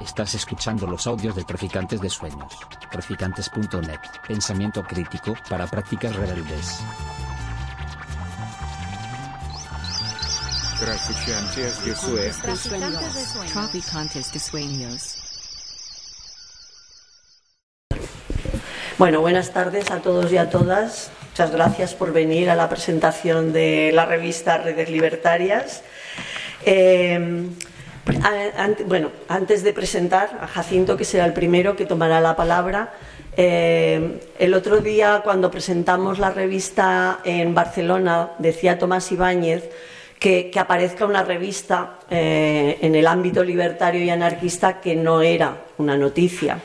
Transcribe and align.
Estás 0.00 0.34
escuchando 0.34 0.86
los 0.86 1.06
audios 1.06 1.36
de 1.36 1.44
Traficantes 1.44 2.00
de 2.00 2.08
Sueños. 2.08 2.52
Traficantes.net. 2.90 4.00
Pensamiento 4.26 4.82
crítico 4.82 5.34
para 5.48 5.66
prácticas 5.66 6.14
rebeldes. 6.16 6.80
Traficantes 10.80 11.84
de 11.84 11.94
Sueños. 11.94 13.52
Traficantes 13.52 14.32
de 14.32 14.38
Sueños. 14.40 15.18
Bueno, 18.98 19.20
buenas 19.20 19.52
tardes 19.52 19.90
a 19.90 20.00
todos 20.00 20.32
y 20.32 20.36
a 20.36 20.50
todas. 20.50 21.10
Muchas 21.30 21.50
gracias 21.50 21.94
por 21.94 22.12
venir 22.12 22.50
a 22.50 22.56
la 22.56 22.68
presentación 22.68 23.52
de 23.52 23.90
la 23.92 24.06
revista 24.06 24.58
Redes 24.58 24.90
Libertarias. 24.90 25.82
Eh, 26.64 27.48
bueno, 28.86 29.10
antes 29.28 29.62
de 29.62 29.72
presentar 29.72 30.38
a 30.40 30.46
Jacinto, 30.46 30.96
que 30.96 31.04
será 31.04 31.24
el 31.24 31.32
primero 31.32 31.76
que 31.76 31.86
tomará 31.86 32.20
la 32.20 32.34
palabra, 32.34 32.92
eh, 33.36 34.20
el 34.38 34.54
otro 34.54 34.78
día 34.78 35.22
cuando 35.24 35.50
presentamos 35.50 36.18
la 36.18 36.30
revista 36.30 37.20
en 37.24 37.54
Barcelona, 37.54 38.30
decía 38.38 38.78
Tomás 38.78 39.10
Ibáñez 39.10 39.70
que, 40.18 40.52
aparezca 40.56 41.06
una 41.06 41.24
revista 41.24 41.98
eh, 42.10 42.78
en 42.80 42.94
el 42.94 43.06
ámbito 43.06 43.42
libertario 43.42 44.04
y 44.04 44.10
anarquista 44.10 44.80
que 44.80 44.94
no 44.94 45.22
era 45.22 45.56
una 45.78 45.96
noticia 45.96 46.58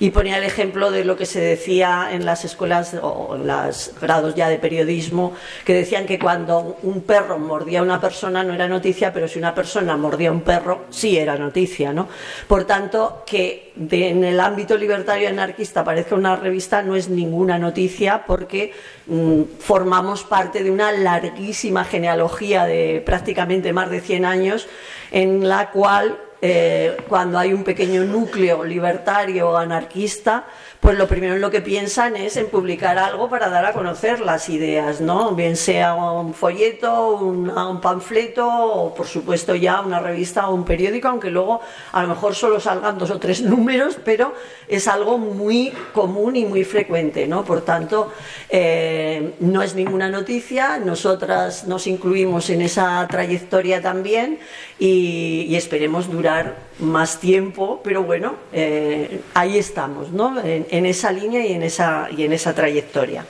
y 0.00 0.10
ponía 0.10 0.38
el 0.38 0.44
ejemplo 0.44 0.90
de 0.90 1.04
lo 1.04 1.16
que 1.16 1.26
se 1.26 1.40
decía 1.40 2.08
en 2.12 2.24
las 2.24 2.44
escuelas 2.44 2.94
o 3.02 3.34
en 3.34 3.46
los 3.46 3.92
grados 4.00 4.34
ya 4.34 4.48
de 4.48 4.58
periodismo, 4.58 5.32
que 5.64 5.74
decían 5.74 6.06
que 6.06 6.18
cuando 6.18 6.78
un 6.82 7.02
perro 7.02 7.38
mordía 7.38 7.80
a 7.80 7.82
una 7.82 8.00
persona 8.00 8.44
no 8.44 8.54
era 8.54 8.68
noticia, 8.68 9.12
pero 9.12 9.26
si 9.26 9.38
una 9.38 9.54
persona 9.54 9.96
mordía 9.96 10.28
a 10.28 10.32
un 10.32 10.42
perro 10.42 10.84
sí 10.90 11.18
era 11.18 11.36
noticia, 11.36 11.92
¿no? 11.92 12.08
Por 12.46 12.64
tanto, 12.64 13.24
que 13.26 13.72
en 13.90 14.24
el 14.24 14.40
ámbito 14.40 14.76
libertario 14.76 15.28
anarquista 15.28 15.80
aparezca 15.80 16.14
una 16.14 16.36
revista 16.36 16.82
no 16.82 16.96
es 16.96 17.08
ninguna 17.08 17.58
noticia 17.58 18.24
porque 18.26 18.72
mm, 19.06 19.42
formamos 19.58 20.24
parte 20.24 20.62
de 20.62 20.70
una 20.70 20.92
larguísima 20.92 21.84
genealogía 21.84 22.64
de 22.64 23.02
prácticamente 23.04 23.72
más 23.72 23.90
de 23.90 24.00
100 24.00 24.24
años 24.24 24.68
en 25.10 25.48
la 25.48 25.70
cual 25.70 26.18
eh, 26.40 26.96
cuando 27.08 27.38
hay 27.38 27.52
un 27.52 27.64
pequeño 27.64 28.04
núcleo 28.04 28.62
libertario 28.62 29.50
o 29.50 29.56
anarquista, 29.56 30.44
pues 30.80 30.96
lo 30.96 31.08
primero 31.08 31.34
en 31.34 31.40
lo 31.40 31.50
que 31.50 31.60
piensan 31.60 32.14
es 32.14 32.36
en 32.36 32.46
publicar 32.46 32.98
algo 32.98 33.28
para 33.28 33.48
dar 33.48 33.66
a 33.66 33.72
conocer 33.72 34.20
las 34.20 34.48
ideas, 34.48 35.00
¿no? 35.00 35.32
Bien 35.32 35.56
sea 35.56 35.94
un 35.94 36.34
folleto, 36.34 37.16
un 37.16 37.80
panfleto 37.80 38.48
o 38.48 38.94
por 38.94 39.06
supuesto 39.06 39.56
ya 39.56 39.80
una 39.80 39.98
revista 39.98 40.48
o 40.48 40.54
un 40.54 40.64
periódico, 40.64 41.08
aunque 41.08 41.30
luego 41.30 41.60
a 41.90 42.02
lo 42.02 42.08
mejor 42.08 42.36
solo 42.36 42.60
salgan 42.60 42.96
dos 42.96 43.10
o 43.10 43.18
tres 43.18 43.42
números, 43.42 43.98
pero 44.04 44.32
es 44.68 44.86
algo 44.86 45.18
muy 45.18 45.72
común 45.92 46.36
y 46.36 46.44
muy 46.44 46.62
frecuente, 46.62 47.26
¿no? 47.26 47.44
Por 47.44 47.62
tanto, 47.62 48.12
eh, 48.48 49.34
no 49.40 49.62
es 49.62 49.74
ninguna 49.74 50.08
noticia, 50.08 50.78
nosotras 50.78 51.66
nos 51.66 51.88
incluimos 51.88 52.50
en 52.50 52.62
esa 52.62 53.04
trayectoria 53.10 53.82
también 53.82 54.38
y, 54.78 55.54
esperemos 55.56 56.10
durar 56.10 56.56
más 56.78 57.18
tiempo, 57.18 57.80
pero 57.82 58.02
bueno, 58.04 58.36
eh, 58.52 59.20
ahí 59.34 59.58
estamos, 59.58 60.12
¿no? 60.12 60.40
En, 60.42 60.86
esa 60.86 61.10
línea 61.10 61.44
y 61.44 61.52
en 61.52 61.62
esa, 61.62 62.08
y 62.16 62.22
en 62.24 62.32
esa 62.32 62.54
trayectoria. 62.54 63.26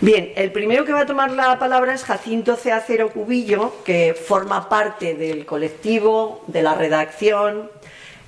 Bien, 0.00 0.32
el 0.36 0.52
primero 0.52 0.84
que 0.84 0.92
va 0.92 1.00
a 1.00 1.06
tomar 1.06 1.30
la 1.32 1.58
palabra 1.58 1.94
es 1.94 2.04
Jacinto 2.04 2.56
Ceacero 2.56 3.10
Cubillo, 3.10 3.82
que 3.84 4.14
forma 4.14 4.68
parte 4.68 5.14
del 5.14 5.46
colectivo, 5.46 6.44
de 6.46 6.62
la 6.62 6.74
redacción, 6.74 7.70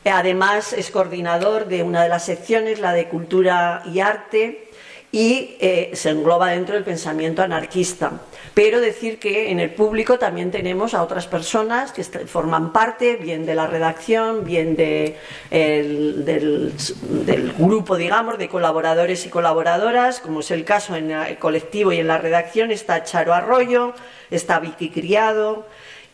además 0.05 0.73
es 0.73 0.91
coordinador 0.91 1.67
de 1.67 1.83
una 1.83 2.03
de 2.03 2.09
las 2.09 2.25
secciones, 2.25 2.79
la 2.79 2.93
de 2.93 3.09
Cultura 3.09 3.83
y 3.93 4.01
Arte, 4.01 4.69
y 5.13 5.57
eh, 5.61 5.93
se 5.95 6.11
engloba 6.11 6.51
dentro 6.51 6.75
del 6.75 6.85
pensamiento 6.85 7.43
anarquista. 7.43 8.13
Pero 8.55 8.81
decir 8.81 9.19
que 9.19 9.51
en 9.51 9.59
el 9.59 9.71
público 9.75 10.17
también 10.19 10.53
tenemos 10.53 10.95
a 10.95 11.03
otras 11.03 11.27
personas 11.27 11.91
que 11.91 12.05
forman 12.05 12.73
parte, 12.73 13.17
bien 13.17 13.47
de 13.47 13.57
la 13.57 13.67
redacción, 13.67 14.45
bien 14.45 14.77
de, 14.77 15.17
del, 15.51 16.73
grupo, 17.59 17.97
digamos, 17.97 18.39
de 18.39 18.49
colaboradores 18.49 19.27
y 19.27 19.29
colaboradoras, 19.29 20.21
como 20.21 20.39
es 20.39 20.53
el 20.53 20.65
caso 20.65 20.95
en 20.95 21.11
el 21.11 21.37
colectivo 21.39 21.93
y 21.93 21.99
en 21.99 22.07
la 22.07 22.19
redacción, 22.19 22.71
está 22.71 23.03
Charo 23.03 23.35
Arroyo, 23.35 23.93
está 24.31 24.61
Vicky 24.61 24.91
Criado, 24.91 25.67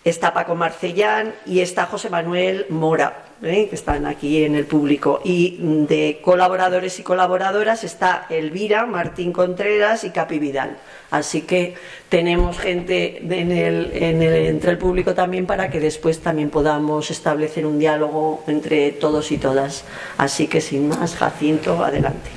está 0.04 0.32
Paco 0.32 0.54
Marcellán 0.54 1.34
y 1.44 1.60
está 1.60 1.84
José 1.84 2.08
Manuel 2.08 2.64
Mora. 2.70 3.29
¿Eh? 3.42 3.66
que 3.68 3.74
están 3.74 4.06
aquí 4.06 4.44
en 4.44 4.54
el 4.54 4.66
público. 4.66 5.20
Y 5.24 5.56
de 5.60 6.20
colaboradores 6.22 6.98
y 6.98 7.02
colaboradoras 7.02 7.84
está 7.84 8.26
Elvira, 8.30 8.86
Martín 8.86 9.32
Contreras 9.32 10.04
y 10.04 10.10
Capi 10.10 10.38
Vidal. 10.38 10.76
Así 11.10 11.42
que 11.42 11.74
tenemos 12.08 12.58
gente 12.58 13.18
en 13.18 13.50
el, 13.50 13.90
entre 13.92 14.70
el 14.70 14.78
público 14.78 15.14
también 15.14 15.46
para 15.46 15.70
que 15.70 15.80
después 15.80 16.20
también 16.20 16.50
podamos 16.50 17.10
establecer 17.10 17.66
un 17.66 17.78
diálogo 17.78 18.44
entre 18.46 18.92
todos 18.92 19.32
y 19.32 19.38
todas. 19.38 19.84
Así 20.18 20.46
que 20.46 20.60
sin 20.60 20.88
más, 20.88 21.16
Jacinto, 21.16 21.82
adelante. 21.84 22.30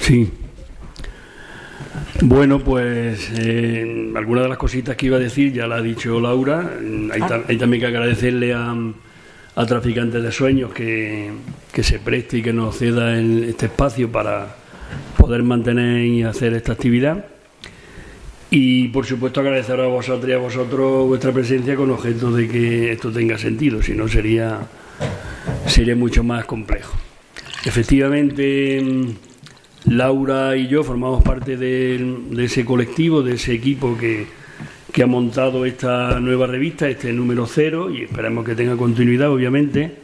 Sí. 0.00 0.30
Bueno, 2.22 2.58
pues 2.58 3.30
eh, 3.38 4.12
algunas 4.14 4.44
de 4.44 4.48
las 4.50 4.58
cositas 4.58 4.94
que 4.94 5.06
iba 5.06 5.16
a 5.16 5.20
decir 5.20 5.52
ya 5.52 5.66
la 5.66 5.76
ha 5.76 5.82
dicho 5.82 6.20
Laura. 6.20 6.70
Hay, 7.12 7.20
ah. 7.22 7.40
hay 7.48 7.56
también 7.56 7.80
que 7.80 7.86
agradecerle 7.86 8.52
a, 8.52 8.74
a 9.60 9.66
Traficantes 9.66 10.22
de 10.22 10.32
Sueños 10.32 10.72
que, 10.72 11.30
se 11.82 11.98
preste 11.98 12.38
y 12.38 12.42
que 12.42 12.52
nos 12.52 12.78
ceda 12.78 13.18
en 13.18 13.44
este 13.44 13.66
espacio 13.66 14.10
para 14.10 14.56
poder 15.18 15.42
mantener 15.42 16.02
y 16.06 16.22
hacer 16.22 16.54
esta 16.54 16.72
actividad. 16.72 17.26
Y 18.50 18.88
por 18.88 19.04
supuesto 19.04 19.40
agradecer 19.40 19.78
a 19.80 19.86
vosotros 19.86 20.30
y 20.30 20.32
a 20.32 20.38
vosotros 20.38 21.06
vuestra 21.06 21.32
presencia 21.32 21.76
con 21.76 21.90
objeto 21.90 22.32
de 22.32 22.48
que 22.48 22.92
esto 22.92 23.12
tenga 23.12 23.36
sentido, 23.36 23.82
si 23.82 23.92
no 23.92 24.08
sería, 24.08 24.60
sería 25.66 25.94
mucho 25.94 26.24
más 26.24 26.46
complejo. 26.46 26.96
Efectivamente, 27.66 28.82
Laura 29.84 30.56
y 30.56 30.68
yo 30.68 30.82
formamos 30.82 31.22
parte 31.22 31.58
de 31.58 32.16
ese 32.38 32.64
colectivo, 32.64 33.22
de 33.22 33.34
ese 33.34 33.52
equipo 33.52 33.96
que, 33.98 34.26
que 34.92 35.02
ha 35.02 35.06
montado 35.06 35.64
esta 35.64 36.18
nueva 36.20 36.46
revista, 36.46 36.88
este 36.88 37.12
número 37.12 37.46
cero, 37.46 37.90
y 37.90 38.02
esperamos 38.02 38.44
que 38.44 38.54
tenga 38.54 38.76
continuidad, 38.76 39.30
obviamente, 39.30 39.94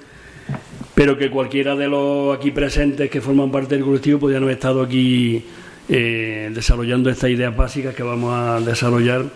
pero 0.94 1.18
que 1.18 1.30
cualquiera 1.30 1.74
de 1.74 1.88
los 1.88 2.36
aquí 2.36 2.50
presentes 2.52 3.10
que 3.10 3.20
forman 3.20 3.50
parte 3.50 3.74
del 3.74 3.84
colectivo 3.84 4.20
podrían 4.20 4.44
haber 4.44 4.54
estado 4.54 4.82
aquí 4.82 5.44
eh, 5.88 6.50
desarrollando 6.54 7.10
estas 7.10 7.30
ideas 7.30 7.56
básicas 7.56 7.94
que 7.94 8.02
vamos 8.02 8.34
a 8.34 8.60
desarrollar 8.60 9.26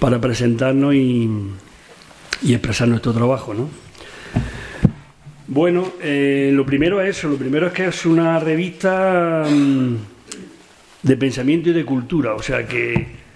para 0.00 0.20
presentarnos 0.20 0.94
y, 0.94 1.30
expresar 2.46 2.88
nuestro 2.88 3.12
trabajo, 3.12 3.54
¿no? 3.54 3.68
Bueno, 5.46 5.92
eh, 6.02 6.50
lo 6.52 6.66
primero 6.66 7.00
es 7.00 7.18
eso, 7.18 7.28
lo 7.28 7.36
primero 7.36 7.68
es 7.68 7.72
que 7.72 7.86
es 7.86 8.04
una 8.04 8.38
revista 8.38 9.44
mm, 9.48 9.94
de 11.02 11.16
pensamiento 11.16 11.70
y 11.70 11.72
de 11.72 11.84
cultura, 11.84 12.34
o 12.34 12.42
sea 12.42 12.66
que 12.66 13.27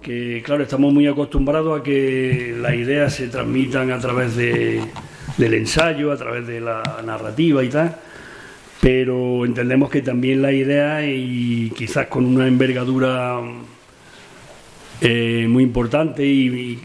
que 0.00 0.42
claro, 0.44 0.62
estamos 0.62 0.92
muy 0.92 1.06
acostumbrados 1.06 1.80
a 1.80 1.82
que 1.82 2.54
las 2.58 2.74
ideas 2.74 3.14
se 3.14 3.28
transmitan 3.28 3.90
a 3.90 3.98
través 3.98 4.36
de, 4.36 4.80
del 5.36 5.54
ensayo, 5.54 6.12
a 6.12 6.16
través 6.16 6.46
de 6.46 6.60
la 6.60 6.82
narrativa 7.04 7.62
y 7.62 7.68
tal, 7.68 7.96
pero 8.80 9.44
entendemos 9.44 9.90
que 9.90 10.02
también 10.02 10.42
la 10.42 10.52
idea, 10.52 11.04
y 11.04 11.70
quizás 11.76 12.06
con 12.06 12.24
una 12.24 12.46
envergadura 12.46 13.40
eh, 15.00 15.46
muy 15.48 15.64
importante 15.64 16.22
e 16.22 16.78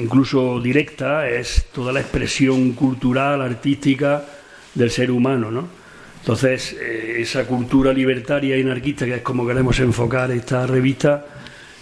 incluso 0.00 0.60
directa, 0.60 1.28
es 1.28 1.66
toda 1.72 1.92
la 1.92 2.00
expresión 2.00 2.72
cultural, 2.72 3.42
artística 3.42 4.24
del 4.74 4.90
ser 4.90 5.10
humano, 5.10 5.50
¿no? 5.50 5.68
Entonces, 6.20 6.76
eh, 6.78 7.16
esa 7.20 7.46
cultura 7.46 7.92
libertaria 7.92 8.56
y 8.56 8.60
anarquista, 8.62 9.06
que 9.06 9.16
es 9.16 9.22
como 9.22 9.46
queremos 9.46 9.78
enfocar 9.80 10.30
esta 10.30 10.66
revista, 10.66 11.24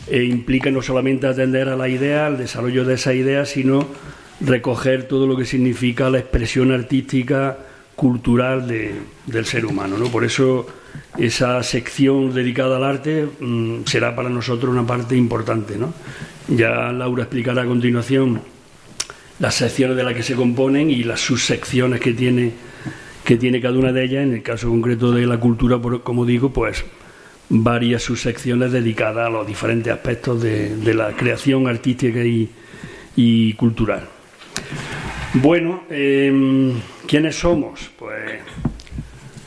e 0.06 0.24
implica 0.24 0.70
no 0.70 0.82
solamente 0.82 1.26
atender 1.26 1.68
a 1.68 1.76
la 1.76 1.88
idea, 1.88 2.26
al 2.26 2.38
desarrollo 2.38 2.84
de 2.84 2.94
esa 2.94 3.14
idea, 3.14 3.44
sino 3.44 3.86
recoger 4.40 5.08
todo 5.08 5.26
lo 5.26 5.36
que 5.36 5.44
significa 5.44 6.10
la 6.10 6.18
expresión 6.18 6.72
artística, 6.72 7.58
cultural 7.98 8.68
del 8.68 9.44
ser 9.44 9.66
humano. 9.66 9.98
¿no? 9.98 10.06
Por 10.06 10.24
eso 10.24 10.68
esa 11.18 11.60
sección 11.64 12.32
dedicada 12.32 12.76
al 12.76 12.84
arte 12.84 13.26
mm, 13.40 13.84
será 13.86 14.14
para 14.14 14.28
nosotros 14.28 14.72
una 14.72 14.86
parte 14.86 15.16
importante. 15.16 15.76
¿no? 15.76 15.92
Ya 16.46 16.92
Laura 16.92 17.24
explicará 17.24 17.62
a 17.62 17.66
continuación 17.66 18.40
las 19.40 19.56
secciones 19.56 19.96
de 19.96 20.04
las 20.04 20.14
que 20.14 20.22
se 20.22 20.36
componen 20.36 20.90
y 20.90 21.02
las 21.02 21.20
subsecciones 21.20 22.00
que 22.00 22.12
tiene, 22.12 22.52
que 23.24 23.36
tiene 23.36 23.60
cada 23.60 23.76
una 23.76 23.92
de 23.92 24.04
ellas. 24.04 24.22
En 24.22 24.34
el 24.34 24.42
caso 24.42 24.68
concreto 24.68 25.10
de 25.10 25.26
la 25.26 25.38
cultura, 25.38 25.78
como 26.02 26.24
digo, 26.24 26.52
pues 26.52 26.84
varias 27.50 28.02
subsecciones 28.02 28.72
dedicadas 28.72 29.26
a 29.26 29.30
los 29.30 29.46
diferentes 29.46 29.92
aspectos 29.92 30.42
de, 30.42 30.94
la 30.94 31.12
creación 31.12 31.66
artística 31.66 32.20
y, 32.24 33.52
cultural. 33.54 34.08
Bueno, 35.34 35.84
em, 35.90 36.74
¿quiénes 37.06 37.36
somos? 37.36 37.90
Pues 37.98 38.40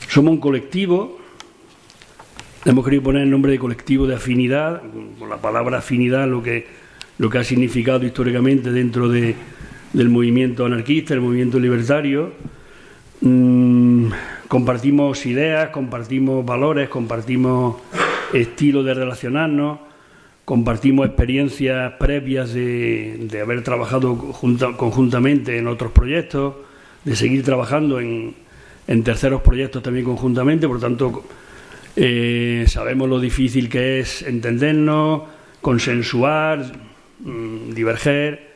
somos 0.07 0.33
un 0.33 0.39
colectivo. 0.39 1.19
Hemos 2.65 2.86
querido 2.86 3.03
poner 3.03 3.24
el 3.24 3.30
nombre 3.30 3.53
de 3.53 3.59
colectivo 3.59 4.06
de 4.06 4.15
afinidad, 4.15 4.81
por 5.18 5.30
la 5.30 5.38
palabra 5.38 5.80
afinidad, 5.80 6.27
lo 6.27 6.44
que, 6.44 6.68
lo 7.18 7.30
que 7.30 7.39
ha 7.39 7.44
significado 7.44 8.06
históricamente 8.06 8.71
dentro 8.71 9.09
de, 9.09 9.36
del 9.94 10.09
movimiento 10.09 10.65
anarquista, 10.65 11.13
el 11.13 11.21
movimiento 11.21 11.59
libertario. 11.59 12.33
Mm, 13.21 14.07
compartimos 14.47 15.25
ideas, 15.27 15.69
compartimos 15.69 16.44
valores, 16.44 16.89
compartimos 16.89 17.75
estilo 18.33 18.83
de 18.83 18.95
relacionarnos, 18.95 19.79
compartimos 20.44 21.06
experiencias 21.06 21.94
previas 22.00 22.51
de, 22.51 23.39
haber 23.41 23.63
trabajado 23.63 24.18
conjuntamente 24.18 25.57
en 25.57 25.68
otros 25.68 25.91
proyectos, 25.91 26.56
de 27.06 27.15
seguir 27.15 27.44
trabajando 27.44 28.00
en, 28.00 28.33
terceros 29.03 29.41
proyectos 29.41 29.83
también 29.83 30.06
conjuntamente, 30.06 30.68
por 30.68 30.79
tanto 30.79 31.23
eh, 31.95 32.65
sabemos 32.68 33.07
lo 33.07 33.19
difícil 33.19 33.69
que 33.69 34.00
es 34.00 34.23
entendernos, 34.23 35.23
consensuar, 35.62 36.71
mm, 37.19 37.73
diverger. 37.73 38.51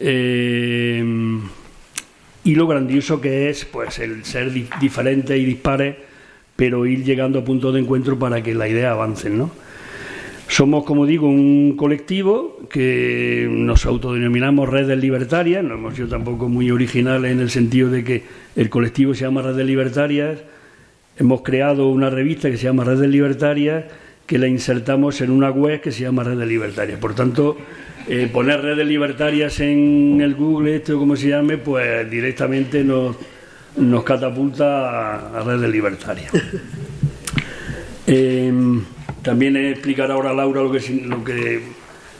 Eh, 0.00 1.02
y 2.44 2.54
lo 2.54 2.66
grandioso 2.66 3.20
que 3.20 3.50
es 3.50 3.64
pues 3.64 3.98
el 3.98 4.24
ser 4.24 4.52
diferente 4.80 5.36
y 5.38 5.44
dispares, 5.44 5.96
pero 6.56 6.86
ir 6.86 7.04
llegando 7.04 7.38
a 7.38 7.44
puntos 7.44 7.74
de 7.74 7.80
encuentro 7.80 8.18
para 8.18 8.42
que 8.42 8.54
la 8.54 8.68
idea 8.68 8.92
avance, 8.92 9.30
¿no? 9.30 9.50
Somos, 10.48 10.84
como 10.84 11.06
digo, 11.06 11.28
un 11.28 11.76
colectivo 11.78 12.58
que 12.68 13.48
nos 13.50 13.86
autodenominamos 13.86 14.68
Redes 14.68 14.98
Libertarias, 14.98 15.64
no 15.64 15.74
hemos 15.74 15.94
sido 15.94 16.08
tampoco 16.08 16.48
muy 16.48 16.70
originales 16.70 17.32
en 17.32 17.40
el 17.40 17.48
sentido 17.48 17.88
de 17.88 18.04
que 18.04 18.24
el 18.54 18.68
colectivo 18.68 19.14
se 19.14 19.24
llama 19.24 19.40
Redes 19.40 19.64
Libertarias, 19.64 20.40
hemos 21.16 21.40
creado 21.40 21.88
una 21.88 22.10
revista 22.10 22.50
que 22.50 22.58
se 22.58 22.64
llama 22.64 22.84
Redes 22.84 23.08
Libertarias, 23.08 23.84
que 24.26 24.38
la 24.38 24.46
insertamos 24.46 25.22
en 25.22 25.30
una 25.30 25.50
web 25.50 25.80
que 25.80 25.90
se 25.90 26.02
llama 26.02 26.22
Redes 26.22 26.46
Libertarias. 26.46 26.98
Por 26.98 27.14
tanto, 27.14 27.56
eh, 28.08 28.28
poner 28.32 28.60
redes 28.60 28.86
libertarias 28.86 29.60
en 29.60 30.20
el 30.20 30.34
Google, 30.34 30.76
esto 30.76 30.98
como 30.98 31.16
se 31.16 31.28
llame, 31.28 31.58
pues 31.58 32.10
directamente 32.10 32.82
nos, 32.82 33.16
nos 33.76 34.04
catapulta 34.04 35.38
a, 35.38 35.42
redes 35.42 35.70
libertarias. 35.70 36.32
Em, 38.04 38.82
también 39.22 39.56
explicar 39.56 40.10
ahora 40.10 40.34
Laura 40.34 40.60
lo 40.60 40.72
que, 40.72 40.80
lo 41.06 41.22
que 41.22 41.62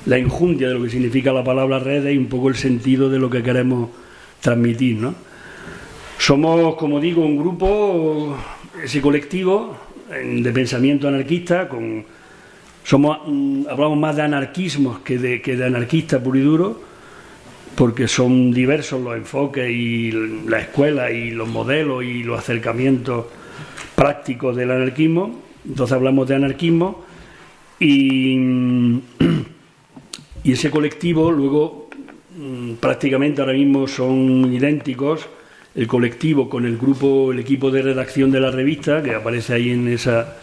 la 0.07 0.17
injundia 0.17 0.69
de 0.69 0.75
lo 0.75 0.85
que 0.85 0.91
significa 0.91 1.33
la 1.33 1.43
palabra 1.43 1.81
redes 1.81 2.15
y 2.15 2.19
un 2.19 2.27
poco 2.27 2.49
el 2.49 2.55
sentido 2.55 3.11
de 3.11 3.19
lo 3.19 3.29
que 3.29 3.43
queremos 3.43 3.91
transmitir, 4.41 4.97
¿no? 4.99 5.13
Somos, 6.19 6.77
como 6.77 7.01
digo, 7.01 7.25
un 7.25 7.37
grupo, 7.37 8.39
ese 8.83 9.01
colectivo 9.01 9.77
de 10.09 10.53
pensamiento 10.53 11.09
anarquista 11.09 11.69
con 11.69 12.05
somos, 12.85 13.19
mm, 13.27 13.65
hablamos 13.71 13.99
más 13.99 14.17
de 14.17 14.23
anarquismo 14.23 15.03
que 15.05 15.19
de, 15.19 15.41
que 15.41 15.57
de 15.57 15.65
anarquista 15.67 16.23
puro 16.23 16.39
y 16.39 16.43
duro, 16.43 16.81
porque 17.75 18.09
son 18.09 18.53
diversos 18.53 19.01
los 19.03 19.17
enfoques 19.17 19.71
y 19.71 20.13
la 20.47 20.61
escuela 20.61 21.11
y 21.11 21.31
los 21.31 21.49
modelos 21.49 22.05
y 22.05 22.23
los 22.23 22.39
acercamientos 22.39 23.27
prácticos 23.95 24.57
del 24.57 24.71
anarquismo. 24.71 25.43
Entonces 25.67 25.95
hablamos 25.95 26.29
de 26.29 26.35
anarquismo 26.35 27.05
y, 27.79 28.37
mm, 28.37 29.01
y 30.45 30.53
ese 30.53 30.71
colectivo 30.71 31.31
luego 31.31 31.89
mm, 32.37 32.75
prácticamente 32.75 33.41
ahora 33.41 33.55
mismo 33.55 33.87
son 33.87 34.53
idénticos 34.53 35.29
el 35.75 35.87
colectivo 35.87 36.51
con 36.51 36.67
el 36.67 36.77
grupo, 36.77 37.33
el 37.33 37.39
equipo 37.39 37.71
de 37.71 37.83
redacción 37.83 38.31
de 38.31 38.41
la 38.41 38.51
revista, 38.51 39.03
que 39.03 39.15
aparece 39.15 39.55
ahí 39.55 39.71
en 39.71 39.89
esa 39.89 40.37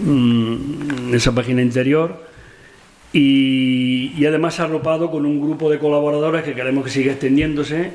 en 0.00 1.10
mm, 1.10 1.14
esa 1.14 1.34
página 1.34 1.62
interior 1.62 2.24
y, 3.12 4.12
y, 4.16 4.26
además 4.26 4.58
arropado 4.58 5.10
con 5.10 5.24
un 5.24 5.40
grupo 5.40 5.70
de 5.70 5.78
colaboradores 5.78 6.42
que 6.42 6.54
queremos 6.54 6.84
que 6.84 6.90
siga 6.90 7.12
extendiéndose, 7.12 7.92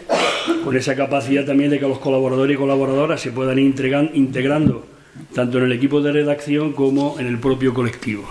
con 0.63 0.77
esa 0.77 0.95
capacidad 0.95 1.45
también 1.45 1.71
de 1.71 1.79
que 1.79 1.87
los 1.87 1.99
colaboradores 1.99 2.55
y 2.55 2.57
colaboradoras 2.57 3.19
se 3.19 3.31
puedan 3.31 3.59
ir 3.59 3.75
integrando 4.13 4.85
tanto 5.33 5.57
en 5.57 5.65
el 5.65 5.71
equipo 5.71 6.01
de 6.01 6.11
redacción 6.11 6.73
como 6.73 7.19
en 7.19 7.27
el 7.27 7.39
propio 7.39 7.73
colectivo. 7.73 8.27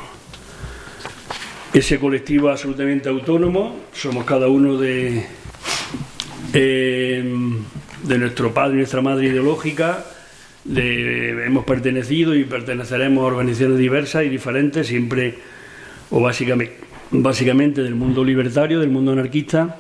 Ese 1.73 1.99
colectivo 1.99 2.49
absolutamente 2.49 3.09
autónomo, 3.09 3.77
somos 3.93 4.25
cada 4.25 4.49
uno 4.49 4.79
de, 4.79 5.27
eh, 6.55 7.35
de 8.03 8.19
nuestro 8.19 8.55
padre 8.55 8.75
y 8.75 8.79
nuestra 8.79 9.03
madre 9.03 9.27
ideológica, 9.27 10.05
hemos 10.75 11.65
pertenecido 11.65 12.35
y 12.35 12.45
perteneceremos 12.45 13.23
a 13.23 13.27
organizaciones 13.27 13.79
diversas 13.79 14.25
y 14.25 14.29
diferentes, 14.29 14.87
siempre 14.87 15.35
o 16.11 16.21
básicamente, 16.21 16.77
básicamente 17.11 17.83
del 17.83 17.95
mundo 17.95 18.25
libertario, 18.25 18.81
del 18.81 18.91
mundo 18.91 19.13
anarquista. 19.13 19.79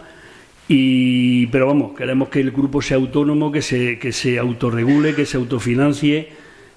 Y, 0.68 1.46
pero 1.46 1.66
vamos, 1.66 1.96
queremos 1.96 2.28
que 2.28 2.40
el 2.40 2.50
grupo 2.50 2.82
sea 2.82 2.98
autónomo, 2.98 3.50
que 3.50 3.62
se, 3.62 3.98
que 3.98 4.12
se 4.12 4.38
autorregule, 4.38 5.14
que 5.14 5.24
se 5.24 5.38
autofinancie, 5.38 6.28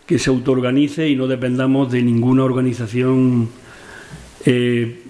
que 0.05 0.17
se 0.17 0.29
autoorganice 0.29 1.09
y 1.09 1.15
no 1.15 1.27
dependamos 1.27 1.91
de 1.91 2.01
ninguna 2.01 2.43
organización 2.43 3.49
eh, 4.45 5.01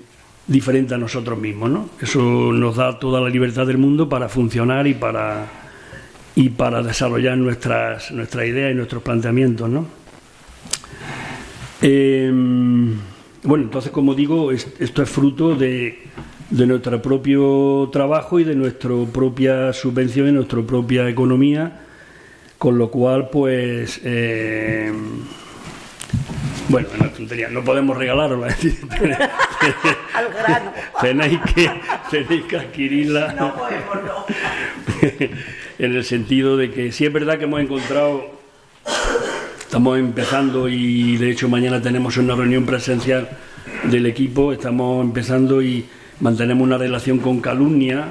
diferente 0.47 0.95
a 0.95 0.97
nosotros 0.97 1.39
mismos. 1.39 1.69
¿no? 1.69 1.89
Eso 2.01 2.51
nos 2.51 2.75
da 2.75 2.99
toda 2.99 3.21
la 3.21 3.29
libertad 3.29 3.67
del 3.67 3.77
mundo 3.77 4.09
para 4.09 4.29
funcionar 4.29 4.87
y 4.87 4.95
para 4.95 5.60
y 6.35 6.49
para 6.49 6.81
desarrollar 6.81 7.37
nuestras, 7.37 8.11
nuestras 8.11 8.45
ideas 8.47 8.71
y 8.71 8.75
nuestros 8.75 9.03
planteamientos. 9.03 9.69
¿no? 9.69 9.85
Em, 11.81 12.95
bueno, 13.43 13.65
entonces, 13.65 13.91
como 13.91 14.13
digo, 14.13 14.51
esto 14.51 15.03
es 15.03 15.09
fruto 15.09 15.55
de, 15.55 15.99
de 16.51 16.67
nuestro 16.67 17.01
propio 17.01 17.89
trabajo 17.91 18.39
y 18.39 18.43
de 18.43 18.55
nuestra 18.55 18.91
propia 19.11 19.73
subvención 19.73 20.27
y 20.27 20.31
nuestra 20.31 20.61
propia 20.61 21.09
economía, 21.09 21.81
con 22.57 22.77
lo 22.77 22.91
cual, 22.91 23.29
pues. 23.29 23.99
Eh, 24.03 24.93
bueno, 26.69 26.87
no, 26.99 27.09
tontería, 27.09 27.49
no 27.49 27.63
podemos 27.63 27.97
regalarlo. 27.97 28.43
Al 30.13 30.29
grano. 30.29 30.73
tenéis, 31.01 31.39
que, 31.53 31.71
tenéis 32.09 32.43
que 32.45 32.57
adquirirla. 32.57 33.33
No 33.33 33.55
podemos, 33.55 33.95
no. 34.05 34.25
En 35.81 35.95
el 35.95 36.05
sentido 36.05 36.57
de 36.57 36.69
que 36.69 36.91
sí 36.91 37.07
es 37.07 37.11
verdad 37.11 37.39
que 37.39 37.45
hemos 37.45 37.59
encontrado, 37.59 38.23
estamos 39.59 39.97
empezando 39.97 40.69
y 40.69 41.17
de 41.17 41.31
hecho 41.31 41.49
mañana 41.49 41.81
tenemos 41.81 42.17
una 42.17 42.35
reunión 42.35 42.67
presencial 42.67 43.27
del 43.85 44.05
equipo, 44.05 44.53
estamos 44.53 45.03
empezando 45.03 45.59
y 45.59 45.83
mantenemos 46.19 46.63
una 46.63 46.77
relación 46.77 47.17
con 47.17 47.41
Calumnia, 47.41 48.09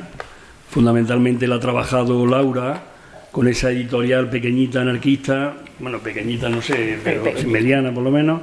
fundamentalmente 0.68 1.46
la 1.46 1.54
ha 1.54 1.60
trabajado 1.60 2.26
Laura, 2.26 2.82
con 3.30 3.46
esa 3.46 3.70
editorial 3.70 4.28
pequeñita 4.30 4.80
anarquista, 4.80 5.54
bueno, 5.78 6.00
pequeñita 6.00 6.48
no 6.48 6.60
sé, 6.62 6.98
pero 7.04 7.22
mediana 7.46 7.94
por 7.94 8.02
lo 8.02 8.10
menos, 8.10 8.42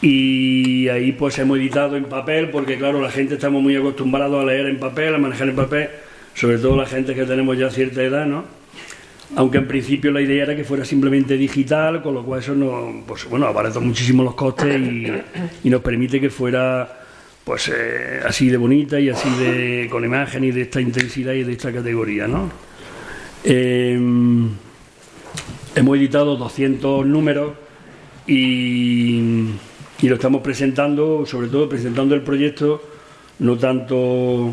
y 0.00 0.86
ahí 0.90 1.10
pues 1.10 1.36
hemos 1.40 1.58
editado 1.58 1.96
en 1.96 2.04
papel, 2.04 2.50
porque 2.50 2.78
claro, 2.78 3.02
la 3.02 3.10
gente 3.10 3.34
estamos 3.34 3.60
muy 3.60 3.74
acostumbrados 3.74 4.40
a 4.40 4.46
leer 4.46 4.66
en 4.66 4.78
papel, 4.78 5.12
a 5.16 5.18
manejar 5.18 5.48
en 5.48 5.56
papel, 5.56 5.88
sobre 6.34 6.58
todo 6.58 6.76
la 6.76 6.86
gente 6.86 7.14
que 7.14 7.24
tenemos 7.24 7.56
ya 7.56 7.70
cierta 7.70 8.02
edad, 8.02 8.26
¿no? 8.26 8.44
Aunque 9.36 9.58
en 9.58 9.66
principio 9.66 10.10
la 10.12 10.20
idea 10.20 10.44
era 10.44 10.56
que 10.56 10.64
fuera 10.64 10.84
simplemente 10.84 11.36
digital, 11.36 12.02
con 12.02 12.14
lo 12.14 12.24
cual 12.24 12.40
eso 12.40 12.54
no, 12.54 13.02
pues 13.06 13.28
bueno, 13.28 13.46
abarata 13.46 13.80
muchísimo 13.80 14.22
los 14.22 14.34
costes 14.34 14.80
y, 14.80 15.68
nos 15.68 15.80
permite 15.80 16.20
que 16.20 16.30
fuera 16.30 17.00
pues 17.42 17.70
eh, 17.74 18.20
así 18.24 18.48
de 18.48 18.56
bonita 18.56 18.98
y 18.98 19.10
así 19.10 19.28
de 19.30 19.88
con 19.90 20.04
imagen 20.04 20.44
y 20.44 20.50
de 20.50 20.62
esta 20.62 20.80
intensidad 20.80 21.32
y 21.32 21.42
de 21.42 21.52
esta 21.52 21.72
categoría, 21.72 22.26
¿no? 22.26 22.50
Em, 23.42 24.50
hemos 25.74 25.96
editado 25.98 26.36
200 26.36 27.04
números 27.04 27.52
y, 28.26 29.18
y 30.00 30.08
lo 30.08 30.14
estamos 30.14 30.42
presentando, 30.42 31.26
sobre 31.26 31.48
todo 31.48 31.68
presentando 31.68 32.14
el 32.14 32.22
proyecto, 32.22 32.82
no 33.40 33.58
tanto 33.58 34.52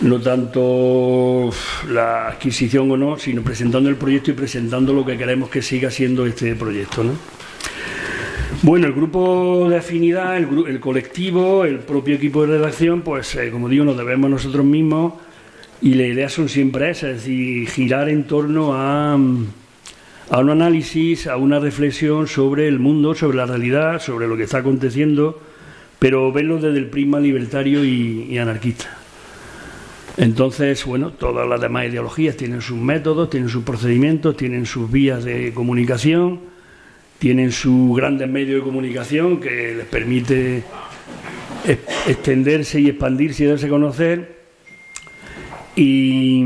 no 0.00 0.20
tanto 0.20 1.50
la 1.88 2.28
adquisición 2.28 2.90
o 2.90 2.96
no, 2.96 3.18
sino 3.18 3.42
presentando 3.42 3.88
el 3.88 3.96
proyecto 3.96 4.30
y 4.30 4.34
presentando 4.34 4.92
lo 4.92 5.04
que 5.04 5.16
queremos 5.16 5.48
que 5.48 5.62
siga 5.62 5.90
siendo 5.90 6.26
este 6.26 6.54
proyecto. 6.54 7.02
¿no? 7.02 7.12
Bueno, 8.62 8.86
el 8.86 8.92
grupo 8.92 9.68
de 9.68 9.76
afinidad, 9.76 10.36
el, 10.36 10.80
colectivo, 10.80 11.64
el 11.64 11.78
propio 11.80 12.16
equipo 12.16 12.42
de 12.42 12.58
redacción, 12.58 13.02
pues 13.02 13.34
eh, 13.36 13.50
como 13.50 13.68
digo, 13.68 13.84
nos 13.84 13.96
debemos 13.96 14.30
nosotros 14.30 14.64
mismos 14.64 15.14
y 15.80 15.94
la 15.94 16.06
idea 16.06 16.28
son 16.28 16.48
siempre 16.48 16.90
esas, 16.90 17.10
es 17.10 17.16
decir, 17.24 17.68
girar 17.68 18.08
en 18.08 18.24
torno 18.24 18.74
a, 18.74 19.12
a 19.12 20.38
un 20.38 20.50
análisis, 20.50 21.26
a 21.26 21.36
una 21.36 21.58
reflexión 21.58 22.26
sobre 22.26 22.68
el 22.68 22.78
mundo, 22.78 23.14
sobre 23.14 23.36
la 23.36 23.46
realidad, 23.46 24.00
sobre 24.00 24.26
lo 24.26 24.36
que 24.36 24.44
está 24.44 24.58
aconteciendo, 24.58 25.40
pero 25.98 26.32
verlo 26.32 26.56
desde 26.56 26.78
el 26.78 26.86
prisma 26.86 27.20
libertario 27.20 27.84
y 27.84 28.36
anarquista. 28.38 28.95
Entonces, 30.16 30.84
bueno, 30.86 31.10
todas 31.10 31.46
las 31.46 31.60
demás 31.60 31.86
ideologías 31.86 32.36
tienen 32.36 32.62
sus 32.62 32.78
métodos, 32.78 33.28
tienen 33.28 33.50
sus 33.50 33.64
procedimientos, 33.64 34.36
tienen 34.36 34.64
sus 34.64 34.90
vías 34.90 35.24
de 35.24 35.52
comunicación, 35.52 36.40
tienen 37.18 37.52
sus 37.52 37.94
grandes 37.96 38.28
medios 38.28 38.60
de 38.60 38.64
comunicación 38.64 39.40
que 39.40 39.74
les 39.76 39.86
permite 39.86 40.64
extenderse 42.06 42.80
y 42.80 42.88
expandirse 42.88 43.44
y 43.44 43.46
darse 43.46 43.66
a 43.66 43.70
conocer. 43.70 44.36
Y, 45.74 46.42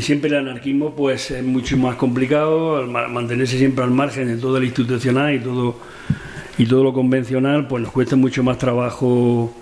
siempre 0.00 0.28
el 0.28 0.36
anarquismo 0.36 0.94
pues 0.94 1.30
es 1.30 1.42
mucho 1.42 1.78
más 1.78 1.96
complicado, 1.96 2.86
mantenerse 2.86 3.56
siempre 3.56 3.84
al 3.84 3.90
margen 3.90 4.26
de 4.28 4.36
todo 4.36 4.58
lo 4.58 4.64
institucional 4.66 5.34
y 5.34 5.38
todo, 5.38 5.80
y 6.58 6.66
todo 6.66 6.84
lo 6.84 6.92
convencional, 6.92 7.66
pues 7.66 7.82
nos 7.82 7.92
cuesta 7.92 8.16
mucho 8.16 8.42
más 8.42 8.58
trabajo 8.58 9.54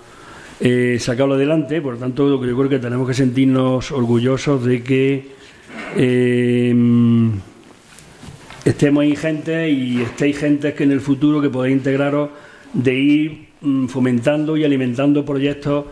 eh, 0.59 0.97
sacarlo 0.99 1.35
adelante. 1.35 1.81
Por 1.81 1.95
lo 1.95 1.99
tanto, 1.99 2.29
yo 2.29 2.39
creo 2.57 2.69
que 2.69 2.79
tenemos 2.79 3.07
que 3.07 3.13
sentirnos 3.13 3.91
orgullosos 3.91 4.63
de 4.65 4.83
que 4.83 5.27
eh, 5.97 6.75
estemos 8.63 9.01
ahí 9.01 9.15
gente 9.15 9.69
y 9.69 10.01
estéis 10.01 10.37
gente 10.37 10.73
que 10.73 10.83
en 10.83 10.91
el 10.91 11.01
futuro 11.01 11.41
que 11.41 11.49
podáis 11.49 11.75
integraros 11.75 12.29
de 12.73 12.93
ir 12.95 13.47
mm, 13.61 13.87
fomentando 13.87 14.57
y 14.57 14.63
alimentando 14.63 15.25
proyectos 15.25 15.85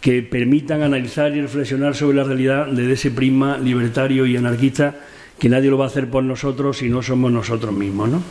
que 0.00 0.22
permitan 0.22 0.82
analizar 0.82 1.34
y 1.36 1.40
reflexionar 1.40 1.94
sobre 1.94 2.16
la 2.16 2.24
realidad 2.24 2.66
desde 2.66 2.92
ese 2.94 3.10
prisma 3.12 3.56
libertario 3.56 4.26
y 4.26 4.36
anarquista 4.36 4.96
que 5.38 5.48
nadie 5.48 5.70
lo 5.70 5.78
va 5.78 5.84
a 5.84 5.88
hacer 5.88 6.10
por 6.10 6.24
nosotros 6.24 6.78
si 6.78 6.88
no 6.88 7.02
somos 7.02 7.30
nosotros 7.30 7.72
mismos, 7.72 8.08
¿no? 8.08 8.22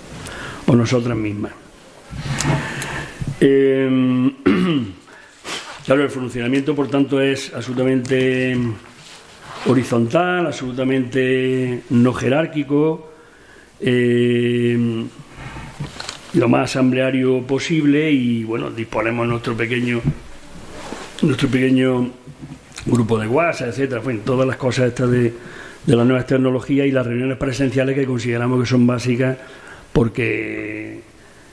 O 0.68 0.75
nosotras 0.75 1.18
mismas. 1.18 1.53
Eh, 3.39 4.32
Claro, 5.85 6.03
el 6.03 6.09
funcionamiento, 6.09 6.75
por 6.75 6.89
tanto, 6.89 7.19
es 7.19 7.51
absolutamente 7.53 8.55
horizontal, 9.65 10.45
absolutamente 10.45 11.81
no 11.89 12.13
jerárquico, 12.13 13.11
eh, 13.79 15.05
lo 16.33 16.50
más 16.50 16.71
asambleario 16.71 17.41
posible 17.47 18.11
y 18.11 18.43
bueno, 18.43 18.69
disponemos 18.69 19.27
nuestro 19.27 19.55
pequeño 19.57 20.01
nuestro 21.23 21.50
pequeño 21.50 22.09
grupo 22.85 23.19
de 23.19 23.27
WhatsApp, 23.27 23.69
etcétera, 23.69 24.01
bueno, 24.01 24.21
todas 24.25 24.47
las 24.47 24.57
cosas 24.57 24.88
estas 24.88 25.09
de, 25.11 25.33
de 25.85 25.95
las 25.95 26.05
nuevas 26.05 26.25
tecnologías 26.25 26.88
y 26.88 26.91
las 26.91 27.05
reuniones 27.05 27.38
presenciales 27.38 27.95
que 27.95 28.05
consideramos 28.05 28.59
que 28.61 28.65
son 28.67 28.88
básicas 28.88 29.38
porque 29.93 31.01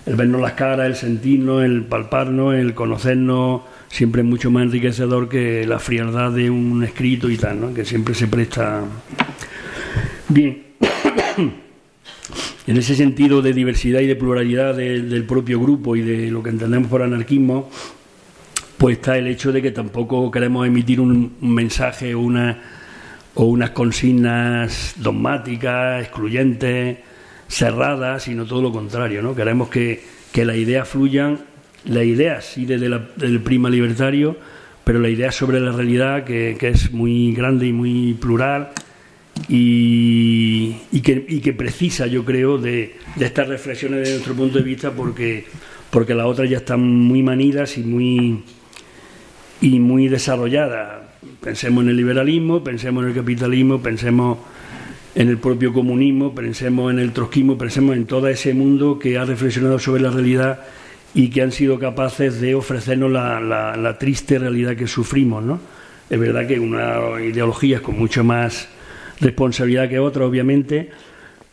el 0.06 0.16
vernos 0.16 0.40
las 0.40 0.52
caras, 0.52 0.86
el 0.86 0.96
sentirnos, 0.96 1.64
el 1.64 1.84
palparnos, 1.84 2.54
el 2.54 2.74
conocernos 2.74 3.62
siempre 3.88 4.22
es 4.22 4.28
mucho 4.28 4.50
más 4.50 4.64
enriquecedor 4.64 5.28
que 5.28 5.66
la 5.66 5.78
frialdad 5.78 6.32
de 6.32 6.50
un 6.50 6.84
escrito 6.84 7.30
y 7.30 7.36
tal, 7.36 7.60
¿no? 7.60 7.74
que 7.74 7.84
siempre 7.84 8.14
se 8.14 8.26
presta. 8.26 8.84
Bien, 10.28 10.62
en 12.66 12.76
ese 12.76 12.94
sentido 12.94 13.42
de 13.42 13.52
diversidad 13.52 14.00
y 14.00 14.06
de 14.06 14.16
pluralidad 14.16 14.76
del 14.76 15.24
propio 15.24 15.60
grupo 15.60 15.96
y 15.96 16.02
de 16.02 16.30
lo 16.30 16.42
que 16.42 16.50
entendemos 16.50 16.88
por 16.88 17.02
anarquismo, 17.02 17.70
pues 18.76 18.98
está 18.98 19.18
el 19.18 19.26
hecho 19.26 19.52
de 19.52 19.60
que 19.60 19.72
tampoco 19.72 20.30
queremos 20.30 20.66
emitir 20.66 21.00
un, 21.00 21.36
mensaje 21.40 22.14
o, 22.14 22.20
una, 22.20 22.62
o 23.34 23.46
unas 23.46 23.70
consignas 23.70 24.94
dogmáticas, 24.96 26.02
excluyentes, 26.02 26.98
cerradas, 27.48 28.22
sino 28.24 28.44
todo 28.44 28.62
lo 28.62 28.70
contrario, 28.70 29.20
¿no? 29.22 29.34
Queremos 29.34 29.68
que, 29.68 30.04
que 30.32 30.44
las 30.44 30.56
ideas 30.56 30.86
fluyan 30.86 31.47
la 31.84 32.04
idea 32.04 32.40
sí 32.40 32.64
desde 32.64 32.88
del 33.16 33.40
prima 33.40 33.70
libertario, 33.70 34.36
pero 34.84 35.00
la 35.00 35.08
idea 35.08 35.30
sobre 35.30 35.60
la 35.60 35.72
realidad 35.72 36.24
que, 36.24 36.56
es 36.60 36.92
muy 36.92 37.32
grande 37.32 37.66
y 37.66 37.72
muy 37.72 38.14
plural 38.14 38.70
y, 39.48 40.72
que, 41.02 41.52
precisa, 41.52 42.06
yo 42.06 42.24
creo, 42.24 42.58
de, 42.58 42.96
estas 43.20 43.48
reflexiones 43.48 44.00
desde 44.00 44.12
nuestro 44.14 44.34
punto 44.34 44.58
de 44.58 44.64
vista 44.64 44.90
porque, 44.90 45.44
porque 45.90 46.14
las 46.14 46.26
otras 46.26 46.50
ya 46.50 46.58
están 46.58 46.80
muy 46.80 47.22
manidas 47.22 47.78
y 47.78 47.82
muy, 47.82 48.42
y 49.60 49.78
muy 49.78 50.08
desarrolladas. 50.08 51.02
Pensemos 51.40 51.84
en 51.84 51.90
el 51.90 51.96
liberalismo, 51.96 52.64
pensemos 52.64 53.02
en 53.02 53.10
el 53.10 53.14
capitalismo, 53.14 53.82
pensemos 53.82 54.38
en 55.14 55.28
el 55.28 55.38
propio 55.38 55.72
comunismo, 55.72 56.34
pensemos 56.34 56.92
en 56.92 56.98
el 56.98 57.12
trotskismo, 57.12 57.58
pensemos 57.58 57.96
en 57.96 58.06
todo 58.06 58.28
ese 58.28 58.54
mundo 58.54 58.98
que 58.98 59.18
ha 59.18 59.24
reflexionado 59.24 59.78
sobre 59.78 60.02
la 60.02 60.10
realidad 60.10 60.60
y 61.18 61.30
que 61.30 61.42
han 61.42 61.50
sido 61.50 61.80
capaces 61.80 62.40
de 62.40 62.54
ofrecernos 62.54 63.10
la, 63.10 63.96
triste 63.98 64.38
realidad 64.38 64.76
que 64.76 64.86
sufrimos. 64.86 65.42
¿no? 65.42 65.58
Es 66.08 66.16
verdad 66.16 66.46
que 66.46 66.60
una 66.60 67.20
ideología 67.20 67.78
es 67.78 67.82
con 67.82 67.98
mucho 67.98 68.22
más 68.22 68.68
responsabilidad 69.18 69.88
que 69.88 69.98
otra, 69.98 70.24
obviamente, 70.24 70.90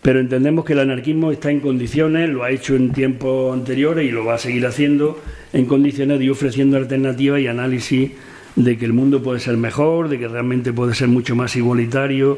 pero 0.03 0.19
entendemos 0.19 0.65
que 0.65 0.73
el 0.73 0.81
anarquismo 0.81 1.31
está 1.31 1.49
en 1.49 1.61
condiciones, 1.61 2.29
lo 2.29 2.43
ha 2.43 2.51
hecho 2.51 2.75
en 2.75 2.91
tiempos 2.91 3.55
anteriores 3.55 4.07
y 4.07 4.11
lo 4.11 4.23
va 4.23 4.35
a 4.35 4.37
seguir 4.37 4.67
haciendo, 4.67 5.19
en 5.51 5.65
condiciones 5.65 6.19
de 6.19 6.25
ir 6.25 6.31
ofreciendo 6.31 6.77
alternativas 6.77 7.41
y 7.41 7.47
análisis 7.47 8.11
de 8.55 8.77
que 8.77 8.85
el 8.85 8.93
mundo 8.93 9.23
puede 9.23 9.39
ser 9.39 9.57
mejor, 9.57 10.09
de 10.09 10.19
que 10.19 10.27
realmente 10.27 10.73
puede 10.73 10.93
ser 10.93 11.07
mucho 11.07 11.35
más 11.35 11.55
igualitario, 11.55 12.37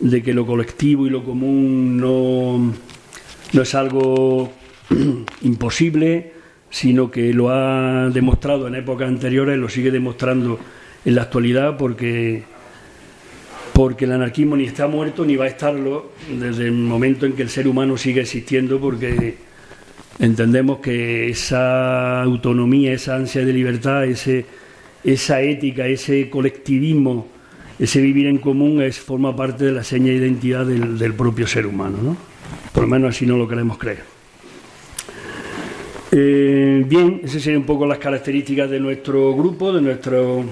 de 0.00 0.22
que 0.22 0.32
lo 0.32 0.46
colectivo 0.46 1.06
y 1.06 1.10
lo 1.10 1.22
común 1.22 1.98
no, 1.98 2.72
no 3.52 3.62
es 3.62 3.74
algo 3.74 4.54
imposible, 5.42 6.40
sino 6.72 7.10
que 7.10 7.34
lo 7.34 7.50
ha 7.50 8.08
demostrado 8.08 8.66
en 8.66 8.74
épocas 8.74 9.06
anteriores, 9.06 9.58
lo 9.58 9.68
sigue 9.68 9.90
demostrando 9.90 10.58
en 11.04 11.14
la 11.14 11.22
actualidad 11.22 11.76
porque 11.76 12.44
porque 13.74 14.04
el 14.06 14.12
anarquismo 14.12 14.56
ni 14.56 14.64
está 14.64 14.86
muerto 14.86 15.24
ni 15.24 15.36
va 15.36 15.44
a 15.44 15.48
estarlo 15.48 16.12
desde 16.38 16.66
el 16.66 16.72
momento 16.72 17.26
en 17.26 17.32
que 17.34 17.42
el 17.42 17.50
ser 17.50 17.68
humano 17.68 17.96
sigue 17.96 18.22
existiendo 18.22 18.80
porque 18.80 19.36
entendemos 20.18 20.78
que 20.78 21.28
esa 21.28 22.22
autonomía, 22.22 22.92
esa 22.92 23.16
ansia 23.16 23.44
de 23.44 23.52
libertad, 23.52 24.04
ese, 24.04 24.46
esa 25.04 25.40
ética, 25.40 25.86
ese 25.86 26.28
colectivismo, 26.30 27.28
ese 27.78 28.00
vivir 28.00 28.26
en 28.26 28.38
común 28.38 28.82
es, 28.82 28.98
forma 28.98 29.34
parte 29.34 29.64
de 29.64 29.72
la 29.72 29.84
seña 29.84 30.08
de 30.08 30.16
identidad 30.16 30.66
del, 30.66 30.98
del 30.98 31.14
propio 31.14 31.46
ser 31.46 31.66
humano, 31.66 31.98
¿no? 32.02 32.16
Por 32.72 32.84
lo 32.84 32.88
menos 32.88 33.16
así 33.16 33.26
no 33.26 33.36
lo 33.36 33.48
queremos 33.48 33.78
creer. 33.78 34.11
Eh, 36.14 36.84
bien, 36.86 37.22
esas 37.24 37.40
serían 37.40 37.62
un 37.62 37.66
poco 37.66 37.86
las 37.86 37.96
características 37.96 38.68
de 38.68 38.78
nuestro 38.78 39.34
grupo, 39.34 39.72
de 39.72 39.80
nuestro, 39.80 40.44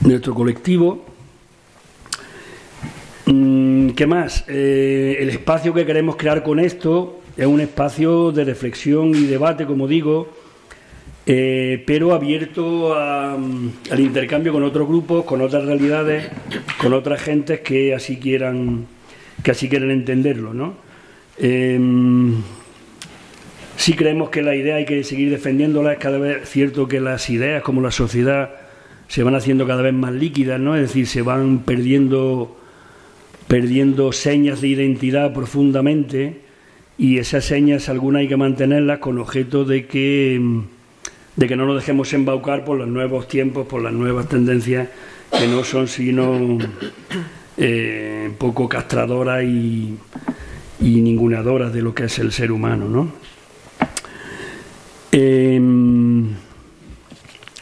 nuestro 0.00 0.34
colectivo. 0.34 1.04
Mm, 3.26 3.90
¿Qué 3.90 4.06
más? 4.08 4.44
Eh, 4.48 5.18
el 5.20 5.30
espacio 5.30 5.72
que 5.72 5.86
queremos 5.86 6.16
crear 6.16 6.42
con 6.42 6.58
esto 6.58 7.20
es 7.36 7.46
un 7.46 7.60
espacio 7.60 8.32
de 8.32 8.42
reflexión 8.42 9.10
y 9.10 9.26
debate, 9.26 9.66
como 9.66 9.86
digo, 9.86 10.34
eh, 11.26 11.80
pero 11.86 12.12
abierto 12.12 12.92
al 12.96 14.00
intercambio 14.00 14.52
con 14.52 14.64
otros 14.64 14.88
grupos, 14.88 15.24
con 15.24 15.42
otras 15.42 15.64
realidades, 15.64 16.28
con 16.78 16.92
otras 16.92 17.22
gentes 17.22 17.60
que 17.60 17.94
así 17.94 18.16
quieran, 18.16 18.86
que 19.44 19.52
así 19.52 19.68
quieran 19.68 19.92
entenderlo, 19.92 20.52
¿no? 20.52 20.82
Sí 23.76 23.94
creemos 23.94 24.30
que 24.30 24.42
la 24.42 24.54
idea 24.54 24.76
hay 24.76 24.84
que 24.84 25.02
seguir 25.04 25.30
defendiéndola, 25.30 25.92
es 25.92 25.98
cada 25.98 26.18
vez 26.18 26.48
cierto 26.48 26.88
que 26.88 27.00
las 27.00 27.28
ideas 27.28 27.62
como 27.62 27.80
la 27.80 27.90
sociedad 27.90 28.50
se 29.08 29.22
van 29.22 29.34
haciendo 29.34 29.66
cada 29.66 29.82
vez 29.82 29.92
más 29.92 30.12
líquidas, 30.12 30.60
¿no? 30.60 30.74
Es 30.74 30.82
decir, 30.82 31.06
se 31.06 31.22
van 31.22 31.60
perdiendo 31.60 32.56
perdiendo 33.46 34.12
señas 34.12 34.60
de 34.60 34.68
identidad 34.68 35.32
profundamente 35.34 36.40
y 36.96 37.18
esas 37.18 37.44
señas 37.44 37.88
algunas 37.88 38.20
hay 38.20 38.28
que 38.28 38.36
mantenerlas 38.36 39.00
con 39.00 39.18
objeto 39.18 39.64
de 39.64 39.86
que 39.86 40.40
de 41.36 41.48
que 41.48 41.56
no 41.56 41.66
nos 41.66 41.76
dejemos 41.76 42.12
embaucar 42.12 42.64
por 42.64 42.78
los 42.78 42.88
nuevos 42.88 43.28
tiempos, 43.28 43.66
por 43.66 43.82
las 43.82 43.92
nuevas 43.92 44.28
tendencias 44.28 44.88
que 45.36 45.46
no 45.46 45.64
son 45.64 45.88
sino 45.88 46.58
eh, 47.58 48.30
poco 48.38 48.68
castradoras 48.68 49.44
y, 49.44 49.96
y 50.80 51.00
ningunadoras 51.00 51.72
de 51.72 51.82
lo 51.82 51.94
que 51.94 52.04
es 52.04 52.18
el 52.18 52.32
ser 52.32 52.52
humano, 52.52 52.88
¿no? 52.88 53.33
Em, 55.16 56.26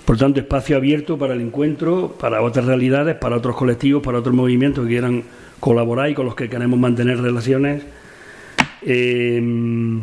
por 0.07 0.17
tanto, 0.17 0.41
espacio 0.41 0.75
abierto 0.75 1.19
para 1.19 1.35
el 1.35 1.43
encuentro, 1.43 2.17
para 2.19 2.41
otras 2.41 2.65
realidades, 2.65 3.15
para 3.17 3.37
otros 3.37 3.57
colectivos, 3.57 4.03
para 4.03 4.21
otros 4.21 4.35
movimientos 4.35 4.85
que 4.85 4.93
quieran 4.93 5.25
colaborar 5.61 6.09
y 6.09 6.15
con 6.15 6.25
los 6.25 6.35
que 6.35 6.49
queremos 6.49 6.79
mantener 6.79 7.21
relaciones. 7.21 7.83
Em, 8.81 10.01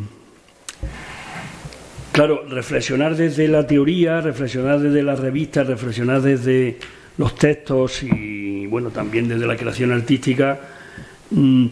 claro, 2.11 2.45
reflexionar 2.47 3.15
desde 3.15 3.47
la 3.47 3.65
teoría, 3.65 4.21
reflexionar 4.21 4.79
desde 4.79 5.01
las 5.01 5.19
revistas, 5.19 5.65
reflexionar 5.65 6.21
desde 6.21 6.77
los 7.17 7.33
textos 7.33 8.03
y, 8.03 8.67
bueno, 8.67 8.91
también 8.91 9.27
desde 9.27 9.47
la 9.47 9.57
creación 9.57 9.91
artística. 9.91 10.59
Mm, 11.31 11.65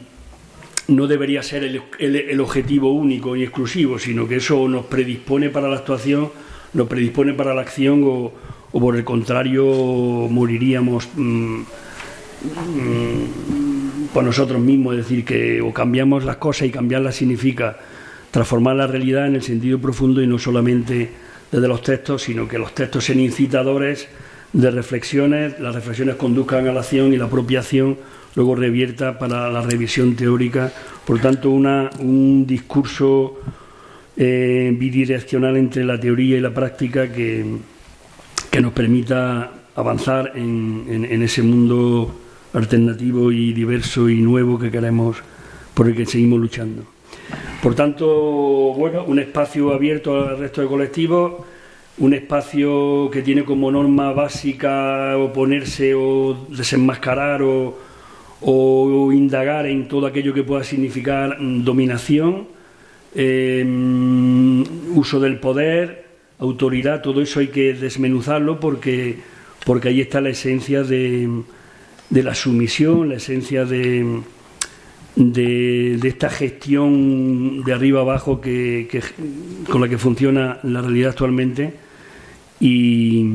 no 0.87 1.07
debería 1.07 1.43
ser 1.43 1.63
el, 1.63 2.39
objetivo 2.39 2.91
único 2.93 3.35
y 3.35 3.43
exclusivo, 3.43 3.99
sino 3.99 4.27
que 4.27 4.37
eso 4.37 4.67
nos 4.67 4.85
predispone 4.85 5.49
para 5.49 5.67
la 5.67 5.77
actuación, 5.77 6.29
nos 6.73 6.87
predispone 6.87 7.33
para 7.33 7.53
la 7.53 7.61
acción 7.61 8.03
o, 8.05 8.31
o 8.71 8.79
por 8.79 8.95
el 8.95 9.03
contrario 9.03 9.65
moriríamos 10.29 11.09
mm, 11.15 11.59
mm, 11.59 11.65
por 14.13 14.23
nosotros 14.23 14.61
mismos, 14.61 14.95
es 14.95 15.03
decir, 15.03 15.25
que 15.25 15.61
o 15.61 15.73
cambiamos 15.73 16.23
las 16.23 16.37
cosas 16.37 16.67
y 16.67 16.71
cambiarlas 16.71 17.15
significa 17.15 17.77
transformar 18.31 18.75
la 18.75 18.87
realidad 18.87 19.27
en 19.27 19.35
el 19.35 19.43
sentido 19.43 19.79
profundo 19.79 20.21
y 20.21 20.27
no 20.27 20.39
solamente 20.39 21.09
desde 21.51 21.67
los 21.67 21.81
textos, 21.81 22.23
sino 22.23 22.47
que 22.47 22.57
los 22.57 22.73
textos 22.73 23.05
sean 23.05 23.19
incitadores 23.19 24.07
de 24.53 24.71
reflexiones, 24.71 25.59
las 25.59 25.75
reflexiones 25.75 26.15
conduzcan 26.15 26.67
a 26.67 26.71
la 26.71 26.79
acción 26.79 27.13
y 27.13 27.17
la 27.17 27.29
propia 27.29 27.59
acción 27.59 27.97
luego 28.37 28.53
revierta 28.53 29.17
para 29.17 29.49
la 29.49 29.61
revisión 29.61 30.15
teórica. 30.15 30.71
Por 31.05 31.19
tanto, 31.19 31.49
una, 31.49 31.89
un 31.99 32.45
discurso 32.45 33.39
eh, 34.15 34.71
bidireccional 34.77 35.57
entre 35.57 35.83
la 35.83 35.99
teoría 35.99 36.37
y 36.37 36.39
la 36.39 36.53
práctica 36.53 37.11
que, 37.11 37.43
que 38.51 38.61
nos 38.61 38.73
permita 38.73 39.51
avanzar 39.75 40.33
en, 40.35 40.85
en, 40.87 41.21
ese 41.23 41.41
mundo 41.41 42.15
alternativo 42.53 43.31
y 43.31 43.53
diverso 43.53 44.07
y 44.07 44.21
nuevo 44.21 44.59
que 44.59 44.69
queremos, 44.69 45.17
por 45.73 45.87
el 45.87 45.95
que 45.95 46.05
seguimos 46.05 46.39
luchando. 46.39 46.83
Por 47.63 47.73
tanto, 47.73 48.05
bueno, 48.05 49.03
un 49.03 49.17
espacio 49.17 49.73
abierto 49.73 50.15
al 50.15 50.37
resto 50.37 50.61
de 50.61 50.67
colectivos, 50.67 51.43
un 51.97 52.13
espacio 52.13 53.09
que 53.11 53.23
tiene 53.23 53.43
como 53.43 53.71
norma 53.71 54.11
básica 54.11 55.17
oponerse 55.17 55.95
o 55.95 56.45
desenmascarar 56.49 57.41
o, 57.41 57.86
o 58.41 59.11
indagar 59.11 59.65
en 59.65 59.87
todo 59.87 60.05
aquello 60.05 60.33
que 60.33 60.43
pueda 60.43 60.63
significar 60.63 61.37
dominación, 61.39 62.47
eh, 63.15 63.65
uso 64.93 65.19
del 65.19 65.39
poder, 65.39 66.05
autoridad, 66.39 67.01
todo 67.01 67.21
eso 67.21 67.39
hay 67.39 67.47
que 67.47 67.73
desmenuzarlo 67.73 68.59
porque, 68.59 69.17
porque 69.65 69.89
ahí 69.89 70.01
está 70.01 70.21
la 70.21 70.29
esencia 70.29 70.83
de, 70.83 71.27
de 72.09 72.23
la 72.23 72.35
sumisión, 72.35 73.09
la 73.09 73.15
esencia 73.15 73.65
de, 73.65 74.21
de, 75.15 75.99
esta 76.07 76.29
gestión 76.29 77.63
de 77.63 77.73
arriba 77.73 78.01
abajo 78.01 78.39
que, 78.39 78.87
con 79.69 79.81
la 79.81 79.89
que 79.89 79.97
funciona 79.97 80.59
la 80.63 80.81
realidad 80.81 81.11
actualmente. 81.11 81.73
Y 82.59 83.25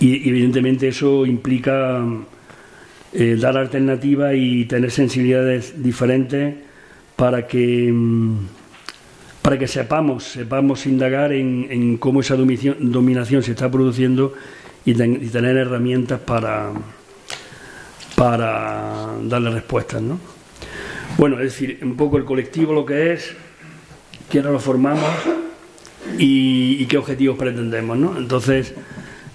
evidentemente 0.00 0.88
eso 0.88 1.26
implica 1.26 2.04
eh, 3.12 3.36
dar 3.40 3.56
alternativas 3.56 4.34
y 4.36 4.64
tener 4.66 4.90
sensibilidades 4.90 5.82
diferentes 5.82 6.54
para 7.16 7.46
que 7.46 7.92
para 9.48 9.58
que 9.58 9.66
sepamos, 9.66 10.24
sepamos 10.24 10.84
indagar 10.84 11.32
en, 11.32 11.96
cómo 11.96 12.20
esa 12.20 12.36
dominación, 12.36 13.42
se 13.42 13.52
está 13.52 13.70
produciendo 13.70 14.34
y, 14.84 14.92
tener 14.92 15.56
herramientas 15.56 16.20
para, 16.20 16.70
para 18.14 19.14
darle 19.22 19.50
respuestas. 19.50 20.02
¿no? 20.02 20.20
Bueno, 21.16 21.36
es 21.36 21.44
decir, 21.44 21.78
un 21.80 21.96
poco 21.96 22.18
el 22.18 22.26
colectivo 22.26 22.74
lo 22.74 22.84
que 22.84 23.14
es, 23.14 23.34
quiénes 24.28 24.52
lo 24.52 24.58
formamos 24.58 25.08
y, 26.18 26.84
qué 26.84 26.98
objetivos 26.98 27.38
pretendemos. 27.38 27.96
¿no? 27.96 28.18
Entonces, 28.18 28.74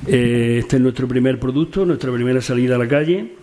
eh, 0.05 0.57
este 0.59 0.75
es 0.75 0.81
nuestro 0.83 1.07
primer 1.07 1.39
producto, 1.39 1.87
nuestra 1.87 2.11
primera 2.11 2.39
salida 2.39 2.75
a 2.75 2.77
la 2.77 2.87
calle. 2.87 3.42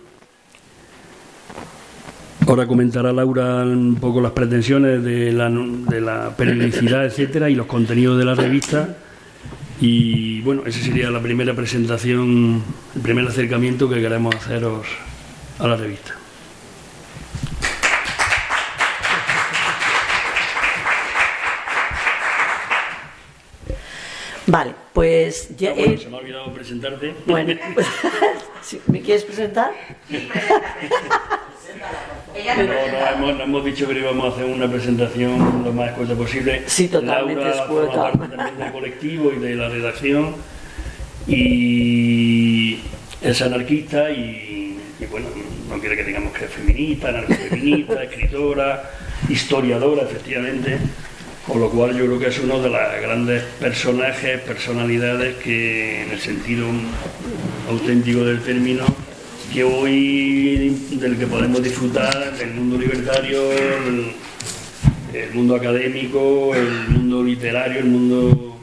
Ahora 2.51 2.67
comentará 2.67 3.13
Laura 3.13 3.63
un 3.63 3.95
poco 3.95 4.19
las 4.19 4.33
pretensiones 4.33 5.01
de 5.05 5.31
la, 5.31 5.49
de 5.49 6.01
la 6.01 6.35
periodicidad, 6.35 7.05
etcétera, 7.05 7.49
y 7.49 7.55
los 7.55 7.65
contenidos 7.65 8.17
de 8.17 8.25
la 8.25 8.35
revista. 8.35 8.97
Y 9.79 10.41
bueno, 10.41 10.63
esa 10.65 10.81
sería 10.81 11.09
la 11.09 11.21
primera 11.21 11.53
presentación, 11.53 12.61
el 12.93 13.01
primer 13.01 13.25
acercamiento 13.25 13.87
que 13.87 14.01
queremos 14.01 14.35
haceros 14.35 14.85
a 15.59 15.67
la 15.69 15.77
revista. 15.77 16.13
Vale, 24.47 24.75
pues 24.91 25.55
ya. 25.55 25.71
Ah, 25.71 25.97
se 25.97 26.09
me 26.09 26.17
ha 26.17 26.19
olvidado 26.19 26.53
presentarte. 26.53 27.15
Bueno, 27.27 27.57
pues, 27.73 27.87
¿me 28.87 28.99
quieres 28.99 29.23
presentar? 29.23 29.71
No, 31.81 33.33
no, 33.33 33.43
hemos, 33.43 33.65
dicho 33.65 33.87
que 33.87 33.99
íbamos 33.99 34.25
a 34.25 34.35
hacer 34.35 34.45
una 34.45 34.69
presentación 34.69 35.63
lo 35.63 35.73
más 35.73 35.89
escueta 35.89 36.15
posible. 36.15 36.63
Sí, 36.65 36.87
totalmente 36.87 37.43
Laura 37.43 37.63
forma 37.65 38.03
parte 38.03 38.35
también 38.35 38.57
del 38.57 38.71
colectivo 38.71 39.31
y 39.33 39.39
de 39.39 39.55
la 39.55 39.69
redacción 39.69 40.35
y 41.27 42.79
es 43.21 43.41
anarquista 43.41 44.09
y, 44.11 44.77
bueno, 45.09 45.27
no 45.69 45.79
quiere 45.79 45.95
que 45.97 46.03
digamos 46.03 46.33
que 46.33 46.45
es 46.45 46.51
feminista, 46.51 47.09
anarcofeminista, 47.09 48.03
escritora, 48.05 48.89
historiadora, 49.29 50.03
efectivamente. 50.03 50.79
Con 51.47 51.59
lo 51.59 51.69
cual 51.71 51.97
yo 51.97 52.05
creo 52.05 52.19
que 52.19 52.27
es 52.27 52.39
uno 52.39 52.61
de 52.61 52.69
los 52.69 52.79
grandes 53.01 53.43
personajes, 53.59 54.41
personalidades 54.41 55.35
que 55.37 56.03
en 56.03 56.11
el 56.11 56.19
sentido 56.19 56.67
auténtico 57.67 58.23
del 58.23 58.41
término 58.41 58.85
que 59.53 59.63
hoy 59.63 60.69
del 60.91 61.17
que 61.17 61.27
podemos 61.27 61.61
disfrutar 61.61 62.37
del 62.37 62.51
mundo 62.51 62.77
libertario, 62.77 63.51
el, 63.51 64.13
mundo 65.33 65.55
académico, 65.55 66.55
el 66.55 66.89
mundo 66.89 67.23
literario, 67.23 67.79
el 67.79 67.85
mundo 67.85 68.57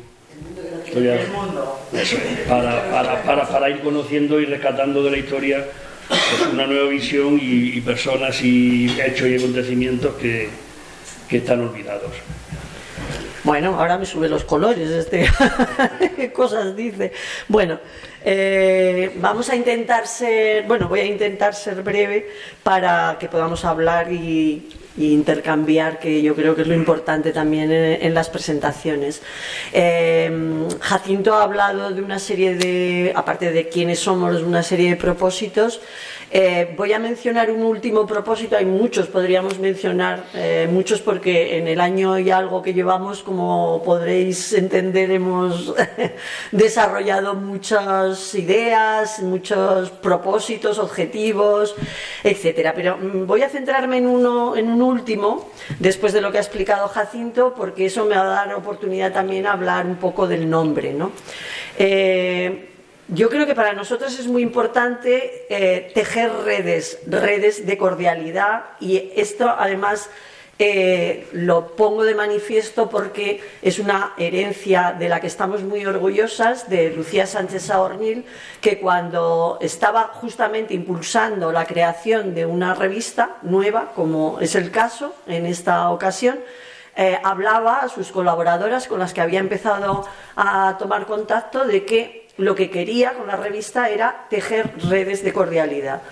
para, 2.48 3.22
para, 3.22 3.70
ir 3.70 3.80
conociendo 3.80 4.40
y 4.40 4.46
rescatando 4.46 5.02
de 5.02 5.10
la 5.10 5.18
historia 5.18 5.66
pues, 6.08 6.52
una 6.52 6.66
nueva 6.66 6.88
visión 6.88 7.38
y, 7.40 7.80
personas 7.82 8.40
y 8.42 8.90
hechos 8.98 9.28
y 9.28 9.36
acontecimientos 9.36 10.14
que, 10.16 10.48
que 11.28 11.36
están 11.36 11.60
olvidados. 11.60 12.12
Bueno, 13.48 13.80
ahora 13.80 13.96
me 13.96 14.04
sube 14.04 14.28
los 14.28 14.44
colores, 14.44 14.90
este, 14.90 15.26
qué 16.16 16.30
cosas 16.30 16.76
dice. 16.76 17.12
Bueno, 17.48 17.80
eh, 18.22 19.16
vamos 19.22 19.48
a 19.48 19.56
intentar 19.56 20.06
ser, 20.06 20.64
bueno, 20.64 20.86
voy 20.86 21.00
a 21.00 21.06
intentar 21.06 21.54
ser 21.54 21.82
breve 21.82 22.28
para 22.62 23.16
que 23.18 23.26
podamos 23.26 23.64
hablar 23.64 24.12
y, 24.12 24.68
intercambiar, 24.98 25.98
que 25.98 26.20
yo 26.20 26.34
creo 26.34 26.54
que 26.54 26.62
es 26.62 26.68
lo 26.68 26.74
importante 26.74 27.32
también 27.32 27.72
en, 27.72 28.12
las 28.12 28.28
presentaciones. 28.28 29.22
Eh, 29.72 30.30
Jacinto 30.80 31.34
ha 31.34 31.44
hablado 31.44 31.90
de 31.90 32.02
una 32.02 32.18
serie 32.18 32.54
de, 32.54 33.14
aparte 33.16 33.50
de 33.50 33.70
quiénes 33.70 34.00
somos, 34.00 34.42
una 34.42 34.62
serie 34.62 34.90
de 34.90 34.96
propósitos. 34.96 35.80
Eh, 36.30 36.74
voy 36.76 36.92
a 36.92 36.98
mencionar 36.98 37.50
un 37.50 37.62
último 37.62 38.06
propósito, 38.06 38.54
hay 38.54 38.66
muchos, 38.66 39.06
podríamos 39.06 39.58
mencionar 39.58 40.24
eh, 40.34 40.68
muchos 40.70 41.00
porque 41.00 41.56
en 41.56 41.66
el 41.66 41.80
año 41.80 42.18
y 42.18 42.30
algo 42.30 42.60
que 42.60 42.74
llevamos, 42.74 43.22
como 43.22 43.82
podréis 43.82 44.52
entender, 44.52 45.10
hemos 45.10 45.74
desarrollado 46.52 47.34
muchas 47.34 48.34
ideas, 48.34 49.20
muchos 49.20 49.88
propósitos, 49.90 50.78
objetivos, 50.78 51.74
etcétera. 52.22 52.74
Pero 52.74 52.98
mm, 52.98 53.26
voy 53.26 53.40
a 53.42 53.48
centrarme 53.48 53.96
en 53.96 54.06
uno, 54.06 54.54
en 54.54 54.70
un 54.70 54.82
último, 54.82 55.48
después 55.78 56.12
de 56.12 56.20
lo 56.20 56.30
que 56.30 56.36
ha 56.36 56.42
explicado 56.42 56.88
Jacinto, 56.88 57.54
porque 57.56 57.86
eso 57.86 58.04
me 58.04 58.16
va 58.16 58.22
a 58.22 58.46
dar 58.46 58.54
oportunidad 58.54 59.14
también 59.14 59.46
a 59.46 59.52
hablar 59.52 59.86
un 59.86 59.96
poco 59.96 60.28
del 60.28 60.48
nombre, 60.50 60.92
¿no? 60.92 61.10
Eh, 61.78 62.67
yo 63.08 63.30
creo 63.30 63.46
que 63.46 63.54
para 63.54 63.72
nosotros 63.72 64.18
es 64.18 64.26
muy 64.26 64.42
importante 64.42 65.46
eh, 65.48 65.90
tejer 65.94 66.30
redes, 66.44 66.98
redes 67.06 67.66
de 67.66 67.78
cordialidad 67.78 68.64
y 68.80 69.10
esto 69.16 69.48
además 69.48 70.10
eh, 70.60 71.28
lo 71.32 71.68
pongo 71.76 72.04
de 72.04 72.14
manifiesto 72.14 72.90
porque 72.90 73.40
es 73.62 73.78
una 73.78 74.12
herencia 74.18 74.94
de 74.98 75.08
la 75.08 75.20
que 75.20 75.28
estamos 75.28 75.62
muy 75.62 75.86
orgullosas 75.86 76.68
de 76.68 76.90
Lucía 76.90 77.26
Sánchez 77.26 77.62
Saornil, 77.62 78.24
que 78.60 78.80
cuando 78.80 79.58
estaba 79.60 80.10
justamente 80.14 80.74
impulsando 80.74 81.52
la 81.52 81.64
creación 81.64 82.34
de 82.34 82.44
una 82.44 82.74
revista 82.74 83.36
nueva, 83.42 83.92
como 83.94 84.38
es 84.40 84.54
el 84.56 84.70
caso 84.70 85.14
en 85.28 85.46
esta 85.46 85.90
ocasión, 85.90 86.40
eh, 86.96 87.18
hablaba 87.22 87.78
a 87.78 87.88
sus 87.88 88.10
colaboradoras 88.10 88.88
con 88.88 88.98
las 88.98 89.14
que 89.14 89.20
había 89.20 89.38
empezado 89.38 90.04
a 90.34 90.76
tomar 90.78 91.06
contacto 91.06 91.64
de 91.64 91.84
que 91.84 92.27
lo 92.38 92.54
que 92.54 92.70
quería 92.70 93.12
con 93.12 93.26
la 93.26 93.36
revista 93.36 93.90
era 93.90 94.26
tejer 94.30 94.72
redes 94.88 95.22
de 95.22 95.32
cordialidad. 95.32 96.02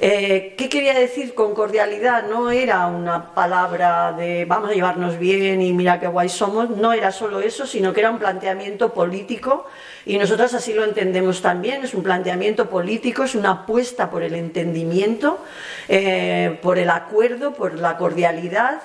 Eh, 0.00 0.54
¿Qué 0.56 0.68
quería 0.68 0.94
decir 0.94 1.34
con 1.34 1.54
cordialidad? 1.54 2.28
No 2.28 2.52
era 2.52 2.86
una 2.86 3.34
palabra 3.34 4.12
de 4.12 4.44
vamos 4.44 4.70
a 4.70 4.72
llevarnos 4.72 5.18
bien 5.18 5.60
y 5.60 5.72
mira 5.72 5.98
qué 5.98 6.06
guay 6.06 6.28
somos, 6.28 6.70
no 6.70 6.92
era 6.92 7.10
solo 7.10 7.40
eso, 7.40 7.66
sino 7.66 7.92
que 7.92 8.00
era 8.00 8.10
un 8.10 8.18
planteamiento 8.20 8.94
político 8.94 9.66
y 10.06 10.16
nosotros 10.18 10.54
así 10.54 10.72
lo 10.72 10.84
entendemos 10.84 11.42
también, 11.42 11.82
es 11.82 11.94
un 11.94 12.04
planteamiento 12.04 12.70
político, 12.70 13.24
es 13.24 13.34
una 13.34 13.50
apuesta 13.50 14.08
por 14.08 14.22
el 14.22 14.34
entendimiento, 14.34 15.44
eh, 15.88 16.58
por 16.62 16.78
el 16.78 16.90
acuerdo, 16.90 17.54
por 17.54 17.74
la 17.74 17.96
cordialidad 17.96 18.80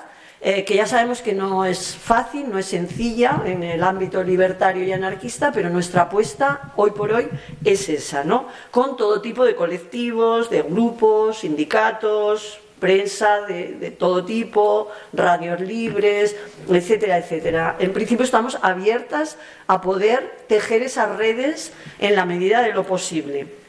eh, 0.46 0.62
que 0.66 0.76
ya 0.76 0.86
sabemos 0.86 1.22
que 1.22 1.32
no 1.32 1.64
es 1.64 1.96
fácil, 1.96 2.50
no 2.50 2.58
es 2.58 2.66
sencilla 2.66 3.40
en 3.46 3.62
el 3.62 3.82
ámbito 3.82 4.22
libertario 4.22 4.84
y 4.84 4.92
anarquista, 4.92 5.50
pero 5.52 5.70
nuestra 5.70 6.02
apuesta 6.02 6.74
hoy 6.76 6.90
por 6.90 7.12
hoy 7.14 7.28
es 7.64 7.88
esa, 7.88 8.24
¿no? 8.24 8.48
Con 8.70 8.98
todo 8.98 9.22
tipo 9.22 9.46
de 9.46 9.56
colectivos, 9.56 10.50
de 10.50 10.60
grupos, 10.60 11.38
sindicatos, 11.38 12.60
prensa 12.78 13.40
de, 13.46 13.72
de, 13.76 13.90
todo 13.90 14.22
tipo, 14.26 14.90
radios 15.14 15.62
libres, 15.62 16.36
etcétera, 16.68 17.16
etcétera. 17.16 17.76
En 17.78 17.94
principio 17.94 18.24
estamos 18.24 18.58
abiertas 18.60 19.38
a 19.66 19.80
poder 19.80 20.44
tejer 20.46 20.82
esas 20.82 21.16
redes 21.16 21.72
en 21.98 22.16
la 22.16 22.26
medida 22.26 22.60
de 22.60 22.74
lo 22.74 22.84
posible 22.84 23.63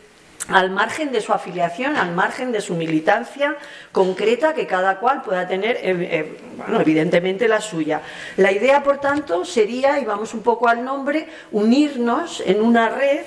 al 0.47 0.69
margen 0.69 1.12
de 1.12 1.21
su 1.21 1.34
afiliación, 1.34 1.95
al 1.95 2.13
margen 2.13 2.51
de 2.51 2.62
su 2.62 2.75
militancia 2.75 3.55
concreta 3.91 4.53
que 4.53 4.67
cada 4.67 4.99
cual 4.99 5.21
pueda 5.21 5.47
tener, 5.47 5.77
eh, 5.77 5.81
eh, 5.84 6.38
bueno, 6.58 6.81
evidentemente 6.81 7.47
la 7.47 7.62
suya. 7.62 8.01
La 8.38 8.51
idea, 8.51 8.84
por 8.84 8.99
tanto, 8.99 9.45
sería, 9.45 9.99
y 9.99 10.05
vamos 10.05 10.34
un 10.34 10.41
poco 10.41 10.67
al 10.67 10.84
nombre, 10.84 11.27
unirnos 11.51 12.43
en 12.45 12.62
una 12.62 12.89
red 12.89 13.25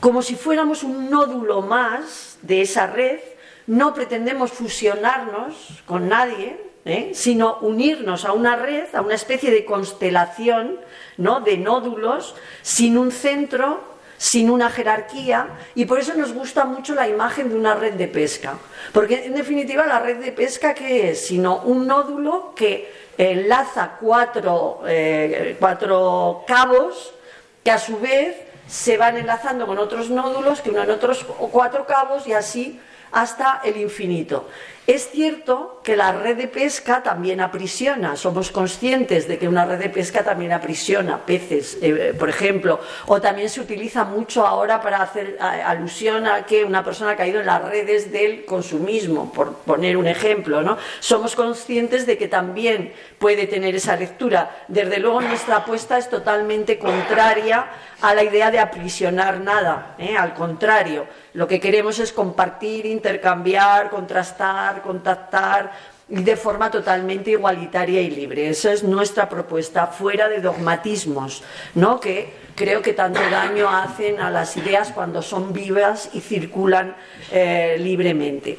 como 0.00 0.20
si 0.20 0.34
fuéramos 0.34 0.82
un 0.82 1.08
nódulo 1.08 1.62
más 1.62 2.38
de 2.42 2.60
esa 2.60 2.86
red. 2.86 3.20
No 3.66 3.94
pretendemos 3.94 4.52
fusionarnos 4.52 5.82
con 5.86 6.10
nadie, 6.10 6.60
¿eh? 6.84 7.12
sino 7.14 7.56
unirnos 7.62 8.26
a 8.26 8.32
una 8.32 8.56
red, 8.56 8.94
a 8.94 9.00
una 9.00 9.14
especie 9.14 9.50
de 9.50 9.64
constelación 9.64 10.78
¿no? 11.16 11.40
de 11.40 11.56
nódulos 11.56 12.34
sin 12.60 12.98
un 12.98 13.10
centro 13.10 13.93
sin 14.16 14.50
una 14.50 14.70
jerarquía 14.70 15.48
y 15.74 15.84
por 15.84 15.98
eso 15.98 16.14
nos 16.14 16.32
gusta 16.32 16.64
mucho 16.64 16.94
la 16.94 17.08
imagen 17.08 17.48
de 17.48 17.56
una 17.56 17.74
red 17.74 17.94
de 17.94 18.08
pesca. 18.08 18.56
Porque 18.92 19.26
en 19.26 19.34
definitiva 19.34 19.86
la 19.86 20.00
red 20.00 20.16
de 20.16 20.32
pesca 20.32 20.74
¿qué 20.74 21.10
es? 21.10 21.26
Sino 21.26 21.58
un 21.58 21.86
nódulo 21.86 22.54
que 22.54 22.92
enlaza 23.18 23.96
cuatro, 24.00 24.82
eh, 24.86 25.56
cuatro 25.58 26.44
cabos 26.46 27.14
que 27.62 27.70
a 27.70 27.78
su 27.78 27.98
vez 27.98 28.36
se 28.66 28.96
van 28.96 29.16
enlazando 29.16 29.66
con 29.66 29.78
otros 29.78 30.10
nódulos 30.10 30.60
que 30.60 30.70
unen 30.70 30.90
otros 30.90 31.24
cuatro 31.24 31.86
cabos 31.86 32.26
y 32.26 32.32
así 32.32 32.80
hasta 33.12 33.60
el 33.64 33.76
infinito. 33.76 34.48
Es 34.86 35.08
cierto 35.10 35.80
que 35.82 35.96
la 35.96 36.12
red 36.12 36.36
de 36.36 36.46
pesca 36.46 37.02
también 37.02 37.40
aprisiona, 37.40 38.16
somos 38.16 38.50
conscientes 38.50 39.26
de 39.26 39.38
que 39.38 39.48
una 39.48 39.64
red 39.64 39.78
de 39.78 39.88
pesca 39.88 40.22
también 40.22 40.52
aprisiona 40.52 41.24
peces, 41.24 41.78
eh, 41.80 42.14
por 42.18 42.28
ejemplo, 42.28 42.80
o 43.06 43.18
también 43.18 43.48
se 43.48 43.62
utiliza 43.62 44.04
mucho 44.04 44.46
ahora 44.46 44.82
para 44.82 45.00
hacer 45.00 45.38
alusión 45.40 46.26
a 46.26 46.44
que 46.44 46.64
una 46.64 46.84
persona 46.84 47.12
ha 47.12 47.16
caído 47.16 47.40
en 47.40 47.46
las 47.46 47.64
redes 47.64 48.12
del 48.12 48.44
consumismo, 48.44 49.32
por 49.32 49.54
poner 49.54 49.96
un 49.96 50.06
ejemplo. 50.06 50.60
¿no? 50.60 50.76
Somos 51.00 51.34
conscientes 51.34 52.04
de 52.04 52.18
que 52.18 52.28
también 52.28 52.92
puede 53.18 53.46
tener 53.46 53.74
esa 53.74 53.96
lectura. 53.96 54.64
Desde 54.68 54.98
luego 54.98 55.22
nuestra 55.22 55.56
apuesta 55.56 55.96
es 55.96 56.10
totalmente 56.10 56.78
contraria 56.78 57.70
a 58.02 58.14
la 58.14 58.22
idea 58.22 58.50
de 58.50 58.58
aprisionar 58.58 59.40
nada, 59.40 59.94
¿eh? 59.98 60.14
al 60.14 60.34
contrario, 60.34 61.06
lo 61.32 61.48
que 61.48 61.58
queremos 61.58 61.98
es 61.98 62.12
compartir, 62.12 62.84
intercambiar, 62.84 63.88
contrastar, 63.88 64.73
contactar 64.82 65.72
de 66.08 66.36
forma 66.36 66.70
totalmente 66.70 67.30
igualitaria 67.30 68.00
y 68.00 68.10
libre. 68.10 68.48
Esa 68.48 68.72
es 68.72 68.82
nuestra 68.82 69.28
propuesta, 69.28 69.86
fuera 69.86 70.28
de 70.28 70.40
dogmatismos, 70.40 71.42
¿no? 71.74 71.98
que 71.98 72.32
creo 72.54 72.82
que 72.82 72.92
tanto 72.92 73.20
daño 73.30 73.68
hacen 73.68 74.20
a 74.20 74.30
las 74.30 74.56
ideas 74.56 74.92
cuando 74.92 75.22
son 75.22 75.52
vivas 75.52 76.10
y 76.12 76.20
circulan 76.20 76.94
eh, 77.30 77.76
libremente. 77.78 78.58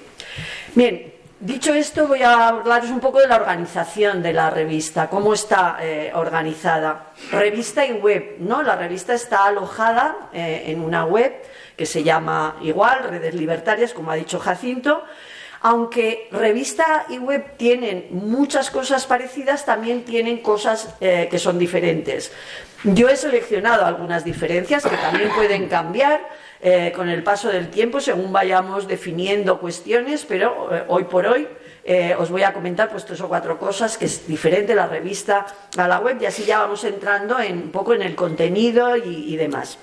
Bien, 0.74 1.16
Dicho 1.38 1.74
esto, 1.74 2.08
voy 2.08 2.24
a 2.24 2.48
hablaros 2.48 2.90
un 2.90 3.02
poco 3.02 3.20
de 3.20 3.28
la 3.28 3.36
organización 3.36 4.24
de 4.24 4.32
la 4.32 4.50
revista, 4.50 5.10
cómo 5.10 5.34
está 5.34 5.78
eh, 5.82 6.12
organizada. 6.16 7.12
Revista 7.30 7.86
y 7.86 7.92
web, 7.92 8.38
¿no? 8.40 8.64
La 8.64 8.78
revista 8.78 9.14
está 9.14 9.46
alojada 9.46 10.30
eh, 10.32 10.64
en 10.68 10.80
una 10.80 11.04
web 11.04 11.34
que 11.76 11.86
se 11.86 12.04
llama 12.04 12.56
igual, 12.62 13.04
Redes 13.04 13.36
Libertarias, 13.36 13.94
como 13.94 14.12
ha 14.12 14.16
dicho 14.16 14.40
Jacinto. 14.40 15.04
Aunque 15.62 16.28
revista 16.32 17.06
y 17.10 17.18
web 17.18 17.58
tienen 17.58 18.08
muchas 18.12 18.70
cosas 18.70 19.06
parecidas, 19.06 19.66
también 19.66 20.04
tienen 20.04 20.40
cosas 20.40 20.96
eh, 21.02 21.28
que 21.30 21.40
son 21.40 21.58
diferentes. 21.58 22.32
Yo 22.84 23.10
he 23.10 23.18
seleccionado 23.18 23.86
algunas 23.86 24.24
diferencias 24.24 24.84
que 24.84 24.96
también 24.98 25.30
pueden 25.32 25.68
cambiar 25.68 26.22
eh, 26.62 26.94
con 26.96 27.10
el 27.10 27.24
paso 27.24 27.50
del 27.50 27.70
tiempo 27.70 28.00
según 28.00 28.32
vayamos 28.32 28.88
definiendo 28.88 29.60
cuestiones, 29.60 30.26
pero 30.26 30.76
eh, 30.76 30.84
hoy 30.88 31.06
por 31.06 31.26
hoy 31.26 31.48
os 32.18 32.32
voy 32.32 32.42
a 32.42 32.52
comentar 32.52 32.90
pues 32.90 33.06
tres 33.06 33.22
o 33.22 33.28
cuatro 33.28 33.60
cosas 33.60 33.96
que 33.96 34.06
es 34.06 34.28
diferente 34.28 34.74
la 34.74 34.88
revista 34.88 35.46
a 35.78 35.88
la 35.88 36.00
web 36.00 36.18
y 36.20 36.26
así 36.26 36.44
ya 36.44 36.58
vamos 36.58 36.84
entrando 36.84 37.40
en, 37.40 37.58
un 37.58 37.72
poco 37.72 37.94
en 37.94 38.02
el 38.02 38.16
contenido 38.16 38.98
y 38.98 39.36
demás. 39.36 39.78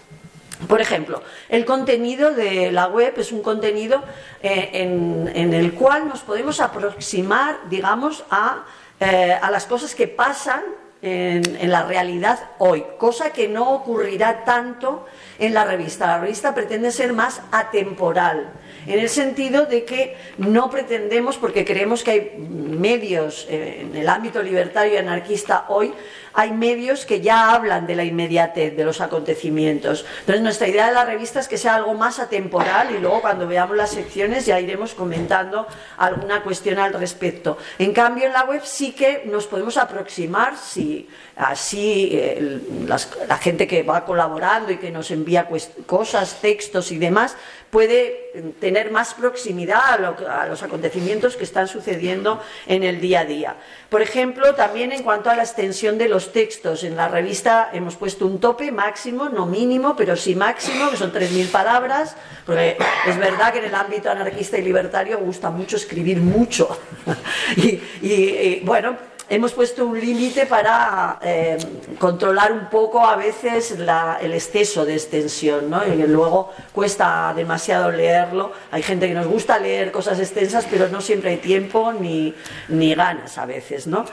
Por 0.69 0.81
ejemplo, 0.81 1.23
el 1.49 1.65
contenido 1.65 2.33
de 2.33 2.71
la 2.73 2.87
web 2.89 3.15
es 3.17 3.33
un 3.33 3.43
contenido 3.43 4.03
eh, 4.43 4.71
en, 4.73 5.55
el 5.55 5.75
cual 5.75 6.09
nos 6.09 6.21
podemos 6.21 6.61
aproximar, 6.61 7.59
digamos, 7.69 8.25
a, 8.31 8.65
eh, 9.01 9.37
a 9.41 9.51
las 9.51 9.67
cosas 9.67 9.95
que 9.95 10.09
pasan 10.09 10.63
en, 11.01 11.43
en, 11.57 11.71
la 11.71 11.83
realidad 11.83 12.51
hoy, 12.59 12.85
cosa 12.99 13.31
que 13.31 13.49
no 13.49 13.73
ocurrirá 13.73 14.45
tanto 14.45 15.07
en 15.39 15.53
la 15.53 15.65
revista. 15.65 16.07
La 16.07 16.21
revista 16.21 16.55
pretende 16.55 16.93
ser 16.93 17.13
más 17.13 17.43
atemporal, 17.51 18.51
en 18.87 18.99
el 18.99 19.09
sentido 19.09 19.67
de 19.67 19.85
que 19.85 20.17
no 20.39 20.71
pretendemos, 20.71 21.37
porque 21.37 21.65
creemos 21.65 22.03
que 22.03 22.11
hay 22.11 22.33
medios 22.39 23.47
eh, 23.49 23.83
en 23.83 23.97
el 23.97 24.09
ámbito 24.09 24.43
libertario 24.43 24.95
y 24.95 24.97
anarquista 24.97 25.67
hoy, 25.69 25.93
hay 26.35 26.51
medios 26.51 27.05
que 27.05 27.21
ya 27.21 27.53
hablan 27.53 27.87
de 27.87 27.95
la 27.95 28.05
inmediatez 28.05 28.77
de 28.77 28.85
los 28.85 29.01
acontecimientos. 29.01 30.05
Entonces, 30.21 30.43
nuestra 30.43 30.69
idea 30.69 30.87
de 30.87 30.95
la 30.95 31.05
revista 31.05 31.41
es 31.41 31.49
que 31.49 31.59
sea 31.59 31.75
algo 31.75 31.95
más 31.95 32.19
atemporal 32.19 32.95
y 32.95 32.99
luego 32.99 33.21
cuando 33.21 33.47
veamos 33.47 33.77
las 33.77 33.91
secciones 33.91 34.47
ya 34.47 34.59
iremos 34.59 34.95
comentando 34.95 35.67
alguna 35.99 36.43
cuestión 36.43 36.79
al 36.79 36.95
respecto. 36.95 37.59
En 37.79 37.93
cambio, 37.93 38.27
en 38.27 38.33
la 38.33 38.45
web 38.45 38.63
sí 38.65 38.93
que 38.93 39.25
nos 39.27 39.47
podemos 39.47 39.77
aproximar, 39.77 40.57
si 40.57 41.09
así 41.37 42.11
eh, 42.13 42.61
las, 42.87 43.11
la 43.29 43.37
gente 43.39 43.67
que 43.67 43.83
va 43.83 44.05
colaborando 44.05 44.73
y 44.73 44.77
que 44.79 44.91
nos 44.91 45.11
envía 45.11 45.49
cosas, 45.87 46.41
textos 46.41 46.93
y 46.93 46.99
demás, 46.99 47.37
puede 47.73 48.53
tener 48.61 48.91
más 48.91 49.15
proximidad 49.15 49.81
a, 49.83 49.97
lo, 49.97 50.29
a, 50.29 50.47
los 50.47 50.63
acontecimientos 50.63 51.37
que 51.37 51.45
están 51.45 51.69
sucediendo 51.69 52.39
en 52.67 52.83
el 52.83 53.01
día 53.01 53.21
a 53.21 53.25
día. 53.25 53.57
Por 53.89 54.03
ejemplo, 54.03 54.55
también 54.55 54.93
en 54.93 55.03
cuanto 55.03 55.31
a 55.31 55.37
la 55.37 55.43
extensión 55.43 55.97
de 55.97 56.07
los 56.07 56.33
textos, 56.33 56.85
en 56.85 56.97
la 56.97 57.09
revista 57.09 57.71
hemos 57.73 57.97
puesto 57.97 58.27
un 58.27 58.41
tope 58.41 58.71
máximo, 58.71 59.31
no 59.31 59.47
mínimo, 59.47 59.97
pero 59.97 60.17
sí 60.17 60.35
máximo, 60.35 60.91
que 60.91 60.99
son 60.99 61.15
3.000 61.15 61.51
palabras, 61.51 62.15
porque 62.45 62.77
es 63.07 63.17
verdad 63.17 63.55
que 63.55 63.61
en 63.61 63.65
el 63.65 63.75
ámbito 63.75 64.11
anarquista 64.11 64.59
y 64.59 64.63
libertario 64.63 65.19
gusta 65.19 65.49
mucho 65.49 65.77
escribir 65.77 66.19
mucho. 66.19 66.79
y, 67.57 68.61
bueno, 68.65 68.99
hemos 69.29 69.53
puesto 69.53 69.87
un 69.87 69.99
límite 69.99 70.47
para 70.47 71.19
eh, 71.23 71.57
controlar 71.99 72.53
un 72.53 72.69
poco 72.69 73.07
a 73.07 73.17
veces 73.17 73.73
el 73.73 74.35
exceso 74.35 74.85
de 74.85 74.95
extensión, 74.95 75.71
¿no? 75.71 75.87
Y 75.87 75.97
luego 76.07 76.51
cuesta 76.73 77.33
demasiado 77.35 77.91
leerlo. 77.91 78.53
Hay 78.71 78.83
gente 78.83 79.09
que 79.09 79.15
nos 79.15 79.27
gusta 79.27 79.59
leer 79.59 79.93
cosas 79.93 80.19
extensas, 80.21 80.67
pero 80.71 80.89
no 80.89 81.01
siempre 81.01 81.31
hay 81.31 81.37
tiempo 81.39 81.93
ni, 81.93 82.35
ni 82.69 82.95
ganas 82.95 83.39
a 83.39 83.47
veces, 83.47 83.87
¿no? 83.87 84.05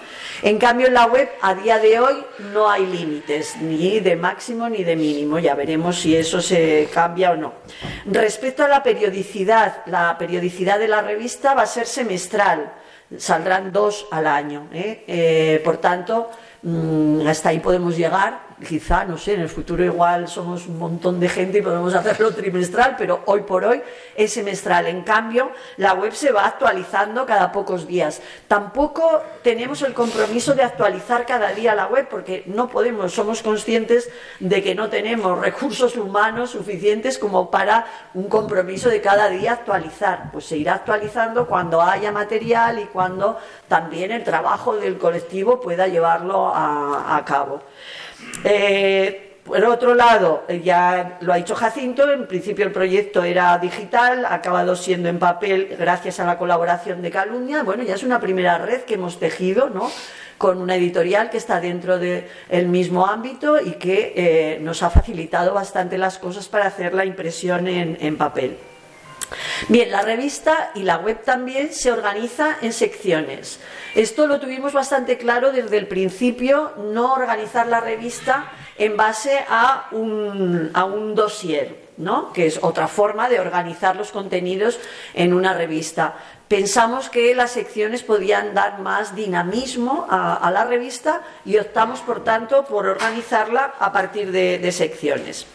En 0.41 0.58
cambio, 0.58 0.88
en 0.88 0.93
la 0.93 1.06
web, 1.06 1.30
a 1.41 1.54
día 1.54 1.80
de 1.80 2.00
hoy, 2.00 2.24
no 2.54 2.69
hay 2.69 2.86
límites, 2.86 3.58
ni 3.58 4.00
de 4.00 4.15
máximo 4.15 4.69
ni 4.69 4.84
de 4.84 4.95
mínimo. 4.95 5.39
Ya 5.39 5.56
veremos 5.56 6.00
si 6.00 6.15
eso 6.15 6.41
se 6.41 6.89
cambia 6.93 7.32
o 7.32 7.36
no. 7.36 7.54
Respecto 8.06 8.63
a 8.63 8.67
la 8.67 8.84
periodicidad, 8.84 9.86
la 9.86 10.17
periodicidad 10.17 10.80
de 10.80 10.88
la 10.88 11.02
revista 11.02 11.54
va 11.54 11.63
a 11.63 11.67
ser 11.67 11.88
semestral 11.88 12.74
saldrán 13.17 13.72
dos 13.72 14.08
al 14.12 14.28
año. 14.28 14.67
¿eh? 14.74 15.04
Eh, 15.12 15.60
por 15.65 15.78
tanto, 15.78 16.30
mmm, 16.62 17.26
hasta 17.28 17.50
ahí 17.50 17.60
podemos 17.60 17.98
llegar 17.98 18.49
quizá, 18.67 19.06
no 19.06 19.17
sé, 19.17 19.34
en 19.34 19.41
el 19.41 19.50
futuro 19.50 19.84
igual 19.84 20.28
somos 20.28 20.67
un 20.67 20.78
montón 20.78 21.19
de 21.19 21.30
gente 21.30 21.60
y 21.60 21.62
podemos 21.62 21.93
hacerlo 21.93 22.32
trimestral, 22.36 22.95
pero 22.98 23.22
hoy 23.26 23.41
por 23.41 23.63
hoy 23.65 23.82
es 24.15 24.34
semestral. 24.34 24.88
En 24.88 25.02
cambio, 25.02 25.52
la 25.78 25.93
web 25.93 26.13
se 26.13 26.32
va 26.32 26.45
actualizando 26.45 27.26
cada 27.26 27.52
pocos 27.52 27.88
días. 27.88 28.22
Tampoco 28.48 29.22
tenemos 29.43 29.82
el 29.82 29.93
compromiso 29.93 30.54
de 30.54 30.63
actualizar 30.63 31.26
cada 31.26 31.54
día 31.54 31.76
la 31.76 31.88
web 31.88 32.08
porque 32.10 32.43
no 32.48 32.69
podemos, 32.69 33.13
somos 33.13 33.41
conscientes 33.41 34.10
de 34.39 34.63
que 34.63 34.76
no 34.76 34.89
tenemos 34.89 35.39
recursos 35.39 35.95
humanos 35.98 36.52
suficientes 36.52 37.17
como 37.17 37.50
para 37.50 37.86
un 38.13 38.28
compromiso 38.28 38.89
de 38.89 39.02
cada 39.02 39.30
día 39.30 39.54
actualizar. 39.54 40.32
Pues 40.32 40.45
se 40.45 40.58
irá 40.58 40.76
actualizando 40.76 41.48
cuando 41.48 41.82
haya 41.82 42.12
material 42.12 42.80
y 42.80 42.86
cuando 42.86 43.38
también 43.67 44.12
el 44.12 44.24
trabajo 44.24 44.76
del 44.76 44.98
colectivo 44.98 45.60
pueda 45.60 45.88
llevarlo 45.88 46.52
a, 46.54 47.24
cabo. 47.26 47.62
Eh, 48.44 49.26
Por 49.50 49.65
otro 49.65 49.96
lado, 49.96 50.46
ya 50.63 51.18
lo 51.22 51.34
ha 51.34 51.38
dicho 51.38 51.56
Jacinto, 51.56 52.12
en 52.12 52.28
principio 52.28 52.65
el 52.65 52.72
proyecto 52.72 53.24
era 53.24 53.58
digital, 53.58 54.24
ha 54.26 54.36
acabado 54.36 54.76
siendo 54.76 55.10
en 55.10 55.18
papel 55.18 55.76
gracias 55.76 56.20
a 56.20 56.26
la 56.26 56.38
colaboración 56.38 57.02
de 57.02 57.10
Calumnia. 57.10 57.63
Bueno, 57.63 57.82
ya 57.82 57.96
es 57.96 58.04
una 58.04 58.20
primera 58.20 58.60
red 58.60 58.82
que 58.82 58.94
hemos 58.94 59.18
tejido, 59.20 59.72
¿no? 59.72 59.89
con 60.38 60.62
una 60.62 60.76
editorial 60.76 61.32
que 61.32 61.38
está 61.38 61.60
dentro 61.60 61.98
del 61.98 62.68
mismo 62.68 63.08
ámbito 63.08 63.60
y 63.60 63.72
que 63.72 64.13
eh, 64.15 64.60
nos 64.62 64.84
ha 64.84 64.92
facilitado 64.92 65.54
bastante 65.54 65.98
las 65.98 66.20
cosas 66.20 66.48
para 66.48 66.68
hacer 66.68 66.94
la 66.94 67.04
impresión 67.04 67.68
en 67.68 68.18
papel. 68.18 68.56
Bien, 69.68 69.92
la 69.92 70.02
revista 70.02 70.72
y 70.76 70.84
la 70.84 70.98
web 70.98 71.24
también 71.24 71.74
se 71.74 71.92
organiza 71.92 72.58
en 72.62 72.74
secciones. 72.74 73.60
Esto 73.96 74.28
lo 74.28 74.39
tuvimos 74.39 74.74
bastante 74.74 75.18
claro 75.18 75.52
desde 75.52 75.78
el 75.78 75.88
principio, 75.88 76.74
no 76.78 77.13
organizar 77.13 77.68
la 77.68 77.80
revista 77.80 78.52
en 78.78 78.98
base 78.98 79.39
a 79.50 79.88
un, 79.92 80.72
a 80.74 80.86
un 80.86 81.15
dossier, 81.15 81.76
¿no? 81.98 82.32
que 82.34 82.48
es 82.48 82.60
otra 82.62 82.88
forma 82.88 83.30
de 83.30 83.39
organizar 83.39 83.96
los 83.96 84.12
contenidos 84.12 84.80
en 85.13 85.34
una 85.34 85.54
revista. 85.54 86.15
Pensamos 86.50 87.10
que 87.10 87.34
las 87.34 87.52
secciones 87.52 88.04
podían 88.04 88.54
dar 88.54 88.80
más 88.80 89.16
dinamismo 89.16 90.06
a, 90.10 90.52
la 90.52 90.66
revista 90.66 91.22
y 91.46 91.58
optamos, 91.58 92.02
por 92.02 92.24
tanto, 92.26 92.66
por 92.66 92.88
organizarla 92.88 93.76
a 93.80 93.94
partir 93.94 94.32
de 94.32 94.72
secciones. 94.72 95.46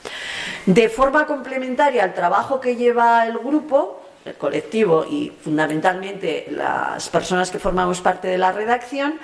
De 0.66 0.88
forma 0.88 1.26
complementaria 1.26 2.04
al 2.04 2.14
trabajo 2.14 2.58
que 2.58 2.76
lleva 2.76 3.26
el 3.26 3.36
grupo, 3.36 4.00
el 4.24 4.34
colectivo 4.34 5.04
y 5.04 5.30
fundamentalmente 5.30 6.46
las 6.50 7.10
personas 7.10 7.50
que 7.50 7.58
formamos 7.58 8.00
parte 8.00 8.28
de 8.28 8.38
la 8.38 8.52
redacción, 8.52 9.18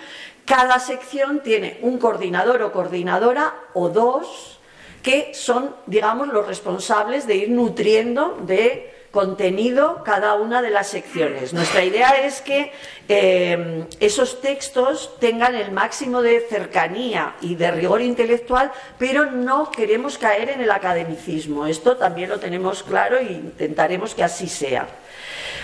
cada 0.44 0.78
sección 0.78 1.40
tiene 1.40 1.78
un 1.80 1.98
coordinador 1.98 2.60
o 2.62 2.72
coordinadora 2.72 3.54
o 3.72 3.88
dos 3.88 4.58
que 5.02 5.32
son, 5.32 5.74
digamos, 5.86 6.28
los 6.28 6.46
responsables 6.46 7.26
de 7.26 7.36
ir 7.36 7.50
nutriendo 7.50 8.36
de 8.42 8.99
contenido 9.10 10.02
cada 10.04 10.34
una 10.34 10.62
de 10.62 10.70
las 10.70 10.88
secciones. 10.88 11.52
Nuestra 11.52 11.84
idea 11.84 12.10
es 12.24 12.40
que 12.40 12.72
eh, 13.08 13.84
esos 13.98 14.40
textos 14.40 15.18
tengan 15.18 15.54
el 15.54 15.72
máximo 15.72 16.22
de 16.22 16.40
cercanía 16.48 17.34
y 17.40 17.56
de 17.56 17.72
rigor 17.72 18.02
intelectual, 18.02 18.70
pero 18.98 19.26
no 19.26 19.70
queremos 19.70 20.16
caer 20.16 20.50
en 20.50 20.60
el 20.60 20.70
academicismo. 20.70 21.66
Esto 21.66 21.96
también 21.96 22.30
lo 22.30 22.38
tenemos 22.38 22.82
claro 22.82 23.18
e 23.18 23.32
intentaremos 23.32 24.14
que 24.14 24.22
así 24.22 24.48
sea. 24.48 24.86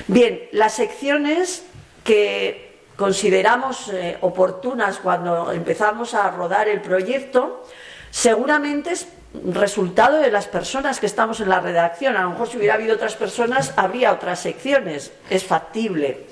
Bien, 0.08 0.48
las 0.52 0.74
secciones 0.74 1.64
que 2.02 2.78
consideramos 2.96 3.90
eh, 3.92 4.16
oportunas 4.22 4.98
cuando 4.98 5.52
empezamos 5.52 6.14
a 6.14 6.30
rodar 6.30 6.68
el 6.68 6.80
proyecto, 6.80 7.64
seguramente 8.10 8.92
resultado 9.52 10.18
de 10.18 10.30
las 10.30 10.46
personas 10.46 11.00
que 11.00 11.06
estamos 11.06 11.40
en 11.40 11.48
la 11.48 11.60
redacción. 11.60 12.16
A 12.16 12.22
lo 12.22 12.30
mejor 12.30 12.48
si 12.48 12.56
hubiera 12.56 12.74
habido 12.74 12.94
otras 12.94 13.16
personas, 13.16 13.72
habría 13.76 14.12
otras 14.12 14.40
secciones. 14.40 15.12
Es 15.30 15.44
factible. 15.44 16.26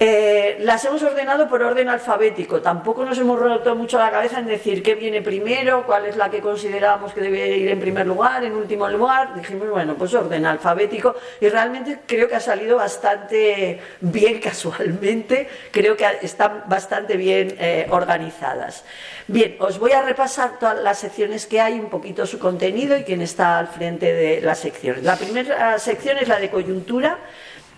Eh, 0.00 0.56
las 0.60 0.84
hemos 0.84 1.02
ordenado 1.02 1.48
por 1.48 1.62
orden 1.62 1.88
alfabético. 1.88 2.60
Tampoco 2.60 3.04
nos 3.04 3.16
hemos 3.18 3.38
roto 3.38 3.76
mucho 3.76 3.98
la 3.98 4.10
cabeza 4.10 4.40
en 4.40 4.46
decir 4.46 4.82
qué 4.82 4.96
viene 4.96 5.22
primero, 5.22 5.86
cuál 5.86 6.06
es 6.06 6.16
la 6.16 6.30
que 6.30 6.40
consideramos 6.40 7.12
que 7.12 7.20
debe 7.20 7.56
ir 7.56 7.70
en 7.70 7.80
primer 7.80 8.06
lugar, 8.06 8.44
en 8.44 8.54
último 8.54 8.88
lugar. 8.88 9.34
Dijimos, 9.34 9.70
bueno, 9.70 9.94
pues 9.94 10.12
orden 10.14 10.46
alfabético. 10.46 11.14
Y 11.40 11.48
realmente 11.48 12.00
creo 12.06 12.28
que 12.28 12.34
ha 12.34 12.40
salido 12.40 12.76
bastante 12.76 13.80
bien 14.00 14.40
casualmente. 14.42 15.48
Creo 15.70 15.96
que 15.96 16.06
están 16.22 16.64
bastante 16.66 17.16
bien 17.16 17.54
eh, 17.58 17.86
organizadas. 17.90 18.84
Bien, 19.28 19.56
os 19.60 19.78
voy 19.78 19.92
a 19.92 20.02
repasar 20.02 20.58
todas 20.58 20.78
las 20.80 20.98
secciones 20.98 21.46
que 21.46 21.60
hay, 21.60 21.78
un 21.78 21.88
poquito 21.88 22.26
su 22.26 22.38
contenido 22.38 22.96
y 22.96 23.04
quién 23.04 23.22
está 23.22 23.58
al 23.58 23.68
frente 23.68 24.12
de 24.12 24.40
las 24.40 24.58
secciones. 24.58 25.04
La 25.04 25.16
primera 25.16 25.78
sección 25.78 26.18
es 26.18 26.28
la 26.28 26.40
de 26.40 26.50
coyuntura 26.50 27.18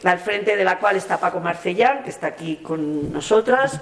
al 0.04 0.18
frente 0.18 0.56
de 0.56 0.64
la 0.64 0.78
cual 0.78 0.96
está 0.96 1.18
Paco 1.18 1.40
Marcellán, 1.40 2.02
que 2.02 2.10
está 2.10 2.28
aquí 2.28 2.56
con 2.56 3.12
nosotras. 3.12 3.80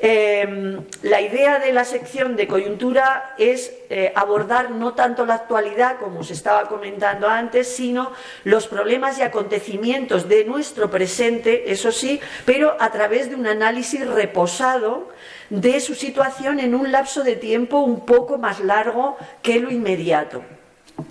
Em, 0.00 0.82
la 1.02 1.20
idea 1.20 1.58
de 1.58 1.72
la 1.72 1.84
sección 1.84 2.36
de 2.36 2.46
coyuntura 2.46 3.34
es 3.38 3.72
eh, 3.88 4.12
abordar 4.14 4.70
no 4.70 4.92
tanto 4.92 5.24
la 5.24 5.34
actualidad, 5.34 5.98
como 5.98 6.22
se 6.22 6.34
estaba 6.34 6.68
comentando 6.68 7.28
antes, 7.28 7.74
sino 7.74 8.12
los 8.42 8.66
problemas 8.66 9.18
y 9.18 9.22
acontecimientos 9.22 10.28
de 10.28 10.44
nuestro 10.44 10.90
presente, 10.90 11.72
eso 11.72 11.90
sí, 11.92 12.20
pero 12.44 12.76
a 12.80 12.90
través 12.90 13.30
de 13.30 13.36
un 13.36 13.46
análisis 13.46 14.06
reposado 14.06 15.08
de 15.48 15.80
su 15.80 15.94
situación 15.94 16.60
en 16.60 16.74
un 16.74 16.92
lapso 16.92 17.22
de 17.22 17.36
tiempo 17.36 17.78
un 17.78 18.04
poco 18.04 18.36
más 18.36 18.60
largo 18.60 19.16
que 19.42 19.60
lo 19.60 19.70
inmediato. 19.70 20.42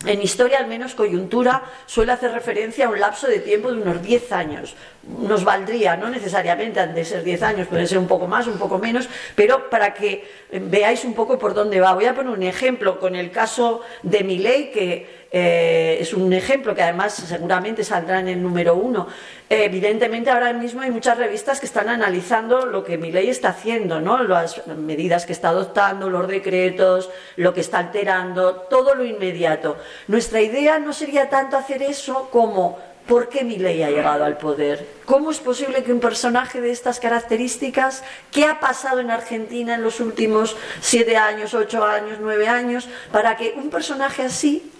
En 0.06 0.22
historia, 0.22 0.60
al 0.60 0.68
menos 0.68 0.96
coyuntura, 0.96 1.64
suele 1.86 2.14
hacer 2.14 2.32
referencia 2.32 2.86
a 2.86 2.90
un 2.90 3.00
lapso 3.00 3.28
de 3.28 3.40
tiempo 3.40 3.72
de 3.72 3.82
unos 3.82 4.02
10 4.02 4.32
años. 4.32 4.76
Nos 5.06 5.44
valdría, 5.44 5.98
no 5.98 6.10
necesariamente 6.10 6.80
han 6.80 6.96
de 6.96 7.04
ser 7.04 7.24
10 7.24 7.44
años, 7.44 7.68
puede 7.68 7.86
ser 7.88 7.98
un 7.98 8.08
poco 8.08 8.26
más, 8.26 8.48
un 8.48 8.58
poco 8.58 8.80
menos, 8.80 9.10
pero 9.36 9.70
para 9.70 9.94
que 9.94 10.24
veáis 10.50 11.04
un 11.04 11.14
poco 11.14 11.38
por 11.38 11.54
dónde 11.54 11.82
va. 11.82 11.94
Voy 11.94 12.06
a 12.06 12.16
poner 12.16 12.32
un 12.32 12.44
ejemplo 12.44 13.00
con 13.00 13.16
el 13.16 13.30
caso 13.30 13.82
de 14.02 14.24
Miley, 14.24 14.72
que 14.72 15.24
eh, 15.36 15.98
es 16.00 16.14
un 16.14 16.32
ejemplo 16.32 16.76
que 16.76 16.84
además 16.84 17.16
seguramente 17.16 17.84
saldrá 17.84 18.20
en 18.20 18.28
el 18.28 18.42
número 18.42 18.76
uno. 18.76 19.08
Evidentemente 19.50 20.30
ahora 20.30 20.54
mismo 20.54 20.82
hay 20.82 20.92
muchas 20.92 21.18
revistas 21.18 21.60
que 21.60 21.66
están 21.66 21.90
analizando 21.90 22.68
lo 22.68 22.84
que 22.84 23.00
mi 23.00 23.12
ley 23.12 23.30
está 23.30 23.50
haciendo, 23.50 24.00
¿no? 24.00 24.22
las 24.24 24.66
medidas 24.68 25.26
que 25.26 25.34
está 25.34 25.50
adoptando, 25.50 26.08
los 26.08 26.28
decretos, 26.28 27.10
lo 27.36 27.52
que 27.52 27.62
está 27.62 27.80
alterando, 27.80 28.68
todo 28.70 28.94
lo 28.94 29.04
inmediato. 29.04 29.76
Nuestra 30.08 30.40
idea 30.40 30.78
no 30.78 30.94
sería 30.94 31.28
tanto 31.30 31.58
hacer 31.58 31.82
eso 31.82 32.30
como 32.32 32.93
¿Por 33.08 33.30
qué 33.30 33.44
mi 33.44 33.58
ley 33.58 33.84
ha 33.84 33.90
llegado 33.90 34.24
al 34.24 34.38
poder? 34.38 34.88
¿Cómo 35.06 35.32
es 35.32 35.40
posible 35.40 35.84
que 35.84 35.92
un 35.92 36.00
personaje 36.00 36.62
de 36.62 36.72
estas 36.72 37.00
características, 37.00 38.04
qué 38.32 38.46
ha 38.46 38.60
pasado 38.60 39.00
en 39.00 39.12
Argentina 39.12 39.76
en 39.76 39.84
los 39.84 40.00
últimos 40.00 40.56
siete 40.80 41.18
años, 41.18 41.54
ocho 41.54 41.84
años, 41.84 42.20
nueve 42.22 42.48
años, 42.48 42.88
para 43.12 43.36
que 43.36 43.54
un 43.58 43.70
personaje 43.70 44.24
así 44.24 44.72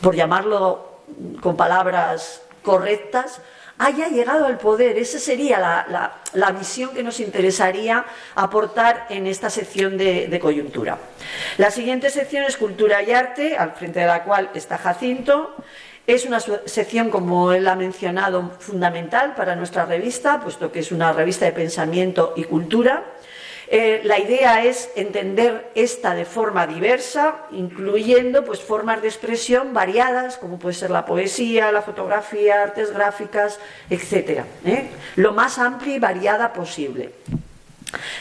por 0.00 0.14
llamarlo 0.14 1.00
con 1.40 1.56
palabras 1.56 2.42
correctas, 2.62 3.40
haya 3.78 4.08
llegado 4.08 4.46
al 4.46 4.58
poder. 4.58 4.98
Esa 4.98 5.18
sería 5.18 5.58
la, 6.32 6.50
visión 6.52 6.94
que 6.94 7.02
nos 7.02 7.20
interesaría 7.20 8.04
aportar 8.34 9.06
en 9.10 9.26
esta 9.26 9.50
sección 9.50 9.96
de, 9.98 10.38
coyuntura. 10.40 10.98
La 11.58 11.70
siguiente 11.70 12.10
sección 12.10 12.44
es 12.44 12.56
Cultura 12.56 13.02
y 13.02 13.12
Arte, 13.12 13.56
al 13.56 13.72
frente 13.72 14.00
de 14.00 14.06
la 14.06 14.24
cual 14.24 14.50
está 14.54 14.78
Jacinto. 14.78 15.54
Es 16.06 16.24
una 16.24 16.38
sección, 16.38 17.10
como 17.10 17.50
él 17.50 17.66
ha 17.66 17.74
mencionado, 17.74 18.52
fundamental 18.60 19.34
para 19.34 19.56
nuestra 19.56 19.86
revista, 19.86 20.40
puesto 20.40 20.70
que 20.70 20.78
es 20.78 20.92
una 20.92 21.12
revista 21.12 21.46
de 21.46 21.52
pensamiento 21.52 22.32
y 22.36 22.44
cultura. 22.44 23.02
Eh, 23.68 24.02
la 24.04 24.20
idea 24.20 24.64
es 24.64 24.90
entender 24.94 25.72
esta 25.74 26.14
de 26.14 26.24
forma 26.24 26.68
diversa, 26.68 27.46
incluyendo 27.50 28.44
pues, 28.44 28.60
formas 28.60 29.02
de 29.02 29.08
expresión 29.08 29.74
variadas, 29.74 30.36
como 30.38 30.60
puede 30.60 30.76
ser 30.76 30.90
la 30.90 31.04
poesía, 31.04 31.72
la 31.72 31.82
fotografía, 31.82 32.62
artes 32.62 32.92
gráficas, 32.92 33.58
etc. 33.90 34.44
¿eh? 34.64 34.88
Lo 35.16 35.32
más 35.32 35.58
amplia 35.58 35.96
y 35.96 35.98
variada 35.98 36.52
posible. 36.52 37.10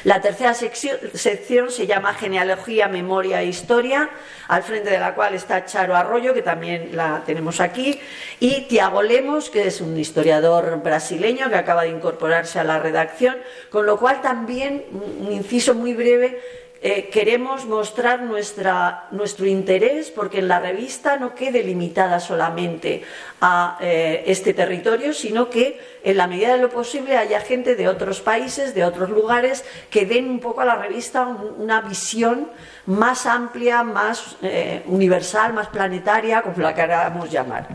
La 0.04 0.22
tercera 0.22 0.54
sección, 0.54 1.72
se 1.72 1.88
llama 1.88 2.14
Genealogía, 2.14 2.88
Memoria 2.88 3.42
e 3.42 3.48
Historia, 3.48 4.10
al 4.48 4.62
frente 4.62 4.92
de 4.92 5.00
la 5.00 5.16
cual 5.16 5.34
está 5.34 5.66
Charo 5.66 5.96
Arroyo, 5.96 6.34
que 6.34 6.44
también 6.44 6.96
la 6.96 7.24
tenemos 7.26 7.60
aquí, 7.60 8.00
y 8.40 8.68
Tiago 8.68 9.02
Lemos, 9.02 9.50
que 9.50 9.68
es 9.68 9.82
un 9.82 9.98
historiador 9.98 10.82
brasileño 10.84 11.50
que 11.50 11.56
acaba 11.56 11.84
de 11.84 11.90
incorporarse 11.90 12.60
a 12.60 12.64
la 12.64 12.80
redacción, 12.80 13.38
con 13.72 13.86
lo 13.86 13.98
cual 13.98 14.22
también, 14.22 14.86
un 14.92 15.32
inciso 15.32 15.74
muy 15.74 15.94
breve, 15.94 16.40
eh, 16.88 17.10
queremos 17.10 17.66
mostrar 17.66 18.22
nuestro 18.22 19.48
interés 19.48 20.12
porque 20.12 20.38
en 20.38 20.48
la 20.48 20.60
revista 20.60 21.18
no 21.18 21.34
quede 21.34 21.64
limitada 21.64 22.20
solamente 22.20 23.02
a 23.42 23.80
eh, 23.82 24.24
este 24.28 24.54
territorio, 24.54 25.12
sino 25.12 25.50
que 25.50 25.80
en 26.04 26.16
la 26.16 26.28
medida 26.28 26.54
de 26.54 26.62
lo 26.62 26.70
posible 26.70 27.18
haya 27.18 27.40
gente 27.40 27.76
de 27.76 27.88
otros 27.88 28.22
países, 28.22 28.76
de 28.76 28.86
otros 28.86 29.10
lugares, 29.10 29.66
que 29.90 30.06
den 30.06 30.30
un 30.30 30.40
poco 30.40 30.62
a 30.62 30.66
la 30.66 30.76
revista 30.76 31.26
una 31.26 31.82
visión 31.82 32.52
más 32.86 33.26
amplia, 33.26 33.82
más 33.82 34.38
eh, 34.44 34.84
universal, 34.86 35.54
más 35.54 35.70
planetaria, 35.70 36.44
como 36.44 36.60
la 36.60 36.76
queramos 36.76 37.32
llamar. 37.32 37.68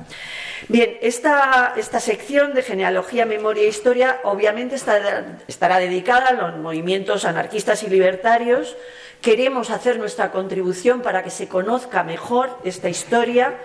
Bien, 0.71 0.97
esta, 1.03 1.75
esta, 1.77 1.99
sección 1.99 2.55
de 2.55 2.63
genealogía, 2.63 3.27
memoria 3.27 3.65
e 3.65 3.69
historia 3.69 4.21
obviamente 4.23 4.77
estará 4.77 5.79
dedicada 5.79 6.29
a 6.29 6.33
los 6.33 6.57
movimientos 6.59 7.25
anarquistas 7.25 7.83
y 7.83 7.91
libertarios 7.91 8.77
Queremos 9.21 9.69
hacer 9.69 9.99
nuestra 9.99 10.33
contribución 10.33 11.03
para 11.03 11.23
que 11.23 11.29
se 11.29 11.47
conozca 11.47 12.03
mejor 12.03 12.57
esta 12.65 12.89
historia, 12.89 13.59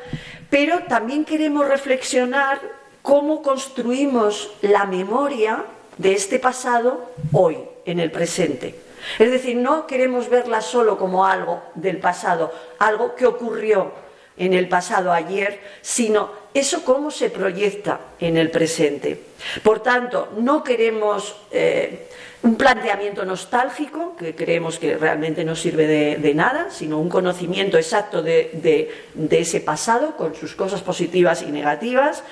pero 0.50 0.84
también 0.89 1.24
queremos 1.24 1.65
reflexionar 1.65 2.60
cómo 3.02 3.41
construimos 3.41 4.52
la 4.62 4.86
memoria 4.86 5.63
de 5.98 6.12
este 6.12 6.39
pasado 6.39 7.10
hoy, 7.32 7.58
en 7.86 8.02
el 8.02 8.12
presente. 8.12 8.78
Es 9.18 9.32
decir, 9.32 9.56
no 9.56 9.88
queremos 9.88 10.30
verla 10.30 10.60
solo 10.60 10.98
como 10.98 11.26
algo 11.26 11.63
del 11.74 12.00
pasado, 12.00 12.52
algo 12.78 13.15
que 13.15 13.26
ocurrió 13.26 13.94
en 14.38 14.54
el 14.54 14.67
pasado 14.67 15.12
ayer, 15.13 15.62
sino 15.82 16.32
eso 16.54 16.84
cómo 16.84 17.12
se 17.12 17.30
proyecta 17.30 18.00
en 18.19 18.38
el 18.38 18.52
presente. 18.52 19.19
Por 19.63 19.82
tanto, 19.82 20.30
no 20.38 20.63
queremos 20.63 21.36
eh, 21.52 22.10
un 22.43 22.56
planteamiento 22.56 23.26
nostálgico, 23.26 24.15
que 24.15 24.36
creemos 24.36 24.78
que 24.78 24.98
realmente 24.98 25.43
no 25.43 25.56
sirve 25.56 25.88
de, 26.17 26.34
nada, 26.34 26.69
sino 26.69 27.00
un 27.00 27.10
conocimiento 27.10 27.78
exacto 27.78 28.21
de, 28.21 28.91
de 29.13 29.39
ese 29.39 29.62
pasado, 29.62 30.15
con 30.15 30.36
sus 30.36 30.56
cosas 30.56 30.82
positivas 30.82 31.41
y 31.41 31.52
negativas. 31.52 32.24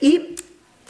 Y 0.00 0.34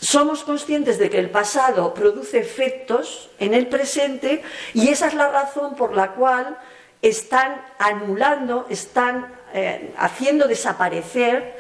somos 0.01 0.45
conscientes 0.45 0.99
de 0.99 1.11
que 1.11 1.19
el 1.19 1.31
pasado 1.31 1.93
produce 1.93 2.39
efectos 2.39 3.31
en 3.39 3.55
el 3.55 3.67
presente 3.67 4.43
y 4.73 4.89
esa 4.89 5.09
es 5.09 5.15
la 5.15 5.31
razón 5.31 5.75
por 5.77 5.95
la 5.95 6.13
cual 6.13 6.57
están 7.03 7.61
anulando, 7.79 8.67
están 8.71 9.27
eh, 9.55 9.93
haciendo 9.97 10.47
desaparecer 10.47 11.55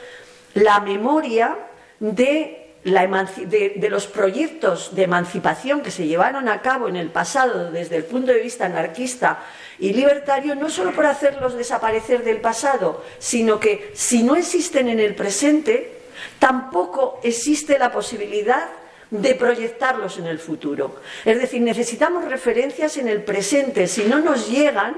la 0.54 0.80
memoria 0.80 1.56
de, 2.00 2.74
de, 2.84 3.88
los 3.90 4.06
proyectos 4.06 4.94
de 4.94 5.04
emancipación 5.04 5.82
que 5.82 5.90
se 5.90 6.06
llevaron 6.06 6.48
a 6.48 6.62
cabo 6.62 6.88
en 6.88 6.96
el 6.96 7.10
pasado 7.10 7.70
desde 7.70 7.96
el 7.96 8.04
punto 8.04 8.32
de 8.32 8.40
vista 8.40 8.66
anarquista 8.66 9.44
y 9.78 9.92
libertario, 9.92 10.54
no 10.54 10.70
solo 10.70 10.92
por 10.92 11.06
hacerlos 11.06 11.54
desaparecer 11.54 12.24
del 12.24 12.40
pasado, 12.40 13.04
sino 13.18 13.60
que 13.60 13.90
si 13.94 14.22
no 14.22 14.36
existen 14.36 14.88
en 14.88 15.00
el 15.00 15.14
presente, 15.14 16.00
tampoco 16.38 17.20
existe 17.22 17.78
la 17.78 17.92
posibilidad 17.92 18.68
de 19.10 19.34
proyectarlos 19.34 20.18
en 20.18 20.26
el 20.26 20.38
futuro. 20.38 21.00
Es 21.24 21.40
decir, 21.40 21.60
necesitamos 21.62 22.24
referencias 22.26 22.96
en 22.96 23.08
el 23.08 23.22
presente. 23.22 23.88
Si 23.88 24.04
no 24.04 24.20
nos 24.20 24.48
llegan 24.48 24.96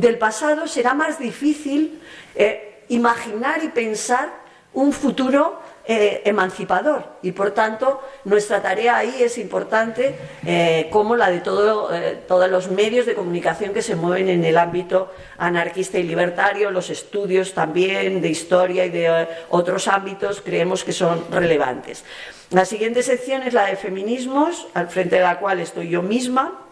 del 0.00 0.18
pasado, 0.18 0.66
será 0.66 0.94
más 0.94 1.18
difícil 1.18 2.00
eh, 2.34 2.82
imaginar 2.88 3.62
y 3.62 3.68
pensar 3.68 4.42
un 4.72 4.92
futuro 4.92 5.62
eh, 5.86 6.22
emancipador 6.24 7.18
y 7.22 7.32
por 7.32 7.52
tanto 7.52 8.02
nuestra 8.24 8.62
tarea 8.62 8.96
ahí 8.96 9.22
es 9.22 9.36
importante 9.36 10.16
eh, 10.44 10.88
como 10.90 11.14
la 11.14 11.30
de 11.30 11.40
todo, 11.40 11.90
todos 12.26 12.50
los 12.50 12.70
medios 12.70 13.06
de 13.06 13.14
comunicación 13.14 13.72
que 13.72 13.82
se 13.82 13.94
mueven 13.94 14.30
en 14.30 14.44
el 14.44 14.56
ámbito 14.56 15.12
anarquista 15.36 15.98
y 15.98 16.02
libertario, 16.02 16.70
los 16.70 16.90
estudios 16.90 17.52
también 17.52 18.20
de 18.20 18.30
historia 18.30 18.86
y 18.86 18.90
de 18.90 19.28
otros 19.50 19.86
ámbitos 19.86 20.40
creemos 20.40 20.82
que 20.82 20.92
son 20.92 21.24
relevantes. 21.30 22.04
La 22.50 22.64
siguiente 22.64 23.02
sección 23.02 23.42
es 23.42 23.52
la 23.52 23.66
de 23.66 23.76
feminismos, 23.76 24.66
al 24.74 24.88
frente 24.88 25.16
de 25.16 25.22
la 25.22 25.38
cual 25.38 25.60
estoy 25.60 25.88
yo 25.88 26.02
misma. 26.02 26.63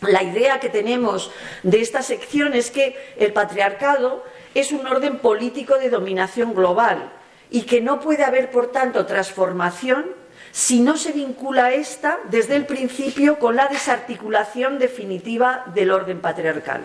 La 0.00 0.22
idea 0.22 0.60
que 0.60 0.68
tenemos 0.68 1.30
de 1.62 1.80
esta 1.80 2.02
sección 2.02 2.54
es 2.54 2.70
que 2.70 2.96
el 3.16 3.32
patriarcado 3.32 4.24
es 4.54 4.70
un 4.70 4.86
orden 4.86 5.18
político 5.18 5.76
de 5.76 5.90
dominación 5.90 6.54
global 6.54 7.10
y 7.50 7.62
que 7.62 7.80
no 7.80 7.98
puede 8.00 8.24
haber, 8.24 8.50
por 8.50 8.70
tanto, 8.70 9.06
transformación 9.06 10.06
si 10.52 10.80
no 10.80 10.96
se 10.96 11.12
vincula 11.12 11.72
esta 11.72 12.18
desde 12.30 12.56
el 12.56 12.66
principio 12.66 13.38
con 13.38 13.56
la 13.56 13.66
desarticulación 13.68 14.78
definitiva 14.78 15.64
del 15.74 15.90
orden 15.90 16.20
patriarcal. 16.20 16.84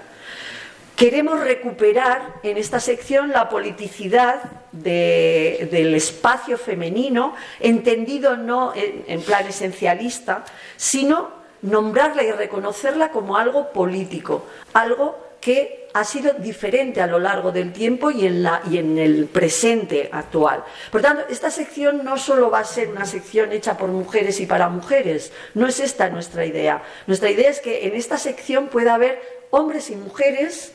Queremos 0.95 1.39
recuperar 1.39 2.35
en 2.43 2.57
esta 2.57 2.79
sección 2.79 3.31
la 3.31 3.49
politicidad 3.49 4.43
del 4.71 5.93
espacio 5.95 6.57
femenino, 6.57 7.35
entendido 7.59 8.37
no 8.37 8.73
en, 8.75 9.03
en 9.07 9.21
plan 9.21 9.47
esencialista, 9.47 10.45
sino 10.77 11.42
nombrarla 11.63 12.23
y 12.23 12.31
reconocerla 12.31 13.09
como 13.11 13.37
algo 13.37 13.71
político, 13.71 14.45
algo 14.73 15.33
que 15.41 15.89
ha 15.93 16.05
sido 16.05 16.33
diferente 16.33 17.01
a 17.01 17.07
lo 17.07 17.19
largo 17.19 17.51
del 17.51 17.73
tiempo 17.73 18.09
y 18.09 18.25
en, 18.25 18.43
la, 18.43 18.61
y 18.69 18.77
en 18.77 18.97
el 18.97 19.25
presente 19.25 20.09
actual. 20.11 20.63
Por 20.91 21.01
tanto, 21.01 21.25
esta 21.29 21.51
sección 21.51 22.03
no 22.03 22.17
solo 22.17 22.49
va 22.49 22.59
a 22.59 22.63
ser 22.63 22.87
una 22.89 23.05
sección 23.05 23.51
hecha 23.51 23.77
por 23.77 23.89
mujeres 23.89 24.39
y 24.39 24.45
para 24.45 24.69
mujeres, 24.69 25.33
no 25.53 25.67
es 25.67 25.79
esta 25.79 26.09
nuestra 26.09 26.45
idea. 26.45 26.81
Nuestra 27.07 27.29
idea 27.29 27.49
es 27.49 27.59
que 27.59 27.87
en 27.87 27.95
esta 27.95 28.17
sección 28.17 28.67
pueda 28.67 28.95
haber 28.95 29.21
hombres 29.51 29.89
y 29.89 29.95
mujeres 29.95 30.71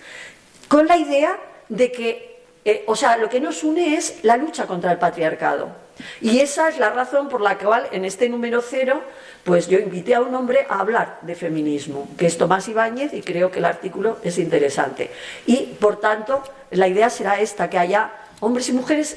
con 0.69 0.87
la 0.87 0.99
idea 0.99 1.39
de 1.69 1.91
que, 1.91 2.43
eh, 2.65 2.85
o 2.87 2.95
sea, 2.95 3.17
lo 3.17 3.29
que 3.29 3.41
nos 3.41 3.65
une 3.65 3.95
es 3.95 4.23
la 4.23 4.37
lucha 4.37 4.67
contra 4.67 4.93
el 4.93 4.99
patriarcado. 4.99 5.88
Y 6.21 6.41
esa 6.41 6.69
es 6.69 6.79
la 6.79 6.91
razón 6.91 7.29
por 7.29 7.41
la 7.41 7.59
cual 7.59 7.89
en 7.93 8.05
este 8.05 8.29
número 8.29 8.61
cero 8.61 9.03
pues 9.45 9.67
yo 9.67 9.79
invité 9.79 10.15
a 10.15 10.21
un 10.21 10.35
hombre 10.35 10.67
a 10.69 10.81
hablar 10.81 11.21
de 11.23 11.35
feminismo, 11.35 12.07
que 12.19 12.27
es 12.27 12.37
Tomás 12.37 12.69
Ibáñez, 12.69 13.15
y 13.15 13.23
creo 13.23 13.51
que 13.51 13.61
el 13.61 13.65
artículo 13.65 14.19
es 14.23 14.37
interesante. 14.37 15.11
Y, 15.47 15.77
por 15.81 16.01
tanto, 16.01 16.43
la 16.71 16.87
idea 16.87 17.09
será 17.09 17.41
esta, 17.41 17.71
que 17.71 17.79
haya 17.79 18.13
hombres 18.41 18.69
y 18.69 18.73
mujeres, 18.73 19.17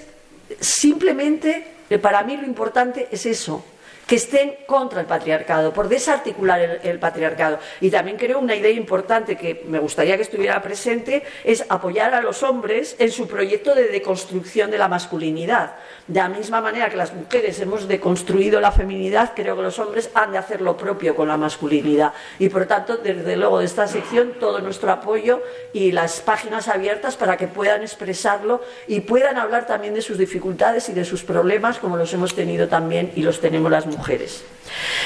simplemente, 0.62 1.68
para 2.02 2.24
mí 2.24 2.38
lo 2.38 2.46
importante 2.46 3.10
es 3.12 3.26
eso, 3.26 3.66
que 4.12 4.18
estén 4.18 4.56
contra 4.66 5.00
el 5.00 5.08
patriarcado, 5.08 5.72
por 5.72 5.88
desarticular 5.88 6.82
el, 6.84 7.00
patriarcado. 7.00 7.60
Y 7.80 7.90
también 7.90 8.18
creo 8.18 8.40
una 8.40 8.54
idea 8.54 8.72
importante 8.72 9.38
que 9.38 9.64
me 9.66 9.80
gustaría 9.80 10.18
que 10.18 10.24
estuviera 10.24 10.62
presente 10.62 11.24
es 11.46 11.64
apoyar 11.70 12.14
a 12.14 12.22
los 12.22 12.44
hombres 12.44 12.98
en 13.00 13.10
su 13.10 13.26
proyecto 13.26 13.74
de 13.74 13.88
deconstrucción 13.88 14.70
de 14.70 14.78
la 14.78 14.90
masculinidad. 14.90 15.76
De 16.08 16.20
la 16.20 16.28
misma 16.28 16.60
manera 16.60 16.90
que 16.90 16.98
las 16.98 17.14
mujeres 17.14 17.58
hemos 17.62 17.88
deconstruido 17.88 18.60
la 18.60 18.74
feminidad, 18.74 19.32
creo 19.34 19.56
que 19.56 19.62
los 19.62 19.80
hombres 19.80 20.10
han 20.14 20.34
de 20.34 20.40
hacer 20.40 20.60
lo 20.60 20.76
propio 20.76 21.16
con 21.16 21.30
la 21.30 21.38
masculinidad. 21.38 22.12
Y 22.38 22.50
por 22.50 22.66
tanto, 22.66 22.98
desde 22.98 23.38
luego 23.38 23.60
de 23.60 23.66
esta 23.66 23.88
sección, 23.88 24.34
todo 24.42 24.60
nuestro 24.60 24.92
apoyo 24.92 25.42
y 25.72 25.94
las 25.94 26.20
páginas 26.20 26.68
abiertas 26.68 27.16
para 27.16 27.38
que 27.38 27.48
puedan 27.48 27.82
expresarlo 27.82 28.60
y 28.88 29.00
puedan 29.00 29.38
hablar 29.38 29.68
también 29.68 29.94
de 29.94 30.02
sus 30.02 30.18
dificultades 30.18 30.90
y 30.90 30.92
de 30.92 31.06
sus 31.06 31.24
problemas, 31.24 31.80
como 31.80 31.96
los 31.96 32.14
hemos 32.14 32.36
tenido 32.36 32.68
también 32.68 33.14
y 33.16 33.22
los 33.22 33.40
tenemos 33.40 33.72
las 33.72 33.86
mujeres. 33.86 34.01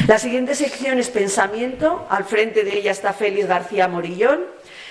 La 0.08 0.20
siguiente 0.20 0.56
sección 0.56 1.00
es 1.00 1.10
pensamiento. 1.10 2.06
Al 2.10 2.26
frente 2.26 2.64
de 2.64 2.78
ella 2.78 2.92
está 2.92 3.14
Félix 3.14 3.48
García 3.48 3.88
Morillón. 3.88 4.42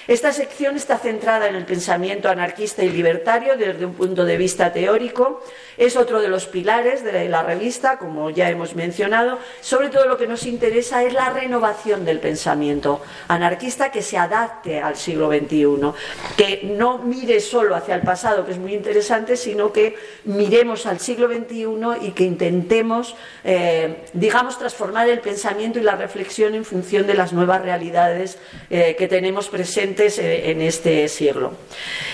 Esta 0.07 0.35
sección 0.35 0.77
está 0.77 0.99
centrada 0.99 1.49
en 1.49 1.55
el 1.55 1.65
pensamiento 1.65 2.29
anarquista 2.29 2.85
y 2.85 2.91
libertario 2.91 3.57
desde 3.57 3.87
un 3.87 3.95
punto 3.95 4.27
de 4.27 4.37
vista 4.37 4.71
teórico. 4.71 5.43
Es 5.79 5.97
otro 5.97 6.21
de 6.21 6.29
los 6.29 6.45
pilares 6.45 7.03
de 7.03 7.27
la 7.27 7.43
revista, 7.43 7.97
como 7.97 8.29
ya 8.29 8.51
hemos 8.51 8.75
mencionado. 8.75 9.39
Sobre 9.63 9.89
todo 9.89 10.07
lo 10.07 10.19
que 10.19 10.27
nos 10.27 10.45
interesa 10.45 11.03
es 11.05 11.15
la 11.15 11.31
renovación 11.31 12.05
del 12.05 12.21
pensamiento 12.21 13.01
anarquista 13.29 13.91
que 13.91 14.03
se 14.03 14.19
adapte 14.19 14.79
al 14.79 14.97
siglo 14.97 15.31
XXI, 15.31 15.93
que 16.37 16.61
no 16.65 16.99
mire 16.99 17.41
solo 17.41 17.75
hacia 17.75 17.95
el 17.95 18.03
pasado, 18.03 18.45
que 18.45 18.53
es 18.53 18.59
muy 18.59 18.75
interesante, 18.75 19.39
sino 19.39 19.73
que 19.73 19.97
miremos 20.25 20.85
al 20.85 21.01
siglo 21.01 21.29
XXI 21.29 22.07
y 22.07 22.11
que 22.11 22.25
intentemos, 22.25 23.17
eh, 23.43 24.05
digamos, 24.13 24.59
transformar 24.59 25.09
el 25.09 25.21
pensamiento 25.21 25.79
y 25.79 25.83
la 25.83 25.97
reflexión 25.97 26.55
en 26.55 26.67
función 26.67 27.07
de 27.07 27.15
las 27.15 27.33
nuevas 27.33 27.63
realidades 27.63 28.37
eh, 28.69 28.97
que 28.99 29.09
tenemos 29.09 29.49
presentes 29.49 29.94
eh, 30.03 30.51
en 30.51 30.61
este 30.61 31.09
siglo. 31.09 31.53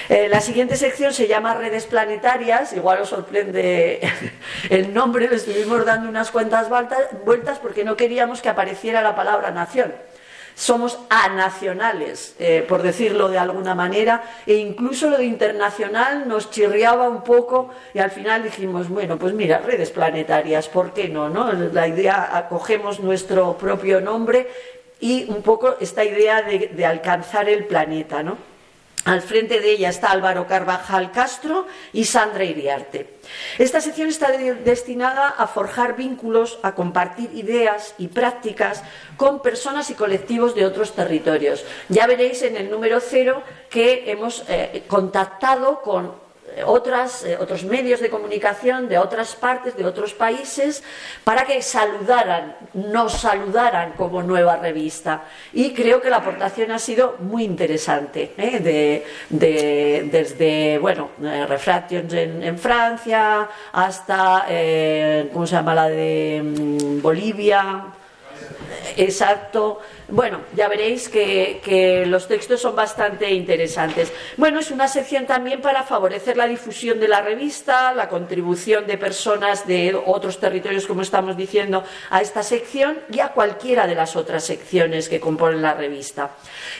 Eh, 0.08 0.28
la 0.28 0.40
siguiente 0.40 0.76
sección 0.76 1.12
se 1.12 1.26
llama 1.26 1.54
Redes 1.54 1.86
Planetarias, 1.86 2.72
igual 2.72 3.02
os 3.02 3.08
sorprende 3.08 4.00
el 4.70 4.92
nombre, 4.92 5.28
le 5.28 5.36
estuvimos 5.36 5.84
dando 5.84 6.08
unas 6.08 6.30
cuantas 6.30 6.68
vueltas 6.68 7.58
porque 7.58 7.84
no 7.84 7.96
queríamos 7.96 8.42
que 8.42 8.48
apareciera 8.48 9.02
la 9.02 9.14
palabra 9.16 9.50
nación 9.50 9.92
somos 10.60 10.98
anacionales, 11.08 12.34
eh, 12.38 12.64
por 12.68 12.82
decirlo 12.82 13.30
de 13.30 13.38
alguna 13.38 13.74
manera, 13.74 14.22
e 14.46 14.56
incluso 14.56 15.08
lo 15.08 15.16
de 15.16 15.24
internacional 15.24 16.28
nos 16.28 16.50
chirriaba 16.50 17.08
un 17.08 17.24
poco 17.24 17.70
y 17.94 17.98
al 17.98 18.10
final 18.10 18.42
dijimos, 18.42 18.90
bueno, 18.90 19.18
pues 19.18 19.32
mira, 19.32 19.58
redes 19.58 19.90
planetarias, 19.90 20.68
¿por 20.68 20.92
qué 20.92 21.08
no? 21.08 21.30
no? 21.30 21.50
La 21.50 21.88
idea, 21.88 22.36
acogemos 22.36 23.00
nuestro 23.00 23.56
propio 23.56 24.02
nombre 24.02 24.48
y 25.00 25.24
un 25.28 25.42
poco 25.42 25.76
esta 25.80 26.04
idea 26.04 26.42
de, 26.42 26.84
alcanzar 26.84 27.48
el 27.48 27.64
planeta, 27.64 28.22
¿no? 28.22 28.38
Al 29.06 29.22
frente 29.22 29.60
de 29.60 29.70
ella 29.72 29.88
está 29.88 30.10
Álvaro 30.10 30.46
Carvajal 30.46 31.10
Castro 31.10 31.66
y 31.94 32.04
Sandra 32.04 32.44
Iriarte. 32.44 33.14
Esta 33.58 33.80
sección 33.80 34.10
está 34.10 34.30
destinada 34.30 35.28
a 35.28 35.46
forjar 35.46 35.96
vínculos, 35.96 36.58
a 36.62 36.74
compartir 36.74 37.30
ideas 37.32 37.94
y 37.96 38.08
prácticas 38.08 38.82
con 39.16 39.40
personas 39.40 39.88
y 39.88 39.94
colectivos 39.94 40.54
de 40.54 40.66
otros 40.66 40.94
territorios. 40.94 41.64
Ya 41.88 42.06
veréis 42.06 42.42
en 42.42 42.58
el 42.58 42.70
número 42.70 43.00
cero 43.00 43.42
que 43.70 44.10
hemos 44.10 44.44
eh, 44.48 44.84
contactado 44.86 45.80
con 45.80 46.19
otras, 46.66 47.24
eh, 47.24 47.36
otros 47.38 47.64
medios 47.64 48.00
de 48.00 48.10
comunicación 48.10 48.88
de 48.88 48.98
otras 48.98 49.34
partes, 49.36 49.76
de 49.76 49.84
otros 49.84 50.14
países, 50.14 50.82
para 51.24 51.44
que 51.44 51.62
saludaran, 51.62 52.56
nos 52.74 53.12
saludaran 53.12 53.92
como 53.92 54.22
nueva 54.22 54.56
revista. 54.56 55.22
Y 55.52 55.72
creo 55.74 56.00
que 56.00 56.10
la 56.10 56.16
aportación 56.16 56.70
ha 56.70 56.78
sido 56.78 57.16
muy 57.20 57.44
interesante, 57.44 58.34
¿eh? 58.36 59.04
de, 59.30 60.06
desde, 60.10 60.78
bueno, 60.78 61.10
eh, 61.22 61.46
Refractions 61.46 62.12
en, 62.12 62.58
Francia 62.58 63.48
hasta, 63.72 64.46
¿cómo 65.32 65.46
se 65.46 65.54
llama 65.54 65.74
la 65.74 65.88
de 65.88 66.42
mm, 66.42 67.00
Bolivia? 67.00 67.84
Exacto. 68.96 69.80
Bueno, 70.12 70.40
ya 70.56 70.68
veréis 70.68 71.08
que, 71.08 72.04
los 72.06 72.26
textos 72.26 72.60
son 72.60 72.74
bastante 72.74 73.30
interesantes. 73.30 74.12
Bueno, 74.36 74.58
es 74.58 74.70
una 74.70 74.88
sección 74.88 75.26
también 75.26 75.60
para 75.60 75.84
favorecer 75.84 76.36
la 76.36 76.48
difusión 76.48 76.98
de 76.98 77.06
la 77.06 77.20
revista, 77.20 77.92
la 77.94 78.08
contribución 78.08 78.86
de 78.86 78.98
personas 78.98 79.66
de 79.66 79.94
otros 80.06 80.40
territorios, 80.40 80.86
como 80.86 81.02
estamos 81.02 81.36
diciendo, 81.36 81.84
a 82.10 82.20
esta 82.20 82.42
sección 82.42 82.98
y 83.12 83.20
a 83.20 83.28
cualquiera 83.28 83.86
de 83.86 83.94
las 83.94 84.16
otras 84.16 84.44
secciones 84.44 85.08
que 85.08 85.20
componen 85.20 85.62
la 85.62 85.74
revista. 85.74 86.30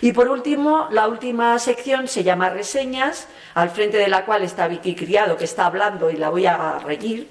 Y 0.01 0.13
por 0.13 0.29
último, 0.29 0.89
la 0.91 1.07
última 1.07 1.59
sección 1.61 2.09
se 2.09 2.25
llama 2.25 2.51
Reseñas, 2.51 3.29
al 3.55 3.71
frente 3.71 3.99
de 3.99 4.09
la 4.09 4.25
cual 4.25 4.43
está 4.43 4.67
Vicky 4.67 4.95
Criado, 4.97 5.37
que 5.37 5.45
está 5.45 5.67
hablando 5.67 6.11
y 6.11 6.17
la 6.17 6.31
voy 6.31 6.47
a 6.47 6.79
reñir. 6.81 7.29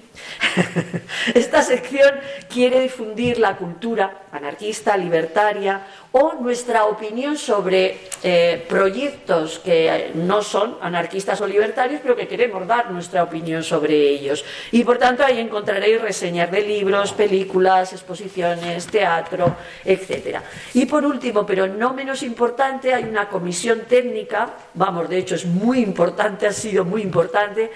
Esta 1.34 1.62
sección 1.62 2.14
quiere 2.48 2.80
difundir 2.80 3.38
la 3.38 3.56
cultura 3.56 4.22
anarquista, 4.32 4.96
libertaria 4.96 5.86
o 6.12 6.34
nuestra 6.40 6.86
opinión 6.86 7.38
sobre 7.38 7.98
eh, 8.22 8.64
proyectos 8.68 9.60
que 9.60 10.10
no 10.14 10.42
son 10.42 10.76
anarquistas 10.80 11.40
o 11.40 11.46
libertarios, 11.46 12.00
pero 12.02 12.16
que 12.16 12.26
queremos 12.26 12.66
dar 12.66 12.90
nuestra 12.90 13.22
opinión 13.22 13.62
sobre 13.62 13.94
ellos. 13.94 14.44
Y 14.72 14.82
por 14.84 14.98
tanto 14.98 15.24
ahí 15.24 15.38
encontraréis 15.38 16.00
reseñas 16.00 16.50
de 16.50 16.62
libros, 16.62 17.12
películas, 17.12 17.92
exposiciones, 17.92 18.86
teatro, 18.86 19.56
etc. 19.84 20.38
Y 20.74 20.86
por 20.86 21.04
último, 21.04 21.46
pero 21.46 21.66
no 21.66 21.94
menos 21.94 22.22
importante, 22.22 22.92
hay 22.92 23.04
una 23.04 23.28
comisión 23.28 23.82
técnica, 23.88 24.50
vamos, 24.74 25.08
de 25.08 25.18
hecho 25.18 25.36
es 25.36 25.46
muy 25.46 25.80
importante, 25.80 26.46
ha 26.46 26.52
sido 26.52 26.84
muy 26.84 27.02
importante, 27.02 27.70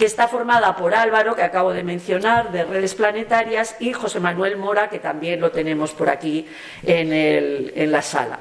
que 0.00 0.06
está 0.06 0.28
formada 0.28 0.74
por 0.76 0.94
Álvaro, 0.94 1.36
que 1.36 1.42
acabo 1.42 1.74
de 1.74 1.82
mencionar, 1.82 2.52
de 2.52 2.64
Redes 2.64 2.94
Planetarias, 2.94 3.76
y 3.80 3.92
José 3.92 4.18
Manuel 4.18 4.56
Mora, 4.56 4.88
que 4.88 4.98
también 4.98 5.42
lo 5.42 5.50
tenemos 5.50 5.92
por 5.92 6.08
aquí 6.08 6.46
en, 6.82 7.92
la 7.92 8.00
sala. 8.00 8.38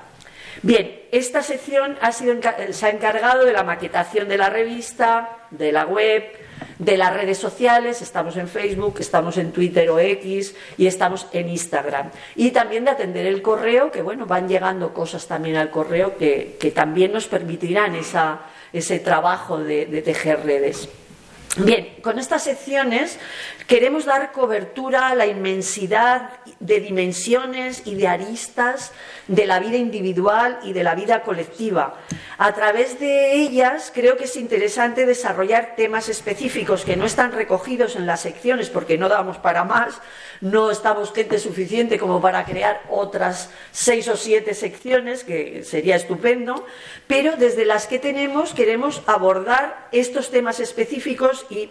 Bien, 0.61 1.01
esta 1.11 1.43
sección 1.43 1.97
ha 1.99 2.13
sido, 2.13 2.35
se 2.71 2.85
ha 2.85 2.89
encargado 2.91 3.43
de 3.43 3.51
la 3.51 3.63
maquetación 3.63 4.29
de 4.29 4.37
la 4.37 4.49
revista, 4.49 5.37
de 5.51 5.73
la 5.73 5.85
web, 5.85 6.31
de 6.77 6.95
las 6.95 7.13
redes 7.13 7.37
sociales, 7.37 8.01
estamos 8.01 8.37
en 8.37 8.47
Facebook, 8.47 8.95
estamos 8.99 9.37
en 9.37 9.51
Twitter 9.51 9.89
o 9.89 9.99
X 9.99 10.55
y 10.77 10.87
estamos 10.87 11.27
en 11.33 11.49
Instagram. 11.49 12.09
Y 12.37 12.51
también 12.51 12.85
de 12.85 12.91
atender 12.91 13.25
el 13.25 13.41
correo, 13.41 13.91
que 13.91 14.01
bueno, 14.01 14.25
van 14.25 14.47
llegando 14.47 14.93
cosas 14.93 15.27
también 15.27 15.57
al 15.57 15.71
correo 15.71 16.15
que, 16.17 16.71
también 16.73 17.11
nos 17.11 17.27
permitirán 17.27 17.97
ese 18.71 18.99
trabajo 18.99 19.57
de 19.57 20.01
tejer 20.05 20.45
redes. 20.45 20.87
Bien, 21.57 21.95
con 22.01 22.19
estas 22.19 22.43
secciones 22.43 23.17
queremos 23.69 24.05
dar 24.05 24.31
cobertura 24.31 25.09
a 25.09 25.15
la 25.15 25.27
inmensidad 25.27 26.31
de 26.59 26.79
dimensiones 26.79 27.83
y 27.85 27.93
de 27.93 28.07
aristas 28.07 28.91
de 29.27 29.45
la 29.45 29.59
vida 29.59 29.77
individual 29.77 30.59
y 30.63 30.73
de 30.73 30.83
la 30.83 30.95
vida 30.95 31.21
colectiva. 31.21 31.99
A 32.39 32.51
través 32.55 32.99
de 32.99 33.33
ellas 33.33 33.91
creo 33.93 34.17
que 34.17 34.23
es 34.23 34.35
interesante 34.37 35.05
desarrollar 35.05 35.75
temas 35.75 36.09
específicos 36.09 36.83
que 36.83 36.95
no 36.95 37.05
están 37.05 37.31
recogidos 37.31 37.95
en 37.95 38.07
las 38.07 38.21
secciones 38.21 38.71
porque 38.71 38.97
no 38.97 39.07
damos 39.07 39.37
para 39.37 39.63
más, 39.63 40.01
no 40.41 40.71
estamos 40.71 41.13
gente 41.13 41.37
suficiente 41.37 41.99
como 41.99 42.19
para 42.19 42.45
crear 42.45 42.81
otras 42.89 43.51
seis 43.71 44.07
o 44.07 44.17
siete 44.17 44.55
secciones, 44.55 45.23
que 45.23 45.63
sería 45.63 45.95
estupendo, 45.95 46.65
pero 47.05 47.37
desde 47.37 47.65
las 47.65 47.85
que 47.85 47.99
tenemos 47.99 48.55
queremos 48.55 49.03
abordar 49.05 49.89
estos 49.91 50.31
temas 50.31 50.59
específicos 50.59 51.45
y 51.51 51.69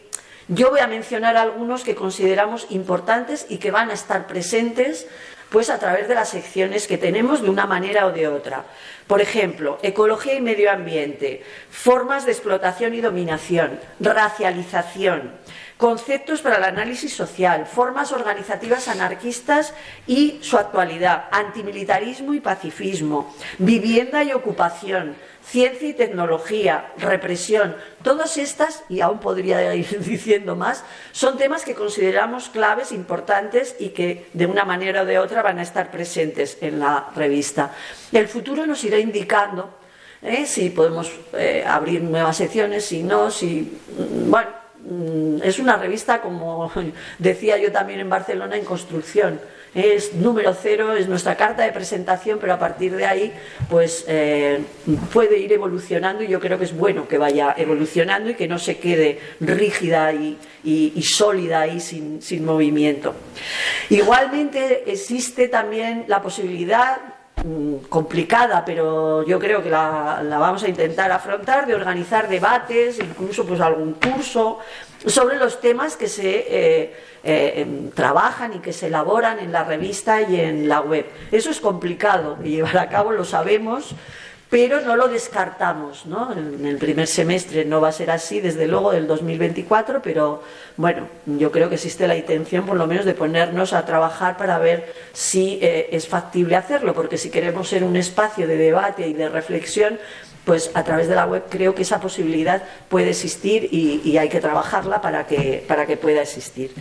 yo 0.49 0.71
voy 0.71 0.81
a 0.81 0.87
mencionar 0.87 1.37
algunos 1.37 1.85
que 1.85 1.95
consideramos 1.95 2.67
importantes 2.71 3.47
y 3.49 3.59
que 3.59 3.71
van 3.71 3.91
a 3.91 3.95
estar 3.95 4.27
presentes 4.27 5.07
pues 5.51 5.71
a 5.71 5.79
través 5.79 6.09
de 6.09 6.15
las 6.15 6.29
secciones 6.29 6.87
que 6.87 6.99
tenemos 6.99 7.43
de 7.43 7.51
una 7.51 7.67
manera 7.67 8.07
o 8.07 8.13
de 8.13 8.29
otra. 8.29 8.65
Por 9.07 9.21
ejemplo, 9.21 9.79
ecología 9.83 10.35
y 10.35 10.43
medio 10.43 10.71
ambiente, 10.71 11.43
formas 11.71 12.27
de 12.27 12.33
explotación 12.33 12.95
y 12.95 13.01
dominación, 13.01 13.81
racialización, 13.99 15.33
conceptos 15.79 16.43
para 16.43 16.57
el 16.57 16.65
análisis 16.65 17.15
social, 17.15 17.65
formas 17.67 18.13
organizativas 18.13 18.89
anarquistas 18.89 19.73
y 20.07 20.39
su 20.43 20.59
actualidad, 20.59 21.29
antimilitarismo 21.31 22.35
y 22.35 22.41
pacifismo, 22.41 23.35
vivienda 23.59 24.23
y 24.25 24.33
ocupación, 24.33 25.17
ciencia 25.49 25.89
y 25.89 25.95
tecnología, 25.95 26.93
represión, 26.99 27.75
todas 28.03 28.37
estas, 28.37 28.85
y 28.89 29.01
aún 29.01 29.19
podría 29.19 29.75
ir 29.75 30.01
diciendo 30.01 30.57
más, 30.57 30.85
son 31.13 31.39
temas 31.39 31.65
que 31.65 31.75
consideramos 31.75 32.51
claves, 32.51 32.93
importantes 32.93 33.75
y 33.79 33.91
que 33.91 34.27
de 34.35 34.47
una 34.47 34.65
manera 34.65 35.03
o 35.03 35.07
de 35.07 35.19
otra 35.19 35.43
van 35.43 35.59
a 35.59 35.63
estar 35.63 35.91
presentes 35.91 36.59
en 36.61 36.79
la 36.79 37.09
revista. 37.17 37.73
El 38.13 38.29
futuro 38.29 38.67
nos 38.67 38.85
irá 38.85 38.99
indicando 38.99 39.79
¿eh? 40.23 40.47
si 40.47 40.71
podemos 40.71 41.11
eh, 41.33 41.65
abrir 41.67 42.03
nuevas 42.03 42.37
secciones, 42.37 42.85
si 42.85 43.03
no, 43.03 43.31
si. 43.31 43.79
Mm, 43.97 44.31
bueno, 44.31 44.51
es 45.43 45.59
una 45.59 45.77
revista, 45.77 46.21
como 46.21 46.71
decía 47.19 47.59
yo 47.59 47.73
también 47.73 48.01
en 48.01 48.11
Barcelona, 48.11 48.57
en 48.57 48.65
construcción 48.65 49.41
es 49.75 50.15
número 50.15 50.55
cero, 50.55 50.95
es 50.95 51.09
nuestra 51.09 51.37
carta 51.37 51.63
de 51.63 51.73
presentación, 51.73 52.39
pero 52.41 52.55
a 52.55 52.59
partir 52.59 52.97
de 52.97 53.05
ahí 53.05 53.33
pues 53.69 54.05
eh, 54.09 54.61
puede 55.13 55.39
ir 55.39 55.53
evolucionando 55.53 56.23
y 56.23 56.29
yo 56.29 56.41
creo 56.41 56.59
que 56.59 56.65
es 56.65 56.77
bueno 56.77 57.07
que 57.07 57.19
vaya 57.19 57.55
evolucionando 57.57 58.31
y 58.31 58.35
que 58.35 58.49
no 58.49 58.59
se 58.59 58.79
quede 58.79 59.21
rígida 59.41 60.13
y, 60.13 60.39
sólida 61.03 61.63
ahí 61.63 61.81
sin, 61.81 62.21
sin 62.23 62.45
movimiento. 62.45 63.15
Igualmente 63.91 64.91
existe 64.91 65.49
también 65.49 66.05
la 66.07 66.21
posibilidad 66.21 66.97
mm, 66.97 67.18
complicada, 67.89 68.65
pero 68.65 69.25
yo 69.27 69.39
creo 69.39 69.63
que 69.63 69.71
la, 69.71 70.23
la, 70.23 70.39
vamos 70.39 70.63
a 70.65 70.69
intentar 70.69 71.11
afrontar, 71.11 71.67
de 71.67 71.75
organizar 71.75 72.29
debates, 72.29 72.99
incluso 72.99 73.45
pues 73.47 73.61
algún 73.61 73.95
curso 73.95 74.59
sobre 75.07 75.37
los 75.37 75.61
temas 75.61 75.97
que 75.97 76.09
se 76.09 76.29
eh, 76.49 76.95
eh, 77.25 77.53
em, 77.57 77.91
trabajan 77.91 78.55
y 78.55 78.59
que 78.59 78.73
se 78.73 78.87
elaboran 78.87 79.39
en 79.39 79.53
la 79.53 79.65
revista 79.65 80.23
y 80.23 80.41
en 80.41 80.69
la 80.69 80.81
web. 80.81 81.07
Eso 81.33 81.51
es 81.51 81.61
complicado 81.61 82.37
de 82.37 82.51
llevar 82.51 82.79
a 82.79 82.89
cabo, 82.89 83.13
lo 83.13 83.25
sabemos, 83.25 83.95
pero 84.51 84.81
no 84.81 84.97
lo 84.97 85.09
descartamos. 85.09 86.07
¿no? 86.07 86.33
En 86.33 86.65
el 86.67 86.77
primer 86.79 87.07
semestre 87.07 87.65
no 87.65 87.81
va 87.81 87.89
a 87.89 87.93
ser 87.93 88.11
así, 88.11 88.41
desde 88.41 88.67
luego, 88.67 88.93
del 88.93 89.07
2024, 89.07 90.01
pero 90.03 90.43
bueno, 90.77 91.09
yo 91.27 91.51
creo 91.51 91.69
que 91.69 91.75
existe 91.75 92.09
la 92.09 92.17
intención, 92.17 92.65
por 92.67 92.77
lo 92.77 92.87
menos, 92.87 93.05
de 93.05 93.15
ponernos 93.15 93.73
a 93.73 93.85
trabajar 93.85 94.37
para 94.37 94.59
ver 94.59 94.93
si 95.13 95.59
eh, 95.61 95.89
es 95.93 96.09
factible 96.09 96.57
hacerlo, 96.57 96.95
porque 96.95 97.19
si 97.19 97.31
queremos 97.31 97.69
ser 97.69 97.85
un 97.85 97.97
espacio 97.97 98.47
de 98.47 98.57
debate 98.57 99.07
y 99.07 99.13
de 99.13 99.29
reflexión, 99.29 99.99
pues 100.45 100.71
a 100.75 100.83
través 100.83 101.09
de 101.09 101.15
la 101.15 101.27
web 101.27 101.45
creo 101.49 101.75
que 101.75 101.83
esa 101.83 102.01
posibilidad 102.01 102.63
puede 102.89 103.11
existir 103.11 103.69
y, 103.71 104.17
hay 104.19 104.29
que 104.29 104.41
trabajarla 104.41 105.01
para 105.01 105.27
que, 105.27 105.65
para 105.69 105.87
que 105.87 105.97
pueda 105.97 106.23
existir. 106.23 106.73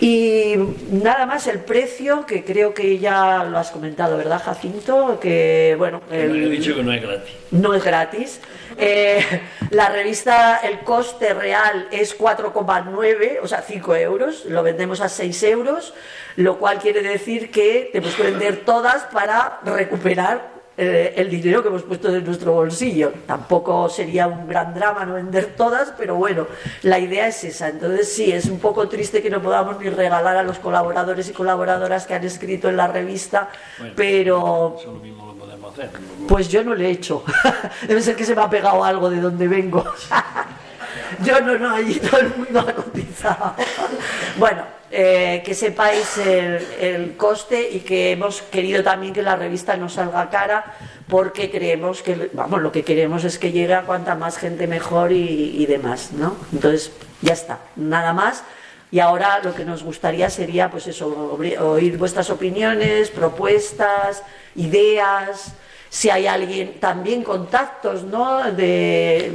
Y 0.00 0.54
nada 0.92 1.26
más 1.26 1.46
el 1.46 1.60
precio, 1.60 2.26
que 2.26 2.44
creo 2.44 2.74
que 2.74 2.98
ya 2.98 3.42
lo 3.44 3.58
has 3.58 3.70
comentado, 3.70 4.16
¿verdad, 4.16 4.40
Jacinto? 4.44 5.18
Que 5.18 5.74
bueno. 5.78 6.02
El, 6.10 6.44
he 6.44 6.48
dicho 6.50 6.76
que 6.76 6.82
no 6.82 6.92
es 6.92 7.02
gratis. 7.02 7.30
No 7.50 7.74
es 7.74 7.82
gratis. 7.82 8.40
Eh, 8.76 9.24
la 9.70 9.88
revista, 9.88 10.60
el 10.62 10.80
coste 10.80 11.34
real 11.34 11.88
es 11.90 12.16
4,9, 12.16 13.38
o 13.42 13.48
sea, 13.48 13.62
5 13.62 13.96
euros, 13.96 14.44
lo 14.44 14.62
vendemos 14.62 15.00
a 15.00 15.08
6 15.08 15.42
euros, 15.44 15.94
lo 16.36 16.58
cual 16.58 16.78
quiere 16.78 17.02
decir 17.02 17.50
que 17.50 17.90
tenemos 17.92 18.14
que 18.14 18.22
vender 18.22 18.58
todas 18.64 19.04
para 19.04 19.60
recuperar 19.64 20.59
eh, 20.82 21.12
el 21.14 21.28
dinero 21.28 21.60
que 21.60 21.68
hemos 21.68 21.82
puesto 21.82 22.08
en 22.08 22.24
nuestro 22.24 22.52
bolsillo. 22.52 23.12
Tampoco 23.26 23.90
sería 23.90 24.26
un 24.26 24.48
gran 24.48 24.72
drama 24.72 25.04
no 25.04 25.12
vender 25.12 25.54
todas, 25.54 25.92
pero 25.98 26.14
bueno, 26.14 26.46
la 26.84 26.98
idea 26.98 27.26
es 27.26 27.44
esa. 27.44 27.68
Entonces 27.68 28.10
sí, 28.10 28.32
es 28.32 28.46
un 28.46 28.58
poco 28.58 28.88
triste 28.88 29.20
que 29.20 29.28
no 29.28 29.42
podamos 29.42 29.78
ni 29.78 29.90
regalar 29.90 30.38
a 30.38 30.42
los 30.42 30.58
colaboradores 30.58 31.28
y 31.28 31.32
colaboradoras 31.32 32.06
que 32.06 32.14
han 32.14 32.24
escrito 32.24 32.70
en 32.70 32.78
la 32.78 32.86
revista, 32.86 33.50
pero... 33.94 34.76
Eso 34.80 34.92
mismo 34.94 35.26
lo 35.26 35.34
podemos 35.34 35.70
hacer. 35.74 35.90
Pues 36.26 36.48
yo 36.48 36.64
no 36.64 36.74
le 36.74 36.86
he 36.86 36.90
hecho. 36.92 37.24
Debe 37.86 38.00
ser 38.00 38.16
que 38.16 38.24
se 38.24 38.34
me 38.34 38.40
ha 38.40 38.48
pegado 38.48 38.82
algo 38.82 39.10
de 39.10 39.20
donde 39.20 39.48
vengo. 39.48 39.84
yo 41.22 41.40
no, 41.42 41.58
no, 41.58 41.74
allí 41.74 42.00
todo 42.00 42.20
el 42.20 42.34
mundo 42.34 42.60
ha 42.60 42.72
cotizado. 42.72 43.54
bueno. 44.38 44.79
Eh, 44.92 45.42
que 45.44 45.54
sepáis 45.54 46.18
el, 46.18 47.14
coste 47.16 47.70
y 47.70 47.78
que 47.78 48.10
hemos 48.10 48.42
querido 48.42 48.82
también 48.82 49.12
que 49.12 49.22
la 49.22 49.36
revista 49.36 49.76
no 49.76 49.88
salga 49.88 50.28
cara 50.30 50.64
porque 51.06 51.48
creemos 51.48 52.02
que, 52.02 52.28
vamos, 52.32 52.60
lo 52.60 52.72
que 52.72 52.82
queremos 52.82 53.22
es 53.22 53.38
que 53.38 53.52
llegue 53.52 53.74
a 53.74 53.82
cuanta 53.82 54.16
más 54.16 54.36
gente 54.36 54.66
mejor 54.66 55.12
y, 55.12 55.64
demás, 55.66 56.10
¿no? 56.12 56.36
Entonces, 56.52 56.90
ya 57.22 57.34
está, 57.34 57.60
nada 57.76 58.12
más. 58.12 58.42
Y 58.90 58.98
ahora 58.98 59.38
lo 59.44 59.54
que 59.54 59.64
nos 59.64 59.84
gustaría 59.84 60.28
sería, 60.28 60.72
pues 60.72 60.88
eso, 60.88 61.38
oír 61.60 61.96
vuestras 61.96 62.28
opiniones, 62.28 63.10
propuestas, 63.10 64.24
ideas, 64.56 65.54
si 65.88 66.10
hay 66.10 66.26
alguien, 66.26 66.80
también 66.80 67.22
contactos, 67.22 68.02
¿no? 68.02 68.50
De, 68.50 69.30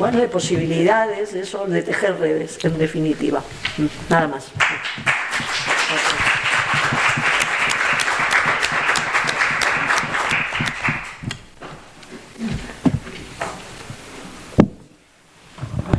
bueno, 0.00 0.18
de 0.18 0.28
posibilidades, 0.28 1.34
eso, 1.34 1.66
de 1.66 1.82
tejer 1.82 2.18
redes, 2.18 2.58
en 2.64 2.78
definitiva. 2.78 3.44
Nada 4.08 4.28
más. 4.28 4.50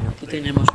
Aquí 0.09 0.25
tenemos. 0.25 0.67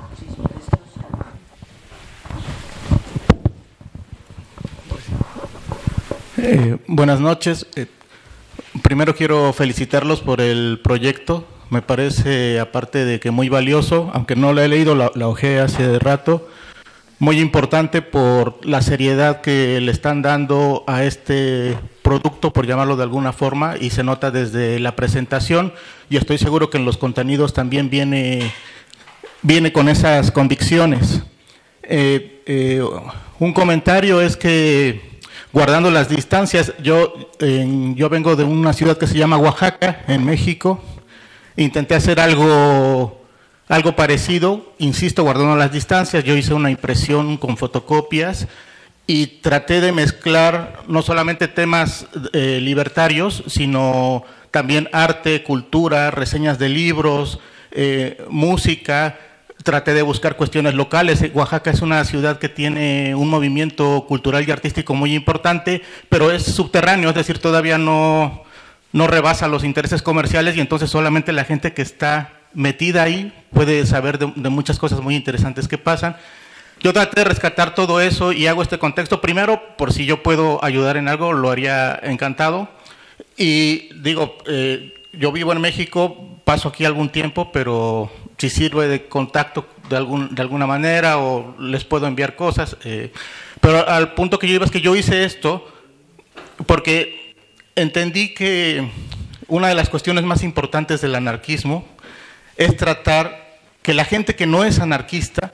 Eh, 6.38 6.76
buenas 6.86 7.18
noches. 7.18 7.66
Eh, 7.74 7.86
primero 8.84 9.16
quiero 9.16 9.52
felicitarlos 9.52 10.20
por 10.20 10.40
el 10.40 10.78
proyecto 10.80 11.55
me 11.68 11.82
parece, 11.82 12.60
aparte 12.60 13.04
de 13.04 13.18
que 13.18 13.30
muy 13.30 13.48
valioso, 13.48 14.10
aunque 14.14 14.36
no 14.36 14.52
lo 14.52 14.62
he 14.62 14.68
leído, 14.68 14.94
la, 14.94 15.10
la 15.14 15.28
hace 15.64 15.98
rato, 15.98 16.48
muy 17.18 17.40
importante 17.40 18.02
por 18.02 18.64
la 18.64 18.82
seriedad 18.82 19.40
que 19.40 19.80
le 19.80 19.90
están 19.90 20.22
dando 20.22 20.84
a 20.86 21.02
este 21.02 21.76
producto, 22.02 22.52
por 22.52 22.66
llamarlo 22.66 22.96
de 22.96 23.02
alguna 23.02 23.32
forma, 23.32 23.74
y 23.80 23.90
se 23.90 24.04
nota 24.04 24.30
desde 24.30 24.78
la 24.78 24.94
presentación, 24.94 25.72
y 26.08 26.18
estoy 26.18 26.38
seguro 26.38 26.70
que 26.70 26.78
en 26.78 26.84
los 26.84 26.98
contenidos 26.98 27.52
también 27.52 27.90
viene, 27.90 28.52
viene 29.42 29.72
con 29.72 29.88
esas 29.88 30.30
convicciones. 30.30 31.22
Eh, 31.82 32.42
eh, 32.46 32.84
un 33.40 33.52
comentario 33.52 34.20
es 34.20 34.36
que, 34.36 35.18
guardando 35.52 35.90
las 35.90 36.08
distancias, 36.08 36.74
yo, 36.80 37.30
yo 37.40 38.08
vengo 38.08 38.36
de 38.36 38.44
una 38.44 38.72
ciudad 38.72 38.98
que 38.98 39.06
se 39.06 39.18
llama 39.18 39.38
Oaxaca, 39.38 40.04
en 40.06 40.24
México, 40.24 40.80
intenté 41.56 41.94
hacer 41.94 42.20
algo 42.20 43.26
algo 43.68 43.96
parecido, 43.96 44.74
insisto, 44.78 45.24
guardando 45.24 45.56
las 45.56 45.72
distancias, 45.72 46.22
yo 46.22 46.36
hice 46.36 46.54
una 46.54 46.70
impresión 46.70 47.36
con 47.36 47.56
fotocopias 47.56 48.46
y 49.08 49.26
traté 49.26 49.80
de 49.80 49.92
mezclar 49.92 50.82
no 50.86 51.02
solamente 51.02 51.48
temas 51.48 52.06
eh, 52.32 52.60
libertarios, 52.62 53.42
sino 53.48 54.24
también 54.52 54.88
arte, 54.92 55.42
cultura, 55.42 56.10
reseñas 56.10 56.58
de 56.58 56.68
libros, 56.68 57.40
eh, 57.72 58.24
música. 58.30 59.18
Traté 59.64 59.94
de 59.94 60.02
buscar 60.02 60.36
cuestiones 60.36 60.74
locales. 60.74 61.24
Oaxaca 61.34 61.70
es 61.70 61.82
una 61.82 62.04
ciudad 62.04 62.38
que 62.38 62.48
tiene 62.48 63.16
un 63.16 63.28
movimiento 63.28 64.06
cultural 64.06 64.46
y 64.46 64.50
artístico 64.52 64.94
muy 64.94 65.14
importante, 65.14 65.82
pero 66.08 66.30
es 66.30 66.44
subterráneo, 66.44 67.08
es 67.08 67.16
decir, 67.16 67.38
todavía 67.38 67.78
no, 67.78 68.45
no 68.92 69.06
rebasa 69.06 69.48
los 69.48 69.64
intereses 69.64 70.02
comerciales 70.02 70.56
y 70.56 70.60
entonces 70.60 70.90
solamente 70.90 71.32
la 71.32 71.44
gente 71.44 71.72
que 71.72 71.82
está 71.82 72.32
metida 72.54 73.02
ahí 73.02 73.32
puede 73.52 73.84
saber 73.86 74.18
de, 74.18 74.26
muchas 74.48 74.78
cosas 74.78 75.00
muy 75.00 75.14
interesantes 75.14 75.68
que 75.68 75.78
pasan. 75.78 76.16
Yo 76.80 76.92
traté 76.92 77.20
de 77.20 77.24
rescatar 77.24 77.74
todo 77.74 78.00
eso 78.00 78.32
y 78.32 78.46
hago 78.46 78.62
este 78.62 78.78
contexto. 78.78 79.20
Primero, 79.20 79.76
por 79.76 79.92
si 79.92 80.06
yo 80.06 80.22
puedo 80.22 80.62
ayudar 80.64 80.96
en 80.96 81.08
algo, 81.08 81.32
lo 81.32 81.50
haría 81.50 81.98
encantado. 82.02 82.68
Y 83.36 83.94
digo, 84.00 84.36
eh, 84.46 84.94
yo 85.12 85.32
vivo 85.32 85.52
en 85.52 85.60
México, 85.60 86.40
paso 86.44 86.68
aquí 86.68 86.84
algún 86.84 87.10
tiempo, 87.10 87.50
pero 87.52 88.10
si 88.38 88.50
sirve 88.50 88.88
de 88.88 89.08
contacto 89.08 89.66
de, 89.88 89.96
algún, 89.96 90.34
de 90.34 90.42
alguna 90.42 90.66
manera 90.66 91.18
o 91.18 91.54
les 91.58 91.84
puedo 91.84 92.06
enviar 92.06 92.36
cosas. 92.36 92.76
Eh, 92.84 93.12
pero 93.60 93.88
al 93.88 94.14
punto 94.14 94.38
que 94.38 94.46
yo 94.48 94.54
iba 94.54 94.64
es 94.64 94.70
que 94.70 94.80
yo 94.80 94.96
hice 94.96 95.24
esto 95.24 95.66
porque 96.66 97.25
entendí 97.76 98.34
que 98.34 98.90
una 99.48 99.68
de 99.68 99.74
las 99.74 99.88
cuestiones 99.88 100.24
más 100.24 100.42
importantes 100.42 101.00
del 101.00 101.14
anarquismo 101.14 101.86
es 102.56 102.76
tratar 102.76 103.58
que 103.82 103.94
la 103.94 104.04
gente 104.04 104.34
que 104.34 104.46
no 104.46 104.64
es 104.64 104.80
anarquista 104.80 105.52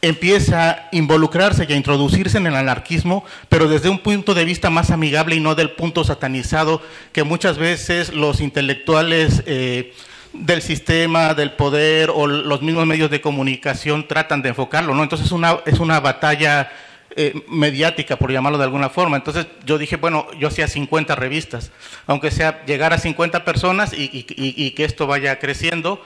empieza 0.00 0.70
a 0.70 0.88
involucrarse 0.92 1.66
y 1.68 1.72
a 1.72 1.76
introducirse 1.76 2.38
en 2.38 2.46
el 2.46 2.54
anarquismo, 2.54 3.24
pero 3.48 3.68
desde 3.68 3.88
un 3.88 3.98
punto 3.98 4.34
de 4.34 4.44
vista 4.44 4.70
más 4.70 4.90
amigable 4.90 5.36
y 5.36 5.40
no 5.40 5.54
del 5.54 5.70
punto 5.70 6.04
satanizado 6.04 6.80
que 7.12 7.24
muchas 7.24 7.58
veces 7.58 8.14
los 8.14 8.40
intelectuales 8.40 9.42
eh, 9.46 9.92
del 10.32 10.62
sistema, 10.62 11.34
del 11.34 11.52
poder 11.52 12.10
o 12.14 12.26
los 12.26 12.62
mismos 12.62 12.86
medios 12.86 13.10
de 13.10 13.20
comunicación 13.20 14.06
tratan 14.06 14.42
de 14.42 14.50
enfocarlo. 14.50 14.94
¿no? 14.94 15.02
Entonces 15.02 15.32
una, 15.32 15.58
es 15.66 15.80
una 15.80 15.98
batalla 15.98 16.70
eh, 17.16 17.34
mediática, 17.48 18.16
por 18.16 18.30
llamarlo 18.30 18.58
de 18.58 18.64
alguna 18.64 18.90
forma. 18.90 19.16
Entonces 19.16 19.46
yo 19.64 19.78
dije, 19.78 19.96
bueno, 19.96 20.26
yo 20.38 20.48
hacía 20.48 20.68
50 20.68 21.16
revistas, 21.16 21.72
aunque 22.06 22.30
sea 22.30 22.64
llegar 22.66 22.92
a 22.92 22.98
50 22.98 23.44
personas 23.44 23.92
y, 23.96 24.70
que 24.72 24.84
esto 24.84 25.06
vaya 25.06 25.38
creciendo, 25.38 26.02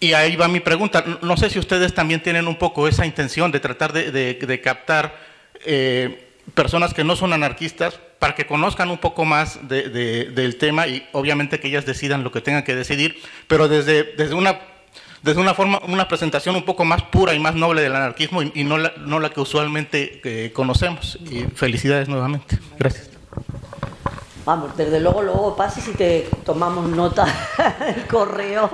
y 0.00 0.14
ahí 0.14 0.36
va 0.36 0.48
mi 0.48 0.60
pregunta. 0.60 1.04
No 1.22 1.36
sé 1.36 1.50
si 1.50 1.58
ustedes 1.58 1.94
también 1.94 2.22
tienen 2.22 2.48
un 2.48 2.56
poco 2.56 2.88
esa 2.88 3.06
intención 3.06 3.52
de 3.52 3.60
tratar 3.60 3.92
de 3.92 4.60
captar 4.62 5.14
eh, 5.64 6.28
personas 6.54 6.92
que 6.92 7.04
no 7.04 7.14
son 7.14 7.32
anarquistas 7.32 8.00
para 8.18 8.34
que 8.34 8.46
conozcan 8.46 8.90
un 8.90 8.98
poco 8.98 9.24
más 9.24 9.68
de, 9.68 9.88
del 10.30 10.56
tema 10.56 10.86
y 10.86 11.06
obviamente 11.12 11.60
que 11.60 11.68
ellas 11.68 11.86
decidan 11.86 12.24
lo 12.24 12.32
que 12.32 12.40
tengan 12.40 12.64
que 12.64 12.74
decidir, 12.74 13.16
pero 13.46 13.68
desde, 13.68 14.02
desde 14.02 14.34
una 14.34 14.58
desde 15.22 15.40
una 15.40 15.54
forma, 15.54 15.80
una 15.86 16.08
presentación 16.08 16.56
un 16.56 16.64
poco 16.64 16.84
más 16.84 17.02
pura 17.02 17.34
y 17.34 17.38
más 17.38 17.54
noble 17.54 17.82
del 17.82 17.94
anarquismo 17.94 18.42
y, 18.42 18.64
no, 18.64 18.78
la, 18.78 18.92
no 18.98 19.20
la 19.20 19.30
que 19.30 19.40
usualmente 19.40 20.20
eh, 20.24 20.52
conocemos. 20.52 21.18
Y 21.30 21.42
felicidades 21.54 22.08
nuevamente. 22.08 22.58
Gracias. 22.78 23.10
Vamos, 24.44 24.76
desde 24.76 24.98
luego, 24.98 25.22
luego 25.22 25.54
pases 25.54 25.86
y 25.86 25.92
te 25.92 26.28
tomamos 26.44 26.88
nota 26.88 27.26
el 27.96 28.06
correo. 28.08 28.68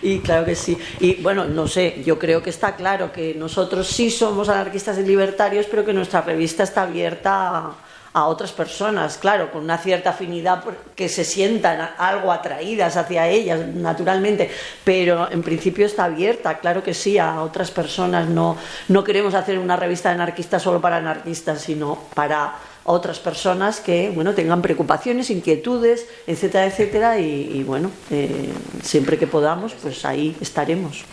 Y 0.00 0.20
claro 0.20 0.46
que 0.46 0.54
sí. 0.54 0.78
Y 1.00 1.16
bueno, 1.16 1.44
no 1.44 1.68
sé, 1.68 2.02
yo 2.04 2.18
creo 2.18 2.42
que 2.42 2.48
está 2.48 2.76
claro 2.76 3.12
que 3.12 3.34
nosotros 3.34 3.86
sí 3.86 4.10
somos 4.10 4.48
anarquistas 4.48 4.96
y 4.98 5.02
libertarios, 5.02 5.66
pero 5.70 5.84
que 5.84 5.92
nuestra 5.92 6.22
revista 6.22 6.62
está 6.62 6.82
abierta 6.82 7.58
a, 7.58 7.74
a 8.16 8.28
otras 8.28 8.50
personas, 8.50 9.18
claro, 9.18 9.52
con 9.52 9.62
una 9.62 9.76
cierta 9.76 10.08
afinidad 10.08 10.64
que 10.94 11.06
se 11.06 11.22
sientan 11.22 11.90
algo 11.98 12.32
atraídas 12.32 12.96
hacia 12.96 13.28
ellas, 13.28 13.60
naturalmente, 13.74 14.48
pero 14.84 15.30
en 15.30 15.42
principio 15.42 15.84
está 15.84 16.04
abierta, 16.04 16.56
claro 16.58 16.82
que 16.82 16.94
sí, 16.94 17.18
a 17.18 17.42
otras 17.42 17.70
personas. 17.70 18.26
No, 18.26 18.56
no 18.88 19.04
queremos 19.04 19.34
hacer 19.34 19.58
una 19.58 19.76
revista 19.76 20.08
de 20.08 20.14
anarquistas 20.14 20.62
solo 20.62 20.80
para 20.80 20.96
anarquistas, 20.96 21.60
sino 21.60 21.98
para 22.14 22.54
otras 22.84 23.18
personas 23.18 23.80
que 23.80 24.10
bueno 24.14 24.32
tengan 24.32 24.62
preocupaciones, 24.62 25.28
inquietudes, 25.28 26.06
etcétera, 26.26 26.64
etcétera, 26.64 27.20
y, 27.20 27.62
bueno, 27.64 27.90
eh, 28.10 28.48
siempre 28.82 29.18
que 29.18 29.26
podamos, 29.26 29.74
pues 29.74 30.06
ahí 30.06 30.34
estaremos. 30.40 31.04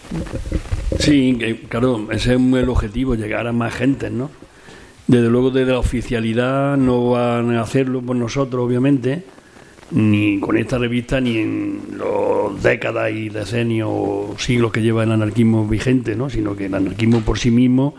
Sí, 0.99 1.37
claro, 1.67 2.07
ese 2.11 2.35
es 2.35 2.39
el 2.39 2.69
objetivo, 2.69 3.15
llegar 3.15 3.45
a 3.45 3.51
más 3.51 3.73
gente, 3.73 4.09
¿no? 4.09 4.29
Desde 5.07 5.29
luego, 5.29 5.51
desde 5.51 5.71
la 5.73 5.79
oficialidad 5.79 6.77
no 6.77 7.11
van 7.11 7.51
a 7.55 7.61
hacerlo 7.61 8.01
por 8.01 8.15
nosotros, 8.15 8.65
obviamente, 8.65 9.23
ni 9.91 10.39
con 10.39 10.57
esta 10.57 10.77
revista, 10.77 11.19
ni 11.19 11.37
en 11.37 11.81
los 11.97 12.63
décadas 12.63 13.11
y 13.11 13.29
decenios 13.29 13.89
o 13.91 14.35
siglos 14.37 14.71
que 14.71 14.81
lleva 14.81 15.03
el 15.03 15.11
anarquismo 15.11 15.67
vigente, 15.67 16.15
¿no? 16.15 16.29
Sino 16.29 16.55
que 16.55 16.65
el 16.67 16.73
anarquismo 16.73 17.21
por 17.21 17.37
sí 17.37 17.51
mismo 17.51 17.95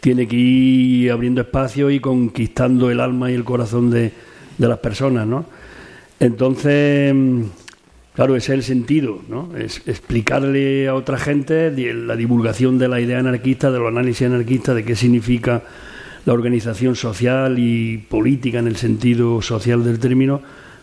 tiene 0.00 0.28
que 0.28 0.36
ir 0.36 1.10
abriendo 1.10 1.40
espacio 1.40 1.90
y 1.90 2.00
conquistando 2.00 2.90
el 2.90 3.00
alma 3.00 3.30
y 3.30 3.34
el 3.34 3.44
corazón 3.44 3.90
de, 3.90 4.12
de 4.58 4.68
las 4.68 4.78
personas, 4.78 5.26
¿no? 5.26 5.46
Entonces, 6.20 7.14
claro, 8.14 8.36
ese 8.36 8.52
es 8.52 8.58
el 8.58 8.62
sentido, 8.62 9.20
¿no? 9.28 9.56
Es 9.56 9.82
explicarle 9.86 10.86
a 10.86 10.94
otra 10.94 11.18
gente 11.18 11.72
la 11.94 12.14
divulgación 12.14 12.78
de 12.78 12.88
la 12.88 13.00
idea 13.00 13.18
anarquista, 13.18 13.70
de 13.70 13.78
los 13.78 13.88
análisis 13.88 14.26
anarquistas, 14.26 14.76
de 14.76 14.84
qué 14.84 14.94
significa 14.94 15.62
la 16.24 16.32
organización 16.32 16.96
social 16.96 17.58
y 17.58 17.98
política 17.98 18.58
en 18.58 18.68
el 18.68 18.76
sentido 18.76 19.42
social 19.42 19.84
del 19.84 19.98
término 19.98 20.40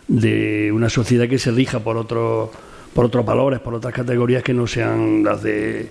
de 0.08 0.70
una 0.72 0.90
sociedad 0.90 1.28
que 1.28 1.38
se 1.38 1.50
rija 1.50 1.80
por 1.80 1.96
otros 1.96 2.50
por 2.92 3.04
otros 3.04 3.24
valores, 3.24 3.60
por 3.60 3.74
otras 3.74 3.94
categorías 3.94 4.42
que 4.42 4.52
no 4.52 4.66
sean 4.66 5.22
las 5.22 5.42
de 5.42 5.88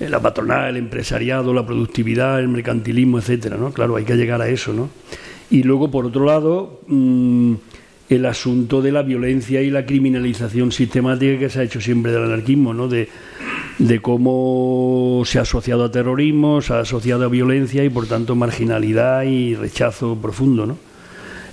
la 0.00 0.20
patronal, 0.20 0.70
el 0.70 0.76
empresariado, 0.76 1.54
la 1.54 1.64
productividad, 1.64 2.40
el 2.40 2.48
mercantilismo, 2.48 3.18
etcétera, 3.18 3.56
¿no? 3.56 3.72
Claro, 3.72 3.96
hay 3.96 4.04
que 4.04 4.16
llegar 4.16 4.42
a 4.42 4.48
eso, 4.48 4.72
¿no? 4.72 4.90
Y 5.50 5.62
luego, 5.62 5.90
por 5.90 6.06
otro 6.06 6.24
lado, 6.24 6.80
mmm, 6.88 7.54
el 8.08 8.26
asunto 8.26 8.82
de 8.82 8.92
la 8.92 9.02
violencia 9.02 9.62
y 9.62 9.70
la 9.70 9.86
criminalización 9.86 10.72
sistemática 10.72 11.38
que 11.38 11.48
se 11.48 11.60
ha 11.60 11.62
hecho 11.62 11.80
siempre 11.80 12.12
del 12.12 12.24
anarquismo, 12.24 12.74
¿no? 12.74 12.88
De, 12.88 13.08
de 13.78 14.00
cómo 14.00 15.22
se 15.24 15.38
ha 15.38 15.42
asociado 15.42 15.84
a 15.84 15.90
terrorismo, 15.90 16.62
se 16.62 16.74
ha 16.74 16.80
asociado 16.80 17.24
a 17.24 17.28
violencia 17.28 17.84
y, 17.84 17.88
por 17.88 18.06
tanto, 18.06 18.34
marginalidad 18.34 19.24
y 19.24 19.54
rechazo 19.54 20.16
profundo, 20.16 20.66
¿no? 20.66 20.78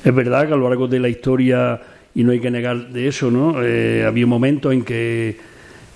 Es 0.04 0.14
verdad 0.14 0.48
que 0.48 0.54
a 0.54 0.58
lo 0.58 0.68
largo 0.68 0.88
de 0.88 1.00
la 1.00 1.10
historia, 1.10 1.82
y 2.16 2.24
no 2.24 2.32
hay 2.32 2.40
que 2.40 2.52
negar 2.52 2.90
de 2.90 3.08
eso, 3.08 3.30
¿no? 3.32 3.64
Eh, 3.64 4.04
había 4.06 4.26
momentos 4.26 4.74
en 4.74 4.84
que 4.84 5.38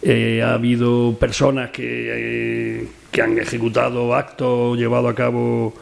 eh, 0.01 0.43
ha 0.43 0.53
habido 0.53 1.17
personas 1.19 1.71
que, 1.71 2.81
eh, 2.81 2.87
que, 3.11 3.21
han 3.21 3.37
ejecutado 3.39 4.13
actos, 4.13 4.77
llevado 4.77 5.07
a 5.07 5.15
cabo 5.15 5.73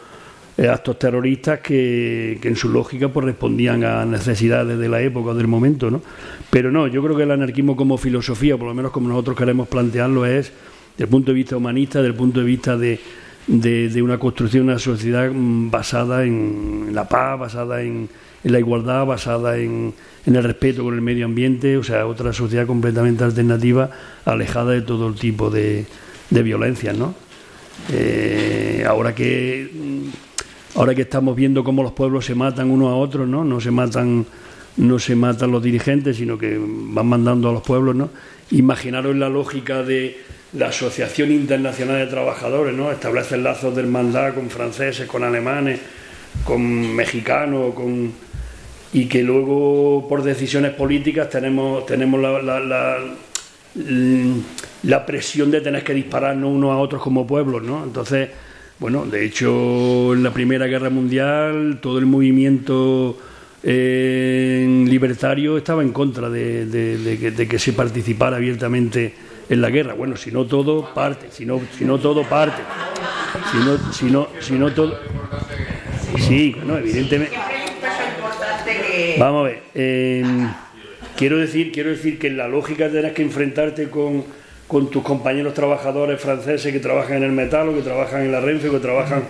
actos 0.58 0.99
terroristas 0.99 1.60
que, 1.60 2.38
que, 2.41 2.47
en 2.47 2.56
su 2.56 2.70
lógica 2.70 3.10
pues 3.10 3.26
respondían 3.26 3.84
a 3.84 4.06
necesidades 4.06 4.78
de 4.78 4.88
la 4.88 5.01
época 5.01 5.32
o 5.32 5.34
del 5.34 5.47
momento, 5.47 5.89
¿no? 5.89 6.01
Pero 6.49 6.72
no, 6.72 6.88
yo 6.88 7.04
creo 7.04 7.18
que 7.18 7.24
el 7.24 7.32
anarquismo 7.32 7.76
como 7.76 7.97
filosofía, 7.97 8.58
por 8.58 8.68
lo 8.68 8.74
menos 8.74 8.91
como 8.91 9.10
nosotros 9.10 9.36
queremos 9.36 9.68
plantearlo, 9.68 10.26
es 10.26 10.51
desde 10.91 11.06
el 11.06 11.10
punto 11.10 11.32
de 11.32 11.36
vista 11.36 11.58
humanista, 11.58 11.99
desde 11.99 12.10
el 12.10 12.16
punto 12.16 12.39
de 12.39 12.45
vista 12.45 12.78
de, 12.78 12.99
de, 13.47 14.01
una 14.01 14.20
construcción 14.20 14.68
de 14.68 14.74
una 14.74 14.80
sociedad 14.80 15.32
mm, 15.32 15.72
basada 15.72 16.24
en 16.24 16.89
la 16.93 17.08
paz, 17.10 17.39
basada 17.39 17.82
en, 17.82 18.08
en 18.43 18.51
la 18.51 18.60
igualdad, 18.60 19.06
basada 19.08 19.58
en, 19.58 19.93
en, 20.26 20.36
el 20.36 20.43
respeto 20.43 20.84
con 20.84 20.93
el 20.93 21.01
medio 21.01 21.26
ambiente, 21.26 21.78
o 21.78 21.84
sea, 21.84 22.06
otra 22.06 22.32
sociedad 22.32 22.68
completamente 22.68 23.24
alternativa, 23.24 23.89
alejada 24.26 24.74
de 24.74 24.82
todo 24.82 25.12
tipo 25.14 25.49
de, 25.49 25.88
de 26.30 26.43
violencias, 26.43 26.95
¿no? 26.95 27.16
Eh, 27.91 28.86
ahora 28.88 29.16
que 29.16 29.70
ahora 30.76 30.95
que 30.95 31.03
estamos 31.03 31.36
viendo 31.36 31.63
cómo 31.63 31.84
los 31.84 31.91
pueblos 31.91 32.26
se 32.26 32.36
matan 32.36 32.69
unos 32.69 32.89
a 32.89 32.95
otros, 32.95 33.28
¿no? 33.28 33.43
No 33.43 33.59
se 33.59 33.71
matan 33.71 34.26
no 34.76 34.97
se 34.97 35.15
matan 35.15 35.51
los 35.51 35.61
dirigentes, 35.61 36.17
sino 36.17 36.38
que 36.38 36.59
van 36.59 37.05
mandando 37.05 37.49
a 37.49 37.53
los 37.53 37.61
pueblos, 37.61 37.95
¿no? 37.95 38.09
Imaginaros 38.51 39.15
la 39.15 39.30
lógica 39.30 39.84
de 39.84 40.17
la 40.53 40.67
Asociación 40.67 41.32
Internacional 41.32 41.99
de 41.99 42.07
Trabajadores, 42.07 42.76
¿no? 42.76 42.91
Establece 42.91 43.38
lazos 43.38 43.76
de 43.76 43.82
hermandad 43.82 44.34
con 44.34 44.49
franceses, 44.49 45.07
con 45.07 45.24
alemanes, 45.24 45.80
con 46.43 46.95
mexicanos, 46.95 47.74
con 47.74 48.11
y 48.93 49.05
que 49.07 49.24
luego 49.24 50.07
por 50.07 50.21
decisiones 50.21 50.71
políticas 50.74 51.30
tenemos 51.30 51.86
tenemos 51.86 52.21
la, 52.21 52.39
la, 52.41 52.99
la, 54.84 55.05
presión 55.05 55.49
de 55.49 55.61
tener 55.61 55.84
que 55.84 55.95
dispararnos 55.95 56.51
unos 56.51 56.71
a 56.71 56.78
otros 56.78 57.01
como 57.01 57.26
pueblos, 57.26 57.63
¿no? 57.63 57.84
Entonces, 57.84 58.30
bueno, 58.84 59.05
de 59.05 59.23
hecho 59.23 60.13
en 60.13 60.23
la 60.23 60.34
Primera 60.34 60.67
Guerra 60.67 60.89
Mundial 60.89 61.79
todo 61.81 61.99
el 61.99 62.05
movimiento 62.05 63.17
eh, 63.63 64.84
libertario 64.86 65.57
estaba 65.57 65.81
en 65.81 65.93
contra 65.93 66.29
de, 66.29 66.65
de 66.65 67.47
que 67.47 67.59
se 67.59 67.71
participara 67.71 68.36
abiertamente 68.36 69.13
en 69.47 69.61
la 69.61 69.69
guerra. 69.69 69.93
Bueno, 69.93 70.17
si 70.17 70.34
no 70.34 70.43
todo 70.43 70.93
parte, 70.93 71.27
si 71.31 71.45
no, 71.45 71.61
si 71.77 71.86
no 71.86 71.97
todo 71.97 72.23
parte, 72.23 72.61
si 73.53 73.57
no, 73.59 73.93
si 73.93 74.05
no, 74.07 74.27
si 74.41 74.53
no 74.55 74.73
todo. 74.73 74.99
Sí, 76.17 76.53
bueno, 76.57 76.77
evidentemente. 76.77 77.38
Vamos 79.17 79.45
a 79.45 79.47
ver. 79.47 79.63
Em, 79.75 80.49
quiero 81.15 81.38
decir, 81.38 81.71
quiero 81.71 81.91
decir 81.91 82.19
que 82.19 82.27
en 82.27 82.36
la 82.36 82.49
lógica 82.49 82.89
tienes 82.89 83.13
que 83.13 83.21
enfrentarte 83.21 83.89
con, 83.89 84.25
con 84.68 84.89
tus 84.89 85.03
compañeros 85.03 85.53
trabajadores 85.53 86.20
franceses 86.20 86.72
que 86.72 86.80
trabajan 86.80 87.18
en 87.18 87.24
el 87.24 87.32
metal 87.32 87.70
o 87.70 87.76
que 87.76 87.82
trabajan 87.82 88.22
en 88.22 88.32
la 88.32 88.39
Renfe, 88.39 88.70
que 88.70 88.80
trabajan, 88.80 89.24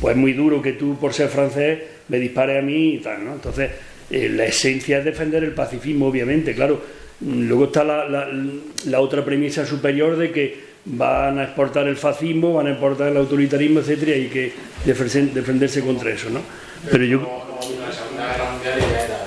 pues 0.00 0.16
muy 0.16 0.32
duro 0.32 0.62
que 0.62 0.72
tú 0.72 0.96
por 0.98 1.12
ser 1.12 1.28
francés 1.28 1.80
me 2.08 2.18
dispares 2.18 2.58
a 2.58 2.62
mí 2.62 2.94
y 2.94 2.98
tal, 2.98 3.24
¿no? 3.24 3.32
Entonces, 3.34 3.70
eh, 4.10 4.28
la 4.28 4.44
esencia 4.44 4.98
es 4.98 5.04
defender 5.04 5.42
el 5.44 5.52
pacifismo, 5.52 6.06
obviamente, 6.06 6.54
claro 6.54 6.80
Luego 7.20 7.66
está 7.66 7.82
la, 7.82 9.00
otra 9.00 9.24
premisa 9.24 9.64
superior 9.64 10.16
de 10.16 10.30
que 10.32 10.66
van 10.84 11.38
a 11.38 11.44
exportar 11.44 11.88
el 11.88 11.96
fascismo, 11.96 12.52
van 12.52 12.66
a 12.66 12.70
exportar 12.72 13.08
el 13.08 13.16
autoritarismo, 13.16 13.80
etcétera, 13.80 14.16
y 14.16 14.22
hay 14.22 14.28
que 14.28 14.52
defenderse 14.84 15.80
contra 15.80 16.10
eso, 16.10 16.28
¿no? 16.28 16.40
Pero 16.90 17.04
yo. 17.04 17.20
la 17.20 17.92
Segunda 17.92 18.26
Guerra 18.26 18.52
Mundial 18.52 18.80
ya 18.80 19.04
era 19.04 19.18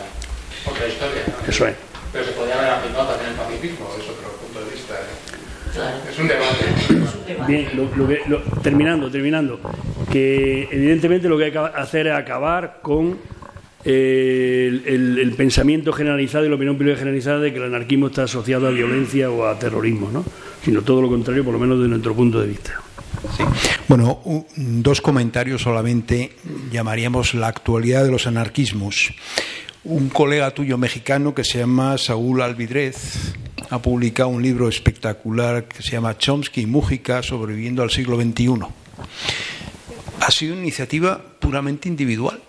otra 0.65 0.87
historia. 0.87 1.21
Eso 1.47 1.67
es. 1.67 1.75
Pero 2.13 2.25
se 2.25 2.31
podía 2.33 2.59
haber 2.59 2.69
aplicado 2.69 3.07
también 3.09 3.31
el 3.31 3.37
pacifismo, 3.37 3.89
es 3.97 4.07
otro 4.07 4.29
punto 4.37 4.63
de 4.63 4.71
vista. 4.71 4.93
¿eh? 4.93 6.08
Es 6.08 6.08
un 6.21 6.27
debate. 6.27 6.65
Bien, 7.47 7.67
terminando, 8.61 9.09
terminando. 9.09 9.59
Que 10.11 10.67
evidentemente 10.71 11.29
lo 11.29 11.37
que 11.37 11.45
hay 11.45 11.51
que 11.51 11.59
hacer 11.59 12.07
es 12.07 12.13
acabar 12.13 12.79
con 12.81 13.17
el, 13.85 15.33
pensamiento 15.37 15.93
generalizado 15.93 16.45
y 16.45 16.49
la 16.49 16.55
opinión 16.55 16.77
pública 16.77 16.97
generalizada 16.97 17.39
de 17.39 17.51
que 17.51 17.57
el 17.57 17.65
anarquismo 17.65 18.07
está 18.07 18.23
asociado 18.23 18.67
a 18.67 18.71
violencia 18.71 19.29
o 19.29 19.45
a 19.45 19.57
terrorismo, 19.57 20.09
¿no? 20.11 20.23
sino 20.63 20.81
todo 20.81 21.01
lo 21.01 21.09
contrario, 21.09 21.43
por 21.43 21.53
lo 21.53 21.59
menos 21.59 21.77
desde 21.77 21.89
nuestro 21.89 22.13
punto 22.13 22.41
de 22.41 22.47
vista. 22.47 22.81
Bueno, 23.87 24.21
dos 24.55 25.01
comentarios 25.01 25.61
solamente 25.61 26.33
llamaríamos 26.71 27.33
la 27.33 27.47
actualidad 27.47 28.03
de 28.03 28.11
los 28.11 28.27
anarquismos. 28.27 29.13
Un 29.89 30.09
colega 30.09 30.51
tuyo 30.51 30.77
mexicano 30.77 31.33
que 31.33 31.43
se 31.43 31.57
llama 31.57 31.97
Saúl 31.97 32.43
Alvidrez 32.43 33.33
ha 33.71 33.81
publicado 33.81 34.29
un 34.29 34.43
libro 34.43 34.69
espectacular 34.69 35.67
que 35.67 35.81
se 35.81 35.93
llama 35.93 36.15
Chomsky 36.15 36.61
y 36.61 36.65
Mújica 36.67 37.23
sobreviviendo 37.23 37.81
al 37.81 37.89
siglo 37.89 38.15
XXI. 38.21 38.67
Ha 40.19 40.29
sido 40.29 40.53
una 40.53 40.61
iniciativa 40.61 41.19
puramente 41.39 41.89
individual 41.89 42.39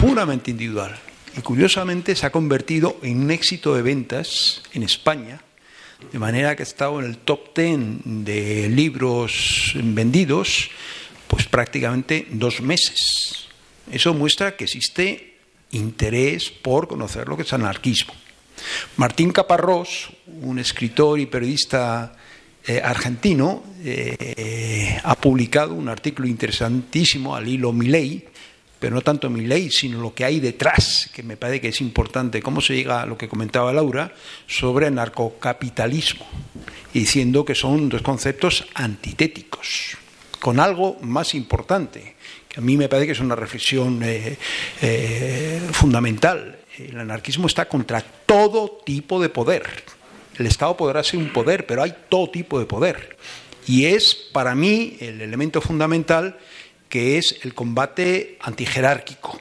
puramente 0.00 0.50
individual. 0.50 0.98
Y 1.38 1.40
curiosamente 1.40 2.16
se 2.16 2.26
ha 2.26 2.32
convertido 2.32 2.96
en 3.02 3.20
un 3.20 3.30
éxito 3.30 3.76
de 3.76 3.82
ventas 3.82 4.60
en 4.72 4.82
España, 4.82 5.40
de 6.10 6.18
manera 6.18 6.56
que 6.56 6.64
ha 6.64 6.66
estado 6.66 6.98
en 6.98 7.06
el 7.06 7.18
top 7.18 7.54
ten 7.54 8.24
de 8.24 8.68
libros 8.70 9.72
vendidos, 9.76 10.68
pues 11.28 11.46
prácticamente 11.46 12.26
dos 12.32 12.60
meses. 12.60 13.46
Eso 13.92 14.14
muestra 14.14 14.56
que 14.56 14.64
existe 14.64 15.33
interés 15.74 16.50
por 16.50 16.88
conocer 16.88 17.28
lo 17.28 17.36
que 17.36 17.42
es 17.42 17.52
anarquismo. 17.52 18.14
Martín 18.96 19.30
Caparrós, 19.30 20.10
un 20.42 20.58
escritor 20.58 21.20
y 21.20 21.26
periodista 21.26 22.16
eh, 22.66 22.80
argentino, 22.82 23.62
eh, 23.84 24.98
ha 25.02 25.14
publicado 25.16 25.74
un 25.74 25.88
artículo 25.88 26.28
interesantísimo 26.28 27.36
al 27.36 27.46
hilo 27.46 27.72
Milei, 27.72 28.24
pero 28.84 28.96
no 28.96 29.00
tanto 29.00 29.30
mi 29.30 29.46
ley, 29.46 29.70
sino 29.70 29.98
lo 29.98 30.12
que 30.12 30.26
hay 30.26 30.40
detrás, 30.40 31.08
que 31.14 31.22
me 31.22 31.38
parece 31.38 31.60
que 31.62 31.68
es 31.68 31.80
importante, 31.80 32.42
cómo 32.42 32.60
se 32.60 32.74
llega 32.74 33.00
a 33.00 33.06
lo 33.06 33.16
que 33.16 33.28
comentaba 33.28 33.72
Laura 33.72 34.12
sobre 34.46 34.88
el 34.88 34.94
narcocapitalismo, 34.94 36.26
diciendo 36.92 37.46
que 37.46 37.54
son 37.54 37.88
dos 37.88 38.02
conceptos 38.02 38.66
antitéticos, 38.74 39.96
con 40.38 40.60
algo 40.60 40.98
más 41.00 41.34
importante, 41.34 42.13
a 42.56 42.60
mí 42.60 42.76
me 42.76 42.88
parece 42.88 43.06
que 43.06 43.12
es 43.12 43.20
una 43.20 43.34
reflexión 43.34 44.02
eh, 44.02 44.36
eh, 44.80 45.60
fundamental. 45.72 46.58
El 46.78 46.98
anarquismo 46.98 47.46
está 47.46 47.66
contra 47.68 48.00
todo 48.00 48.80
tipo 48.84 49.20
de 49.20 49.28
poder. 49.28 49.62
El 50.38 50.46
Estado 50.46 50.76
podrá 50.76 51.02
ser 51.02 51.20
un 51.20 51.32
poder, 51.32 51.66
pero 51.66 51.82
hay 51.82 51.94
todo 52.08 52.30
tipo 52.30 52.58
de 52.58 52.66
poder. 52.66 53.16
Y 53.66 53.86
es, 53.86 54.14
para 54.14 54.54
mí, 54.54 54.96
el 55.00 55.20
elemento 55.20 55.60
fundamental 55.60 56.36
que 56.88 57.18
es 57.18 57.40
el 57.42 57.54
combate 57.54 58.38
antijerárquico. 58.40 59.40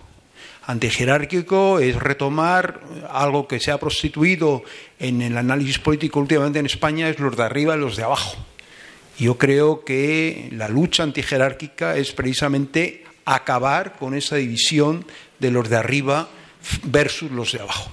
Antijerárquico 0.65 1.79
es 1.79 1.95
retomar 1.95 2.79
algo 3.11 3.47
que 3.47 3.59
se 3.59 3.69
ha 3.69 3.77
prostituido 3.77 4.63
en 4.97 5.21
el 5.21 5.37
análisis 5.37 5.77
político 5.77 6.19
últimamente 6.19 6.59
en 6.59 6.65
España, 6.65 7.09
es 7.09 7.19
los 7.19 7.35
de 7.35 7.43
arriba 7.43 7.75
y 7.75 7.79
los 7.79 7.95
de 7.95 8.03
abajo. 8.03 8.37
Yo 9.19 9.37
creo 9.37 9.83
que 9.85 10.49
la 10.51 10.67
lucha 10.67 11.03
antijerárquica 11.03 11.95
es 11.97 12.11
precisamente 12.13 13.02
acabar 13.25 13.97
con 13.97 14.13
esa 14.15 14.37
división 14.37 15.05
de 15.39 15.51
los 15.51 15.69
de 15.69 15.77
arriba 15.77 16.29
versus 16.83 17.31
los 17.31 17.51
de 17.51 17.61
abajo. 17.61 17.91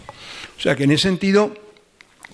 O 0.58 0.60
sea 0.60 0.76
que 0.76 0.84
en 0.84 0.92
ese 0.92 1.08
sentido 1.08 1.54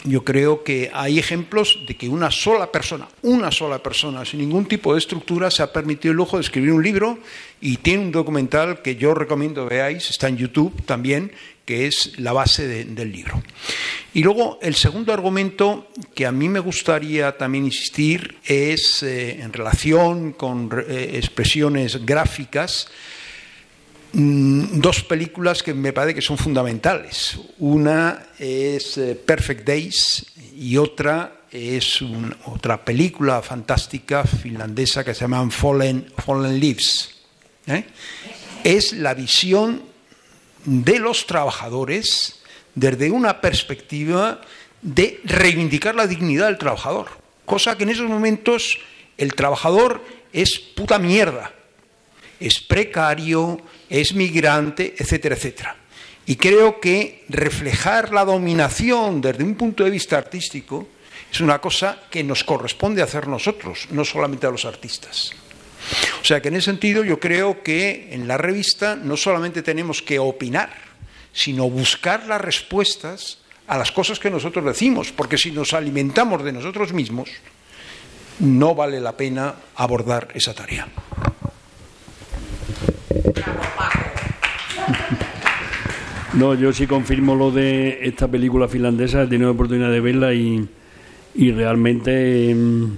yo 0.06 0.24
creo 0.24 0.62
que 0.64 0.90
hay 0.94 1.18
ejemplos 1.18 1.80
de 1.86 1.96
que 1.96 2.08
una 2.08 2.30
sola 2.30 2.70
persona, 2.70 3.08
una 3.22 3.50
sola 3.50 3.82
persona, 3.82 4.24
sin 4.24 4.40
ningún 4.40 4.66
tipo 4.66 4.92
de 4.92 4.98
estructura, 4.98 5.50
se 5.50 5.62
ha 5.62 5.72
permitido 5.72 6.12
el 6.12 6.16
lujo 6.16 6.36
de 6.36 6.42
escribir 6.42 6.72
un 6.72 6.82
libro 6.82 7.18
y 7.60 7.78
tiene 7.78 8.04
un 8.04 8.12
documental 8.12 8.82
que 8.82 8.96
yo 8.96 9.14
recomiendo 9.14 9.66
veáis, 9.66 10.10
está 10.10 10.28
en 10.28 10.36
YouTube 10.36 10.84
también, 10.84 11.32
que 11.64 11.86
es 11.86 12.12
la 12.18 12.32
base 12.32 12.84
del 12.84 13.12
libro. 13.12 13.42
Y 14.14 14.22
luego 14.22 14.58
el 14.62 14.76
segundo 14.76 15.12
argumento 15.12 15.88
que 16.14 16.24
a 16.24 16.32
mí 16.32 16.48
me 16.48 16.60
gustaría 16.60 17.36
también 17.36 17.64
insistir 17.64 18.36
es 18.44 19.02
eh, 19.02 19.42
en 19.42 19.52
relación 19.52 20.32
con 20.32 20.70
eh, 20.88 21.10
expresiones 21.14 22.06
gráficas 22.06 22.88
Mm, 24.18 24.80
dos 24.80 25.02
películas 25.02 25.62
que 25.62 25.74
me 25.74 25.92
parece 25.92 26.14
que 26.14 26.22
son 26.22 26.38
fundamentales. 26.38 27.38
Una 27.58 28.28
es 28.38 28.96
eh, 28.96 29.14
Perfect 29.14 29.66
Days 29.66 30.24
y 30.56 30.78
otra 30.78 31.42
es 31.52 32.00
otra 32.46 32.82
película 32.82 33.42
fantástica 33.42 34.24
finlandesa 34.24 35.04
que 35.04 35.12
se 35.12 35.20
llama 35.20 35.50
Fallen, 35.50 36.10
Fallen 36.16 36.58
Leaves. 36.58 37.10
¿eh? 37.66 37.84
Es 38.64 38.94
la 38.94 39.12
visión 39.12 39.82
de 40.64 40.98
los 40.98 41.26
trabajadores 41.26 42.40
desde 42.74 43.10
una 43.10 43.42
perspectiva 43.42 44.40
de 44.80 45.20
reivindicar 45.24 45.94
la 45.94 46.06
dignidad 46.06 46.46
del 46.46 46.56
trabajador, 46.56 47.08
cosa 47.44 47.76
que 47.76 47.84
en 47.84 47.90
esos 47.90 48.08
momentos 48.08 48.78
el 49.18 49.34
trabajador 49.34 50.02
es 50.32 50.58
puta 50.58 50.98
mierda, 50.98 51.52
es 52.40 52.60
precario, 52.60 53.60
es 53.88 54.14
migrante, 54.14 54.94
etcétera, 54.98 55.36
etcétera. 55.36 55.76
Y 56.26 56.36
creo 56.36 56.80
que 56.80 57.24
reflejar 57.28 58.12
la 58.12 58.24
dominación 58.24 59.20
desde 59.20 59.44
un 59.44 59.54
punto 59.54 59.84
de 59.84 59.90
vista 59.90 60.18
artístico 60.18 60.88
es 61.30 61.40
una 61.40 61.60
cosa 61.60 62.00
que 62.10 62.24
nos 62.24 62.42
corresponde 62.44 63.02
hacer 63.02 63.28
nosotros, 63.28 63.86
no 63.90 64.04
solamente 64.04 64.46
a 64.46 64.50
los 64.50 64.64
artistas. 64.64 65.32
O 66.20 66.24
sea 66.24 66.42
que 66.42 66.48
en 66.48 66.56
ese 66.56 66.66
sentido 66.66 67.04
yo 67.04 67.20
creo 67.20 67.62
que 67.62 68.08
en 68.10 68.26
la 68.26 68.36
revista 68.36 68.96
no 68.96 69.16
solamente 69.16 69.62
tenemos 69.62 70.02
que 70.02 70.18
opinar, 70.18 70.70
sino 71.32 71.70
buscar 71.70 72.26
las 72.26 72.40
respuestas 72.40 73.38
a 73.68 73.78
las 73.78 73.92
cosas 73.92 74.18
que 74.18 74.30
nosotros 74.30 74.64
decimos, 74.64 75.12
porque 75.12 75.38
si 75.38 75.50
nos 75.50 75.74
alimentamos 75.74 76.42
de 76.42 76.52
nosotros 76.52 76.92
mismos, 76.92 77.28
no 78.40 78.74
vale 78.74 79.00
la 79.00 79.16
pena 79.16 79.54
abordar 79.76 80.28
esa 80.34 80.54
tarea. 80.54 80.88
No, 86.36 86.54
yo 86.54 86.70
sí 86.72 86.86
confirmo 86.86 87.34
lo 87.34 87.50
de 87.50 88.00
esta 88.02 88.28
película 88.28 88.68
finlandesa, 88.68 89.22
he 89.22 89.26
tenido 89.26 89.48
la 89.48 89.54
oportunidad 89.54 89.90
de 89.90 90.00
verla 90.00 90.34
y, 90.34 90.68
realmente 91.34 92.50
em, 92.50 92.90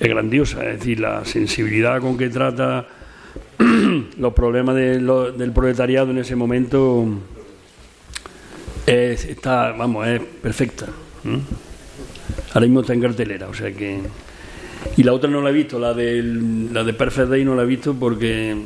es 0.00 0.08
grandiosa, 0.08 0.68
es 0.68 0.80
decir, 0.80 0.98
la 0.98 1.24
sensibilidad 1.24 2.00
con 2.00 2.18
que 2.18 2.28
trata 2.30 2.88
los 4.18 4.32
problemas 4.32 4.74
del 4.74 5.52
proletariado 5.54 6.10
en 6.10 6.18
ese 6.18 6.34
momento 6.34 7.06
es, 8.86 9.24
está, 9.26 9.70
vamos, 9.70 10.08
es 10.08 10.20
perfecta. 10.20 10.86
Ahora 12.54 12.66
mismo 12.66 12.80
está 12.80 12.92
en 12.92 13.02
cartelera, 13.02 13.48
o 13.48 13.54
sea 13.54 13.70
que... 13.72 14.00
Y 14.96 15.04
la 15.04 15.12
otra 15.12 15.30
no 15.30 15.42
la 15.42 15.50
he 15.50 15.52
visto, 15.52 15.78
la, 15.78 15.94
del, 15.94 16.72
la 16.72 16.82
de 16.82 16.92
Perfect 16.92 17.28
Day 17.28 17.44
no 17.44 17.54
la 17.54 17.62
he 17.62 17.66
visto 17.66 17.94
porque 17.94 18.56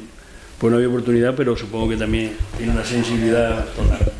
pues 0.62 0.70
no 0.70 0.76
había 0.76 0.88
oportunidad, 0.90 1.34
pero 1.34 1.56
supongo 1.56 1.88
que 1.88 1.96
también 1.96 2.38
tiene 2.56 2.70
una 2.70 2.84
sensibilidad 2.84 3.64
total. 3.74 4.12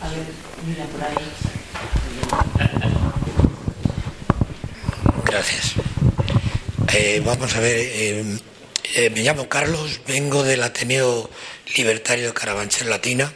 A 0.00 0.08
ver, 0.08 0.26
mira 0.66 0.84
por 0.86 1.04
ahí. 1.04 1.14
Gracias. 5.24 5.74
Eh, 6.92 7.22
vamos 7.24 7.54
a 7.54 7.60
ver, 7.60 7.78
eh, 7.78 8.38
eh, 8.94 9.10
me 9.10 9.22
llamo 9.22 9.48
Carlos, 9.48 10.00
vengo 10.08 10.42
del 10.42 10.64
Ateneo 10.64 11.30
Libertario 11.76 12.26
de 12.26 12.34
Carabanchel 12.34 12.90
Latina 12.90 13.32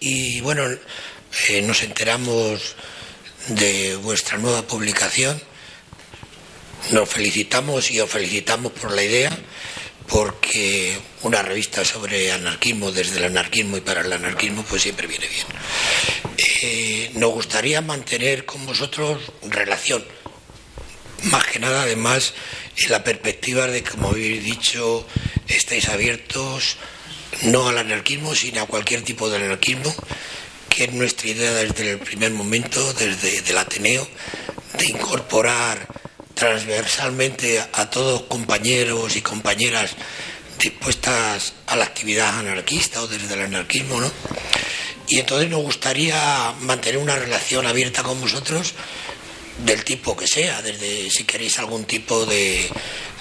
y 0.00 0.40
bueno, 0.40 0.64
nos 1.62 1.82
enteramos 1.84 2.74
de 3.46 3.94
vuestra 3.94 4.38
nueva 4.38 4.62
publicación. 4.62 5.40
Nos 6.90 7.08
felicitamos 7.08 7.90
y 7.90 8.00
os 8.00 8.10
felicitamos 8.10 8.72
por 8.72 8.92
la 8.92 9.02
idea, 9.02 9.36
porque 10.08 10.96
una 11.22 11.42
revista 11.42 11.84
sobre 11.84 12.32
anarquismo, 12.32 12.90
desde 12.92 13.18
el 13.18 13.24
anarquismo 13.24 13.76
y 13.76 13.80
para 13.80 14.00
el 14.00 14.12
anarquismo, 14.12 14.64
pues 14.64 14.82
siempre 14.82 15.06
viene 15.06 15.26
bien. 15.28 17.20
nos 17.20 17.32
gustaría 17.32 17.80
mantener 17.82 18.44
con 18.44 18.64
vosotros 18.64 19.20
relación 19.42 20.04
más 21.24 21.46
que 21.46 21.58
nada, 21.58 21.82
además, 21.82 22.34
en 22.76 22.90
la 22.90 23.02
perspectiva 23.02 23.66
de, 23.66 23.82
como 23.82 24.10
habéis 24.10 24.44
dicho, 24.44 25.06
estáis 25.48 25.88
abiertos 25.88 26.76
no 27.42 27.68
al 27.68 27.78
anarquismo, 27.78 28.34
sino 28.34 28.62
a 28.62 28.66
cualquier 28.66 29.02
tipo 29.02 29.28
de 29.28 29.36
anarquismo, 29.36 29.94
que 30.68 30.84
es 30.84 30.92
nuestra 30.92 31.28
idea 31.28 31.52
desde 31.54 31.92
el 31.92 31.98
primer 31.98 32.32
momento, 32.32 32.92
desde 32.94 33.38
el 33.50 33.58
Ateneo, 33.58 34.06
de 34.78 34.86
incorporar 34.86 35.88
transversalmente 36.38 37.60
a 37.72 37.90
todos 37.90 38.22
compañeros 38.22 39.16
y 39.16 39.22
compañeras 39.22 39.90
dispuestas 40.56 41.52
a 41.66 41.74
la 41.74 41.84
actividad 41.84 42.38
anarquista 42.38 43.02
o 43.02 43.08
desde 43.08 43.34
el 43.34 43.40
anarquismo, 43.40 44.00
¿no? 44.00 44.10
Y 45.08 45.18
entonces 45.18 45.50
nos 45.50 45.62
gustaría 45.62 46.54
mantener 46.60 46.98
una 46.98 47.16
relación 47.16 47.66
abierta 47.66 48.04
con 48.04 48.20
vosotros 48.20 48.74
del 49.64 49.82
tipo 49.82 50.16
que 50.16 50.28
sea, 50.28 50.62
desde 50.62 51.10
si 51.10 51.24
queréis 51.24 51.58
algún 51.58 51.84
tipo 51.86 52.24
de, 52.24 52.68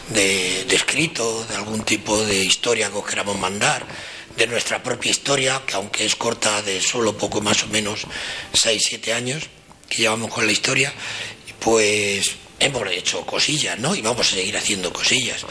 de, 0.10 0.76
escrito, 0.76 1.44
de 1.50 1.56
algún 1.56 1.84
tipo 1.84 2.24
de 2.24 2.36
historia 2.46 2.92
que 2.92 2.98
os 2.98 3.08
queramos 3.08 3.40
mandar, 3.40 3.84
de 4.36 4.46
nuestra 4.46 4.84
propia 4.84 5.10
historia, 5.10 5.64
que 5.66 5.74
aunque 5.74 6.06
es 6.06 6.16
corta 6.16 6.62
de 6.62 6.82
solo 6.82 7.18
poco 7.18 7.42
más 7.42 7.64
o 7.64 7.68
menos 7.68 8.06
6-7 8.54 9.14
años 9.14 9.50
que 9.90 9.98
llevamos 9.98 10.32
con 10.32 10.46
la 10.46 10.52
historia, 10.52 10.94
pues 11.60 12.36
hemos 12.60 12.88
hecho 12.92 13.26
cosillas, 13.26 13.78
¿no? 13.80 13.96
Y 13.96 14.02
vamos 14.02 14.28
a 14.28 14.36
seguir 14.36 14.58
haciendo 14.58 14.92
cosillas. 14.92 15.46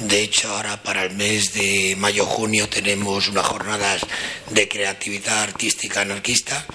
De 0.00 0.22
hecho, 0.22 0.54
ahora 0.54 0.82
para 0.82 1.04
el 1.04 1.14
mes 1.14 1.52
de 1.54 1.94
mayo-junio 1.96 2.68
tenemos 2.68 3.28
unas 3.28 3.46
jornadas 3.46 4.02
de 4.50 4.68
creatividad 4.68 5.42
artística 5.42 6.00
anarquista 6.00 6.66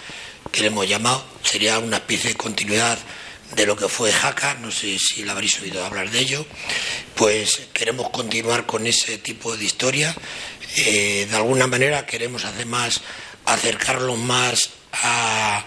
que 0.51 0.61
le 0.61 0.67
hemos 0.67 0.87
llamado, 0.87 1.25
sería 1.43 1.79
una 1.79 1.97
especie 1.97 2.29
de 2.29 2.37
continuidad 2.37 2.97
de 3.55 3.65
lo 3.65 3.75
que 3.75 3.87
fue 3.87 4.11
Jaca, 4.11 4.55
no 4.55 4.71
sé 4.71 4.97
si 4.99 5.23
la 5.23 5.33
habréis 5.33 5.59
oído 5.59 5.83
hablar 5.83 6.09
de 6.09 6.19
ello, 6.19 6.45
pues 7.15 7.61
queremos 7.73 8.09
continuar 8.09 8.65
con 8.65 8.87
ese 8.87 9.17
tipo 9.17 9.55
de 9.55 9.65
historia. 9.65 10.15
Eh, 10.77 11.27
de 11.29 11.35
alguna 11.35 11.67
manera 11.67 12.05
queremos 12.05 12.45
además 12.45 13.01
acercarlo 13.45 14.15
más 14.15 14.71
a, 14.93 15.63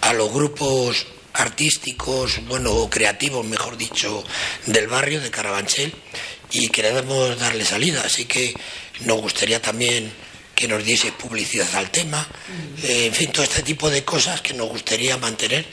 a 0.00 0.12
los 0.12 0.32
grupos 0.32 1.06
artísticos, 1.34 2.40
bueno, 2.46 2.72
o 2.72 2.90
creativos, 2.90 3.44
mejor 3.46 3.76
dicho, 3.76 4.24
del 4.66 4.88
barrio 4.88 5.20
de 5.20 5.30
Carabanchel 5.30 5.94
y 6.50 6.68
queremos 6.68 7.38
darle 7.38 7.64
salida. 7.64 8.02
Así 8.04 8.24
que 8.26 8.54
nos 9.00 9.20
gustaría 9.20 9.60
también 9.60 10.12
que 10.54 10.68
nos 10.68 10.84
diese 10.84 11.10
publicidad 11.12 11.74
al 11.74 11.90
tema, 11.90 12.26
eh, 12.82 13.06
en 13.06 13.14
fin, 13.14 13.32
todo 13.32 13.42
este 13.42 13.62
tipo 13.62 13.90
de 13.90 14.04
cosas 14.04 14.42
que 14.42 14.52
nos 14.52 14.68
gustaría 14.68 15.16
mantener. 15.16 15.64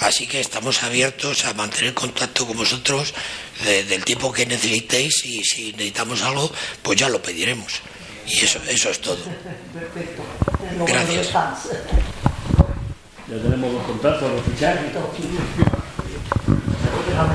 Así 0.00 0.26
que 0.26 0.40
estamos 0.40 0.82
abiertos 0.82 1.44
a 1.44 1.54
mantener 1.54 1.94
contacto 1.94 2.46
con 2.46 2.56
vosotros 2.56 3.14
del 3.62 4.04
tipo 4.04 4.32
que 4.32 4.46
necesitéis 4.46 5.24
y 5.24 5.44
si 5.44 5.72
necesitamos 5.72 6.22
algo, 6.22 6.50
pues 6.82 6.98
ya 6.98 7.08
lo 7.08 7.22
pediremos. 7.22 7.74
Y 8.26 8.40
eso, 8.40 8.60
eso 8.68 8.90
es 8.90 9.00
todo. 9.00 9.22
Gracias. 10.86 11.28
Ya 13.32 13.38
tenemos 13.38 13.72
los 13.72 13.82
contactos, 13.84 14.30
los 14.30 14.42
fichajes. 14.42 14.92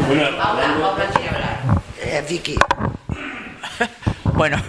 Bueno, 0.08 0.28
eh, 2.04 2.24
Vicky. 2.30 2.56
bueno, 4.34 4.62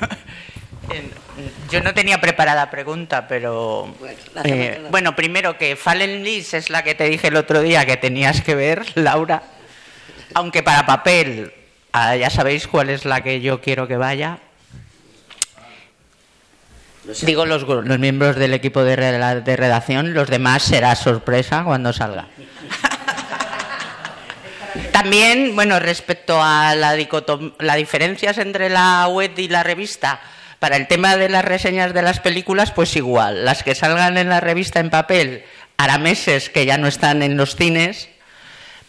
yo 1.71 1.83
no 1.83 1.93
tenía 1.93 2.19
preparada 2.19 2.71
pregunta, 2.71 3.29
pero 3.29 3.95
bueno, 4.91 5.11
eh, 5.11 5.15
primero 5.15 5.59
que 5.59 5.77
Fallen 5.77 6.25
List 6.25 6.55
es 6.55 6.71
la 6.71 6.83
que 6.83 6.95
te 6.95 7.05
dije 7.05 7.29
el 7.29 7.37
otro 7.37 7.61
día 7.61 7.85
que 7.85 7.99
tenías 7.99 8.41
que 8.41 8.55
ver, 8.55 8.87
Laura. 8.95 9.43
Aunque 10.33 10.63
para 10.63 10.87
papel, 10.87 11.53
ah, 11.93 12.17
ya 12.17 12.31
sabéis 12.31 12.67
cuál 12.67 12.89
es 12.89 13.05
la 13.05 13.21
que 13.21 13.43
yo 13.43 13.61
quiero 13.61 13.87
que 13.87 13.99
vaya. 13.99 14.39
Digo 17.23 17.47
los, 17.47 17.63
los 17.63 17.99
miembros 17.99 18.37
del 18.37 18.53
equipo 18.53 18.85
de, 18.85 18.97
de 18.97 19.57
redacción, 19.57 20.13
los 20.13 20.29
demás 20.29 20.63
será 20.63 20.95
sorpresa 20.95 21.65
cuando 21.65 21.93
salga. 21.93 22.27
También, 24.93 25.55
bueno, 25.55 25.79
respecto 25.79 26.43
a 26.43 26.75
la, 26.75 26.97
las 27.59 27.77
diferencias 27.77 28.39
entre 28.39 28.69
la 28.69 29.09
web 29.09 29.33
y 29.37 29.49
la 29.49 29.63
revista, 29.63 30.21
para 30.59 30.77
el 30.77 30.87
tema 30.87 31.17
de 31.17 31.29
las 31.29 31.45
reseñas 31.45 31.95
de 31.95 32.03
las 32.03 32.21
películas, 32.21 32.73
pues 32.73 32.95
igual. 32.97 33.45
Las 33.45 33.63
que 33.63 33.75
salgan 33.75 34.19
en 34.19 34.29
la 34.29 34.41
revista 34.41 34.81
en 34.81 34.91
papel 34.91 35.45
hará 35.77 35.99
meses 35.99 36.51
que 36.51 36.67
ya 36.67 36.77
no 36.77 36.89
están 36.89 37.23
en 37.23 37.37
los 37.37 37.57
cines, 37.57 38.09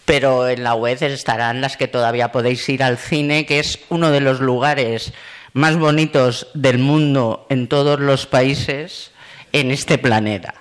pero 0.04 0.50
en 0.50 0.64
la 0.64 0.74
web 0.74 0.98
estarán 1.02 1.62
las 1.62 1.78
que 1.78 1.88
todavía 1.88 2.32
podéis 2.32 2.68
ir 2.68 2.84
al 2.84 2.98
cine, 2.98 3.46
que 3.46 3.60
es 3.60 3.80
uno 3.90 4.12
de 4.12 4.20
los 4.20 4.40
lugares 4.40 5.14
más 5.54 5.78
bonitos 5.78 6.48
del 6.54 6.78
mundo 6.80 7.46
en 7.50 7.68
todos 7.68 8.00
los 8.00 8.26
países 8.26 9.12
en 9.52 9.72
este 9.72 9.98
planeta 9.98 10.54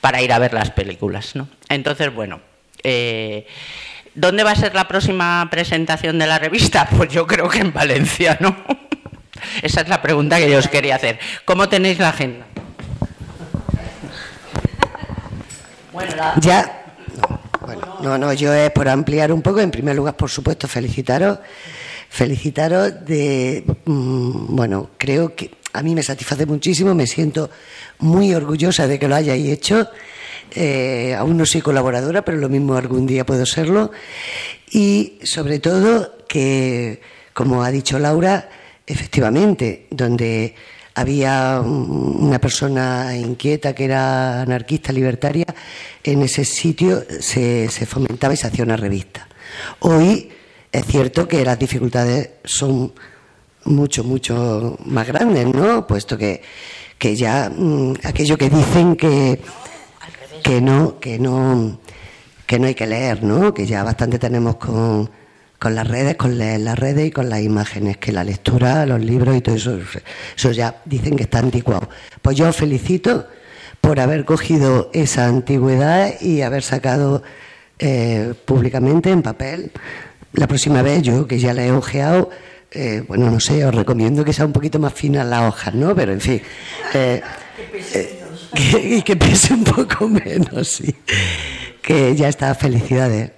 para 0.00 0.22
ir 0.22 0.32
a 0.32 0.38
ver 0.38 0.52
las 0.52 0.70
películas. 0.70 1.34
¿no? 1.34 1.48
Entonces, 1.68 2.12
bueno, 2.14 2.40
eh, 2.82 3.46
¿dónde 4.14 4.44
va 4.44 4.52
a 4.52 4.56
ser 4.56 4.74
la 4.74 4.86
próxima 4.86 5.48
presentación 5.50 6.18
de 6.18 6.26
la 6.26 6.38
revista? 6.38 6.88
Pues 6.96 7.10
yo 7.10 7.26
creo 7.26 7.48
que 7.48 7.58
en 7.58 7.72
Valencia, 7.72 8.36
¿no? 8.40 8.56
Esa 9.62 9.82
es 9.82 9.88
la 9.88 10.00
pregunta 10.00 10.38
que 10.38 10.50
yo 10.50 10.58
os 10.58 10.68
quería 10.68 10.96
hacer. 10.96 11.18
¿Cómo 11.44 11.68
tenéis 11.68 11.98
la 11.98 12.10
agenda? 12.10 12.46
Ya. 16.40 16.82
Bueno, 17.60 17.98
no, 18.00 18.18
no, 18.18 18.32
yo 18.32 18.52
es 18.52 18.70
por 18.70 18.88
ampliar 18.88 19.32
un 19.32 19.42
poco. 19.42 19.60
En 19.60 19.70
primer 19.70 19.96
lugar, 19.96 20.16
por 20.16 20.30
supuesto, 20.30 20.68
felicitaros. 20.68 21.38
Felicitaros 22.14 23.04
de. 23.04 23.64
Mm, 23.86 24.54
bueno, 24.54 24.90
creo 24.96 25.34
que 25.34 25.50
a 25.72 25.82
mí 25.82 25.96
me 25.96 26.02
satisface 26.04 26.46
muchísimo. 26.46 26.94
Me 26.94 27.08
siento 27.08 27.50
muy 27.98 28.32
orgullosa 28.32 28.86
de 28.86 29.00
que 29.00 29.08
lo 29.08 29.16
hayáis 29.16 29.48
hecho. 29.48 29.88
Eh, 30.54 31.16
aún 31.18 31.36
no 31.36 31.44
soy 31.44 31.60
colaboradora, 31.60 32.24
pero 32.24 32.38
lo 32.38 32.48
mismo 32.48 32.76
algún 32.76 33.04
día 33.04 33.26
puedo 33.26 33.44
serlo. 33.44 33.90
Y 34.70 35.18
sobre 35.24 35.58
todo 35.58 36.18
que, 36.28 37.00
como 37.32 37.64
ha 37.64 37.72
dicho 37.72 37.98
Laura, 37.98 38.48
efectivamente, 38.86 39.88
donde 39.90 40.54
había 40.94 41.60
una 41.62 42.40
persona 42.40 43.16
inquieta 43.16 43.74
que 43.74 43.86
era 43.86 44.42
anarquista 44.42 44.92
libertaria, 44.92 45.46
en 46.04 46.22
ese 46.22 46.44
sitio 46.44 47.02
se, 47.18 47.68
fomentaba 47.88 48.34
y 48.34 48.36
se 48.36 48.46
hacía 48.46 48.62
una 48.62 48.76
revista. 48.76 49.26
Hoy 49.80 50.30
es 50.74 50.84
cierto 50.86 51.28
que 51.28 51.44
las 51.44 51.58
dificultades 51.58 52.30
son 52.44 52.92
mucho, 53.64 54.02
mucho 54.02 54.76
más 54.84 55.06
grandes, 55.06 55.46
¿no? 55.46 55.86
Puesto 55.86 56.18
que, 56.18 56.42
que 56.98 57.14
ya 57.14 57.48
mm, 57.48 57.94
aquello 58.02 58.36
que 58.36 58.50
dicen 58.50 58.96
que, 58.96 59.40
que 60.42 60.60
no, 60.60 60.98
que 60.98 61.18
no, 61.18 61.78
que 62.46 62.58
no 62.58 62.66
hay 62.66 62.74
que 62.74 62.86
leer, 62.86 63.22
¿no? 63.22 63.54
Que 63.54 63.66
ya 63.66 63.84
bastante 63.84 64.18
tenemos 64.18 64.56
con 64.56 65.08
con 65.64 65.74
las 65.74 65.88
redes, 65.88 66.16
con 66.16 66.36
las 66.36 66.78
redes 66.78 67.06
y 67.06 67.10
con 67.10 67.30
las 67.30 67.40
imágenes, 67.40 67.96
que 67.96 68.12
la 68.12 68.22
lectura, 68.22 68.84
los 68.84 69.00
libros 69.00 69.34
y 69.34 69.40
todo 69.40 69.54
eso, 69.54 69.78
eso 70.36 70.52
ya 70.52 70.82
dicen 70.84 71.16
que 71.16 71.22
está 71.22 71.38
anticuado. 71.38 71.88
Pues 72.20 72.36
yo 72.36 72.48
os 72.50 72.56
felicito 72.56 73.26
por 73.80 73.98
haber 73.98 74.26
cogido 74.26 74.90
esa 74.92 75.26
antigüedad 75.26 76.20
y 76.20 76.42
haber 76.42 76.62
sacado 76.62 77.22
eh, 77.78 78.34
públicamente 78.44 79.10
en 79.10 79.22
papel. 79.22 79.72
La 80.34 80.46
próxima 80.48 80.82
vez, 80.82 81.02
yo 81.02 81.26
que 81.26 81.38
ya 81.38 81.54
la 81.54 81.64
he 81.64 81.72
ojeado, 81.72 82.30
eh, 82.70 83.04
bueno, 83.06 83.30
no 83.30 83.38
sé, 83.38 83.64
os 83.64 83.74
recomiendo 83.74 84.24
que 84.24 84.32
sea 84.32 84.44
un 84.44 84.52
poquito 84.52 84.78
más 84.78 84.92
fina 84.92 85.22
la 85.22 85.46
hojas, 85.46 85.74
¿no? 85.74 85.94
Pero 85.94 86.12
en 86.12 86.20
fin. 86.20 86.42
Eh, 86.92 87.22
y 88.82 89.02
que 89.02 89.16
pese 89.16 89.54
un 89.54 89.64
poco 89.64 90.08
menos, 90.08 90.68
sí. 90.68 90.94
Que 91.80 92.16
ya 92.16 92.28
está, 92.28 92.54
felicidades. 92.54 93.30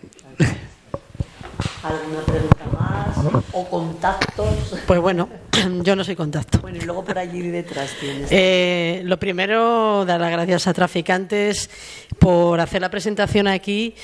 ¿Alguna 1.82 2.20
pregunta 2.24 2.64
más? 2.72 3.44
¿O 3.52 3.68
contactos? 3.68 4.74
Pues 4.86 5.00
bueno, 5.00 5.28
yo 5.82 5.96
no 5.96 6.04
soy 6.04 6.16
contacto. 6.16 6.60
Bueno, 6.60 6.78
y 6.78 6.82
luego 6.82 7.04
por 7.04 7.18
allí 7.18 7.42
detrás 7.42 7.90
tienes. 8.00 8.28
Eh, 8.30 9.02
lo 9.04 9.18
primero, 9.18 10.04
dar 10.04 10.20
las 10.20 10.30
gracias 10.30 10.66
a 10.66 10.74
Traficantes 10.74 11.70
por 12.18 12.60
hacer 12.60 12.80
la 12.80 12.90
presentación 12.90 13.48
aquí. 13.48 13.94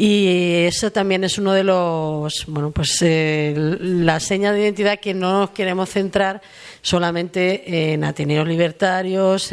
Y 0.00 0.64
eso 0.64 0.92
también 0.92 1.24
es 1.24 1.38
uno 1.38 1.52
de 1.52 1.64
los, 1.64 2.44
bueno, 2.46 2.70
pues 2.70 3.02
eh, 3.02 3.52
la 3.56 4.20
seña 4.20 4.52
de 4.52 4.60
identidad 4.60 5.00
que 5.00 5.12
no 5.12 5.40
nos 5.40 5.50
queremos 5.50 5.90
centrar 5.90 6.40
solamente 6.82 7.92
en 7.92 8.04
Ateneos 8.04 8.46
Libertarios. 8.46 9.52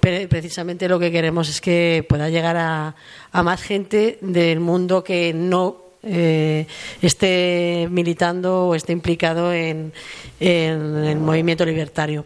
precisamente 0.00 0.88
lo 0.88 0.98
que 0.98 1.12
queremos 1.12 1.48
es 1.48 1.60
que 1.60 2.04
pueda 2.08 2.28
llegar 2.28 2.56
a, 2.56 2.96
a 3.30 3.42
más 3.44 3.62
gente 3.62 4.18
del 4.20 4.58
mundo 4.58 5.04
que 5.04 5.32
no 5.32 5.88
eh, 6.02 6.66
esté 7.02 7.88
militando 7.90 8.68
o 8.68 8.74
esté 8.74 8.92
implicado 8.92 9.52
en, 9.52 9.92
el 10.40 11.16
movimiento 11.18 11.64
libertario. 11.64 12.24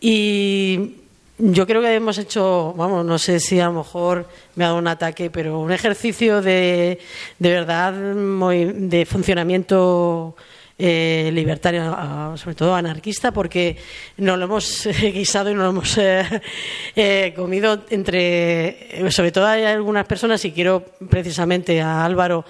Y 0.00 0.94
yo 1.38 1.66
creo 1.66 1.80
que 1.80 1.94
hemos 1.94 2.18
hecho, 2.18 2.74
vamos, 2.76 3.04
no 3.04 3.18
sé 3.18 3.38
si 3.38 3.60
a 3.60 3.66
lo 3.66 3.74
mejor 3.74 4.26
me 4.56 4.64
ha 4.64 4.68
dado 4.68 4.78
un 4.78 4.88
ataque, 4.88 5.30
pero 5.30 5.60
un 5.60 5.72
ejercicio 5.72 6.42
de, 6.42 6.98
de 7.38 7.50
verdad 7.50 7.92
de 7.92 9.06
funcionamiento 9.06 10.34
eh, 10.76 11.30
libertario, 11.32 11.96
sobre 12.36 12.56
todo 12.56 12.74
anarquista, 12.74 13.32
porque 13.32 13.76
nos 14.16 14.38
lo 14.38 14.44
hemos 14.46 14.88
guisado 15.00 15.50
y 15.50 15.54
nos 15.54 15.64
lo 15.64 15.70
hemos 15.70 15.98
eh, 15.98 17.32
comido 17.36 17.84
entre, 17.90 19.10
sobre 19.10 19.32
todo 19.32 19.46
hay 19.46 19.64
algunas 19.64 20.06
personas, 20.06 20.44
y 20.44 20.52
quiero 20.52 20.84
precisamente 21.08 21.80
a 21.80 22.04
Álvaro 22.04 22.44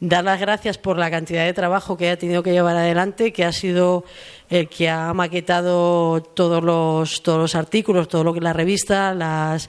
dar 0.00 0.24
las 0.24 0.40
gracias 0.40 0.76
por 0.76 0.98
la 0.98 1.10
cantidad 1.10 1.44
de 1.44 1.52
trabajo 1.54 1.96
que 1.96 2.10
ha 2.10 2.18
tenido 2.18 2.42
que 2.42 2.52
llevar 2.52 2.76
adelante, 2.76 3.32
que 3.32 3.44
ha 3.44 3.52
sido 3.52 4.04
el 4.54 4.68
que 4.68 4.88
ha 4.88 5.12
maquetado 5.12 6.22
todos 6.22 6.62
los, 6.62 7.22
todos 7.22 7.38
los 7.38 7.54
artículos, 7.54 8.08
todo 8.08 8.22
lo 8.24 8.32
que 8.32 8.40
la 8.40 8.52
revista, 8.52 9.12
las, 9.14 9.66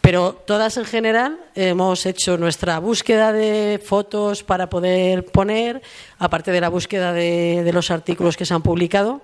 pero 0.00 0.34
todas 0.46 0.76
en 0.76 0.84
general 0.84 1.38
hemos 1.54 2.04
hecho 2.06 2.36
nuestra 2.36 2.78
búsqueda 2.78 3.32
de 3.32 3.80
fotos 3.84 4.42
para 4.42 4.68
poder 4.68 5.24
poner, 5.24 5.82
aparte 6.18 6.52
de 6.52 6.60
la 6.60 6.68
búsqueda 6.68 7.12
de, 7.12 7.62
de 7.64 7.72
los 7.72 7.90
artículos 7.90 8.36
que 8.36 8.44
se 8.44 8.54
han 8.54 8.62
publicado 8.62 9.22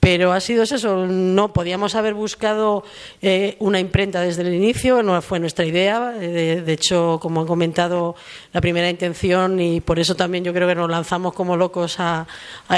pero 0.00 0.32
ha 0.32 0.40
sido 0.40 0.62
eso, 0.62 1.06
no 1.06 1.52
podíamos 1.52 1.94
haber 1.94 2.14
buscado 2.14 2.84
eh, 3.20 3.56
una 3.58 3.80
imprenta 3.80 4.20
desde 4.20 4.42
el 4.42 4.54
inicio, 4.54 5.02
no 5.02 5.20
fue 5.22 5.40
nuestra 5.40 5.64
idea, 5.64 6.10
de, 6.10 6.72
hecho, 6.72 7.18
como 7.20 7.40
han 7.40 7.46
comentado, 7.46 8.14
la 8.52 8.60
primera 8.60 8.88
intención 8.88 9.60
y 9.60 9.80
por 9.80 9.98
eso 9.98 10.14
también 10.14 10.44
yo 10.44 10.54
creo 10.54 10.68
que 10.68 10.74
nos 10.74 10.88
lanzamos 10.88 11.34
como 11.34 11.56
locos 11.56 11.96
a, 11.98 12.26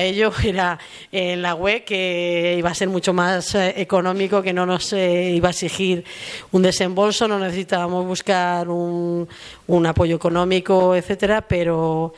ello, 0.01 0.33
era 0.45 0.79
en 1.13 1.43
la 1.43 1.55
web 1.55 1.85
que 1.85 2.55
iba 2.59 2.71
a 2.71 2.75
ser 2.75 2.89
mucho 2.89 3.13
más 3.13 3.55
eh, 3.55 3.75
económico, 3.77 4.43
que 4.43 4.53
no 4.53 4.65
nos 4.65 4.93
eh, 4.93 5.33
iba 5.35 5.49
a 5.49 5.53
exigir 5.53 6.05
un 6.53 6.63
desembolso, 6.63 7.29
no 7.29 7.39
necesitábamos 7.39 8.07
buscar 8.07 8.69
un, 8.69 9.29
un 9.67 9.87
apoyo 9.87 10.17
económico, 10.17 10.95
etcétera, 10.95 11.43
pero 11.43 12.15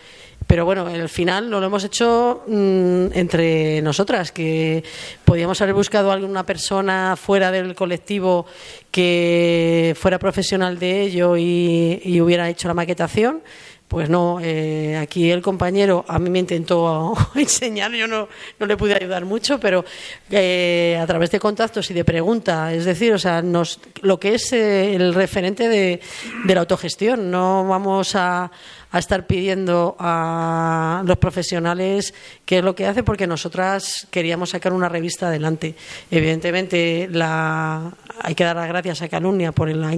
pero 0.46 0.64
bueno, 0.64 0.86
al 0.86 1.08
final 1.08 1.50
no 1.50 1.60
lo 1.60 1.66
hemos 1.66 1.84
hecho 1.84 2.42
mm, 2.46 3.06
entre 3.14 3.82
nosotras, 3.82 4.32
que 4.32 4.82
podíamos 5.24 5.60
haber 5.60 5.74
buscado 5.74 6.12
alguna 6.12 6.44
persona 6.44 7.16
fuera 7.16 7.50
del 7.50 7.74
colectivo 7.74 8.46
que 8.90 9.94
fuera 9.98 10.18
profesional 10.18 10.78
de 10.78 11.02
ello 11.02 11.36
y, 11.36 12.20
hubiera 12.20 12.48
hecho 12.48 12.68
la 12.68 12.74
maquetación. 12.74 13.42
Pues 13.88 14.08
no, 14.08 14.38
eh, 14.40 14.96
aquí 14.96 15.30
el 15.30 15.42
compañero 15.42 16.02
a 16.08 16.18
mí 16.18 16.30
me 16.30 16.38
intentó 16.38 17.12
enseñar, 17.34 17.92
yo 17.92 18.06
no, 18.06 18.26
no 18.58 18.64
le 18.64 18.74
pude 18.78 18.94
ayudar 18.94 19.26
mucho, 19.26 19.60
pero 19.60 19.84
eh, 20.30 20.98
a 20.98 21.06
través 21.06 21.30
de 21.30 21.38
contactos 21.38 21.90
y 21.90 21.94
de 21.94 22.02
preguntas, 22.02 22.72
es 22.72 22.86
decir, 22.86 23.12
o 23.12 23.18
sea, 23.18 23.42
nos, 23.42 23.80
lo 24.00 24.18
que 24.18 24.36
es 24.36 24.50
eh, 24.54 24.94
el 24.94 25.12
referente 25.12 25.68
de, 25.68 26.00
de 26.46 26.54
la 26.54 26.60
autogestión, 26.62 27.30
no 27.30 27.66
vamos 27.68 28.16
a, 28.16 28.50
a 28.92 28.98
estar 28.98 29.26
pidiendo 29.26 29.96
a 29.98 31.02
los 31.06 31.16
profesionales 31.16 32.14
qué 32.44 32.58
es 32.58 32.64
lo 32.64 32.74
que 32.74 32.86
hace, 32.86 33.02
porque 33.02 33.26
nosotras 33.26 34.06
queríamos 34.10 34.50
sacar 34.50 34.72
una 34.72 34.88
revista 34.88 35.28
adelante. 35.28 35.74
Evidentemente, 36.10 37.08
la, 37.10 37.92
hay 38.20 38.34
que 38.34 38.44
dar 38.44 38.54
las 38.54 38.68
gracias 38.68 39.02
a 39.02 39.08
Calumnia 39.08 39.52
por 39.52 39.74
la, 39.74 39.96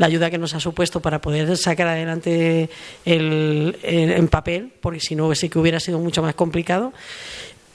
ayuda 0.00 0.30
que 0.30 0.38
nos 0.38 0.54
ha 0.54 0.60
supuesto 0.60 1.00
para 1.00 1.20
poder 1.20 1.56
sacar 1.56 1.86
adelante 1.86 2.68
el, 3.04 3.78
en 3.82 4.28
papel, 4.28 4.72
porque 4.80 5.00
si 5.00 5.14
no, 5.14 5.32
sí 5.34 5.48
que 5.48 5.58
hubiera 5.58 5.78
sido 5.78 6.00
mucho 6.00 6.20
más 6.20 6.34
complicado 6.34 6.92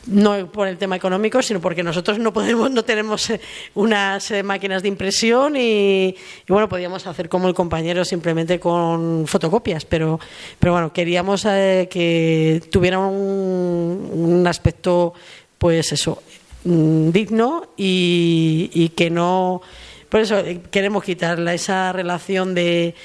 no 0.07 0.51
por 0.51 0.67
el 0.67 0.77
tema 0.77 0.95
económico, 0.95 1.41
sino 1.41 1.59
porque 1.59 1.83
nosotros 1.83 2.19
no 2.19 2.33
podemos, 2.33 2.71
no 2.71 2.83
tenemos 2.83 3.29
eh, 3.29 3.41
unas 3.75 4.31
eh, 4.31 4.43
máquinas 4.43 4.81
de 4.81 4.87
impresión 4.87 5.55
y, 5.55 6.15
bueno, 6.47 6.69
podíamos 6.69 7.05
hacer 7.07 7.29
como 7.29 7.47
el 7.47 7.53
compañero 7.53 8.05
simplemente 8.05 8.59
con 8.59 9.27
fotocopias, 9.27 9.85
pero, 9.85 10.19
pero 10.59 10.73
bueno, 10.73 10.93
queríamos 10.93 11.45
eh, 11.45 11.87
que 11.89 12.61
tuviera 12.71 12.99
un, 12.99 14.09
un, 14.13 14.47
aspecto, 14.47 15.13
pues 15.57 15.91
eso, 15.91 16.21
mm, 16.63 17.09
digno 17.09 17.69
y, 17.77 18.91
que 18.95 19.09
no. 19.09 19.61
Por 20.09 20.21
eso 20.21 20.41
queremos 20.71 21.03
quitar 21.03 21.39
esa 21.49 21.93
relación 21.93 22.55
de 22.55 22.95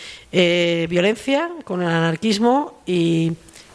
violencia 0.88 1.50
con 1.64 1.82
el 1.82 1.88
anarquismo 1.88 2.80
y 2.86 3.32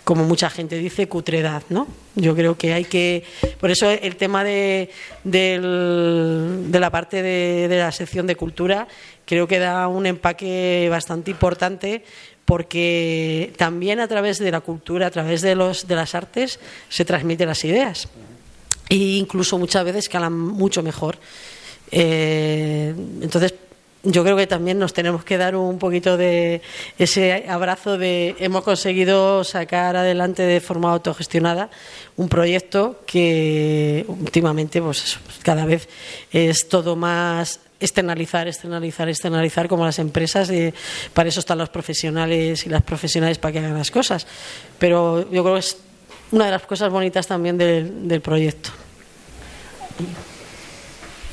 como 0.10 0.24
mucha 0.24 0.50
gente 0.50 0.76
dice, 0.80 1.08
cutredad, 1.08 1.62
¿no? 1.70 1.88
Yo 2.16 2.36
creo 2.36 2.58
que 2.58 2.74
hay 2.74 2.86
que, 2.86 3.24
por 3.60 3.70
eso 3.70 3.92
el 3.92 4.16
tema 4.16 4.44
de, 4.44 4.90
de 5.24 6.80
la 6.80 6.90
parte 6.90 7.22
de, 7.22 7.68
la 7.70 7.92
sección 7.92 8.26
de 8.26 8.36
cultura 8.36 8.88
creo 9.26 9.48
que 9.48 9.60
da 9.60 9.88
un 9.88 10.08
empaque 10.08 10.88
bastante 10.90 11.30
importante 11.30 12.04
porque 12.44 13.54
también 13.56 14.00
a 14.00 14.08
través 14.08 14.40
de 14.40 14.50
la 14.50 14.62
cultura, 14.62 15.06
a 15.06 15.12
través 15.12 15.44
de, 15.44 15.54
los, 15.54 15.88
de 15.88 15.96
las 15.96 16.16
artes, 16.16 16.60
se 16.90 17.06
transmiten 17.06 17.48
las 17.48 17.64
ideas. 17.64 18.08
E 18.90 18.96
incluso 18.96 19.60
muchas 19.60 19.86
veces 19.86 20.10
calan 20.10 20.36
mucho 20.36 20.82
mejor. 20.82 21.20
Eh, 21.92 22.96
entonces, 23.22 23.54
yo 24.04 24.24
creo 24.24 24.38
que 24.38 24.48
también 24.48 24.80
nos 24.80 24.94
tenemos 24.94 25.26
que 25.26 25.38
dar 25.38 25.56
un 25.56 25.78
poquito 25.78 26.16
de 26.16 26.62
ese 26.98 27.46
abrazo 27.50 27.98
de 27.98 28.36
hemos 28.40 28.64
conseguido 28.64 29.44
sacar 29.44 29.98
adelante 29.98 30.44
de 30.44 30.62
forma 30.62 30.92
autogestionada 30.92 31.70
un 32.16 32.30
proyecto 32.30 33.02
que 33.06 34.06
últimamente 34.08 34.82
pues 34.82 35.20
cada 35.44 35.66
vez 35.66 35.90
es 36.32 36.70
todo 36.70 36.96
más 36.96 37.60
externalizar, 37.80 38.48
externalizar, 38.48 39.10
externalizar 39.10 39.68
como 39.68 39.86
las 39.86 40.00
empresas 40.00 40.50
y 40.52 40.74
para 41.14 41.30
eso 41.30 41.40
están 41.40 41.58
los 41.58 41.70
profesionales 41.70 42.66
y 42.66 42.70
las 42.70 42.84
profesionales 42.84 43.38
para 43.38 43.54
que 43.54 43.60
hagan 43.60 43.78
las 43.78 43.92
cosas. 43.92 44.28
Pero 44.78 45.30
yo 45.32 45.44
creo 45.44 45.56
que 45.56 45.60
es 45.60 45.78
una 46.32 46.46
de 46.46 46.52
las 46.52 46.62
cosas 46.64 46.92
bonitas 46.92 47.28
también 47.28 47.58
del, 47.58 48.22
proyecto. 48.22 48.70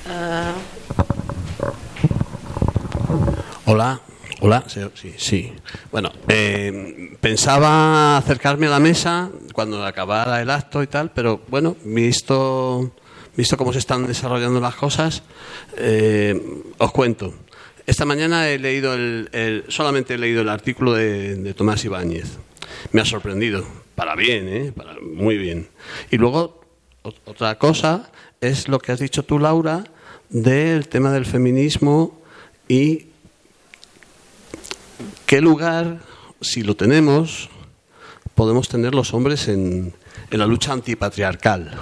Ah, 0.09 0.53
Hola, 3.69 4.01
hola, 4.43 4.62
sí, 4.69 5.12
sí. 5.17 5.53
Bueno, 5.91 6.12
eh, 6.29 7.17
pensaba 7.21 8.17
acercarme 8.17 8.69
a 8.69 8.71
la 8.71 8.79
mesa 8.79 9.29
cuando 9.53 9.85
acabara 9.85 10.41
el 10.41 10.51
acto 10.51 10.85
y 10.85 10.87
tal, 10.87 11.11
pero 11.11 11.41
bueno, 11.49 11.77
visto, 11.85 12.93
visto 13.37 13.57
cómo 13.57 13.73
se 13.73 13.81
están 13.81 14.07
desarrollando 14.07 14.61
las 14.61 14.77
cosas, 14.77 15.25
eh, 15.79 16.62
os 16.79 16.93
cuento. 16.93 17.35
Esta 17.89 18.05
mañana 18.05 18.49
he 18.49 18.61
leído 18.61 18.95
el, 18.95 19.64
solamente 19.67 20.14
he 20.14 20.19
leído 20.19 20.43
el 20.43 20.49
artículo 20.49 20.95
de, 20.95 21.53
Tomás 21.55 21.85
Ibáñez. 21.85 22.39
Me 22.93 23.01
ha 23.01 23.05
sorprendido, 23.05 23.64
para 23.97 24.14
bien, 24.14 24.49
¿eh? 24.49 24.73
Para, 24.77 24.95
muy 25.01 25.39
bien. 25.39 25.67
Y 26.12 26.19
luego, 26.19 26.61
otra 27.03 27.59
cosa 27.59 28.12
es 28.41 28.69
lo 28.69 28.79
que 28.79 28.93
has 28.93 29.01
dicho 29.01 29.25
tú, 29.25 29.41
Laura, 29.41 29.83
del 30.29 30.87
tema 30.87 31.11
del 31.11 31.27
feminismo 31.27 32.23
y 32.69 33.07
¿Qué 35.27 35.41
lugar, 35.41 35.99
si 36.41 36.62
lo 36.62 36.77
tenemos, 36.77 37.51
podemos 38.37 38.68
tener 38.68 38.95
los 38.95 39.12
hombres 39.12 39.49
en, 39.49 39.93
la 40.31 40.47
lucha 40.47 40.72
antipatriarcal? 40.72 41.72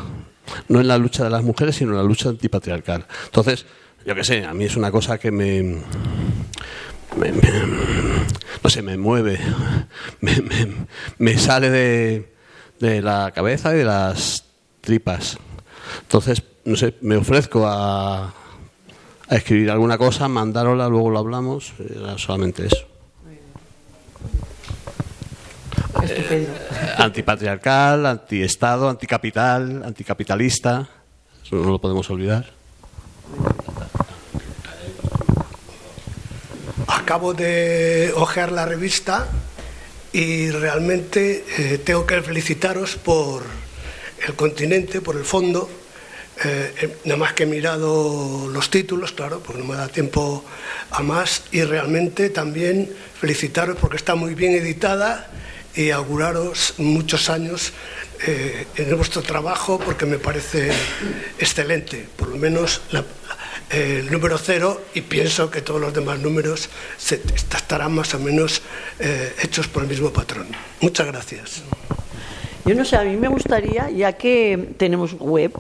No 0.69 0.81
en 0.81 0.89
la 0.89 0.97
lucha 0.97 1.25
de 1.25 1.31
las 1.31 1.43
mujeres, 1.43 1.77
sino 1.77 1.91
en 1.91 1.99
la 1.99 2.05
lucha 2.05 2.31
antipatriarcal. 2.31 3.07
Entonces, 3.27 3.67
yo 4.07 4.15
qué 4.15 4.25
sé, 4.25 4.47
a 4.47 4.55
mí 4.55 4.65
es 4.65 4.77
una 4.77 4.91
cosa 4.91 5.19
que 5.19 5.31
me, 5.31 5.63
no 8.63 8.71
sé, 8.71 8.81
me 8.81 8.97
mueve, 8.97 9.39
me, 10.23 10.43
me, 11.19 11.39
sale 11.39 11.69
de, 11.69 12.33
de 12.81 13.03
la 13.03 13.31
cabeza 13.35 13.75
y 13.75 13.79
de 13.79 13.85
las 13.85 14.45
tripas. 14.81 15.37
Entonces, 16.01 16.43
no 16.65 16.77
sé, 16.77 16.95
me 17.03 17.17
ofrezco 17.17 17.67
a, 17.67 18.25
a 19.29 19.37
escribir 19.37 19.71
alguna 19.71 19.99
cosa, 19.99 20.29
mandárosla, 20.29 20.89
luego 20.89 21.11
lo 21.11 21.19
hablamos, 21.19 21.75
era 21.79 22.17
solamente 22.17 22.69
eso. 22.69 22.94
Eh, 26.03 26.49
antipatriarcal, 26.99 28.07
antiestado, 28.07 28.89
anticapital, 28.89 29.83
anticapitalista, 29.85 30.89
eso 31.45 31.57
no 31.57 31.71
lo 31.71 31.81
podemos 31.81 32.09
olvidar. 32.11 32.47
Acabo 36.89 37.35
de 37.35 38.13
ojear 38.17 38.53
la 38.53 38.67
revista 38.67 39.29
y 40.13 40.51
realmente 40.51 41.45
eh, 41.59 41.79
tengo 41.79 42.07
que 42.07 42.23
felicitaros 42.23 42.97
por 42.97 43.43
el 44.27 44.35
continente, 44.35 45.01
por 45.01 45.17
el 45.17 45.25
fondo, 45.25 45.69
eh, 46.45 46.99
nada 47.05 47.19
más 47.19 47.33
que 47.35 47.45
he 47.45 47.47
mirado 47.47 48.49
los 48.49 48.71
títulos, 48.71 49.13
claro, 49.13 49.41
porque 49.41 49.63
no 49.63 49.69
me 49.69 49.77
da 49.77 49.89
tiempo 49.89 50.45
a 50.91 51.03
más, 51.03 51.45
y 51.53 51.63
realmente 51.63 52.31
también 52.31 52.91
felicitaros 53.21 53.77
porque 53.77 53.97
está 53.97 54.15
muy 54.15 54.35
bien 54.35 54.53
editada 54.55 55.31
y 55.77 55.91
auguraros 55.91 56.75
muchos 56.79 57.31
años 57.31 57.73
eh, 58.27 58.67
en 58.77 58.97
vuestro 58.97 59.23
trabajo 59.23 59.79
porque 59.79 60.07
me 60.07 60.19
parece 60.19 60.71
excelente, 61.39 62.07
por 62.17 62.29
lo 62.29 62.37
menos 62.37 62.81
el 63.71 64.11
número 64.11 64.39
cero 64.39 64.81
y 64.95 65.01
pienso 65.01 65.51
que 65.51 65.63
todos 65.63 65.81
los 65.81 65.93
demás 65.93 66.21
números 66.21 66.69
estarán 67.11 67.93
más 67.93 68.15
o 68.15 68.19
menos 68.19 68.63
eh, 69.01 69.35
hechos 69.43 69.67
por 69.69 69.83
el 69.83 69.89
mismo 69.89 70.11
patrón. 70.11 70.47
Muchas 70.81 71.07
gracias. 71.07 71.63
Yo 72.65 72.75
no 72.75 72.85
sé, 72.85 72.97
a 72.97 73.03
mí 73.03 73.17
me 73.17 73.29
gustaría, 73.29 73.91
ya 73.91 74.15
que 74.15 74.75
tenemos 74.79 75.13
web, 75.15 75.53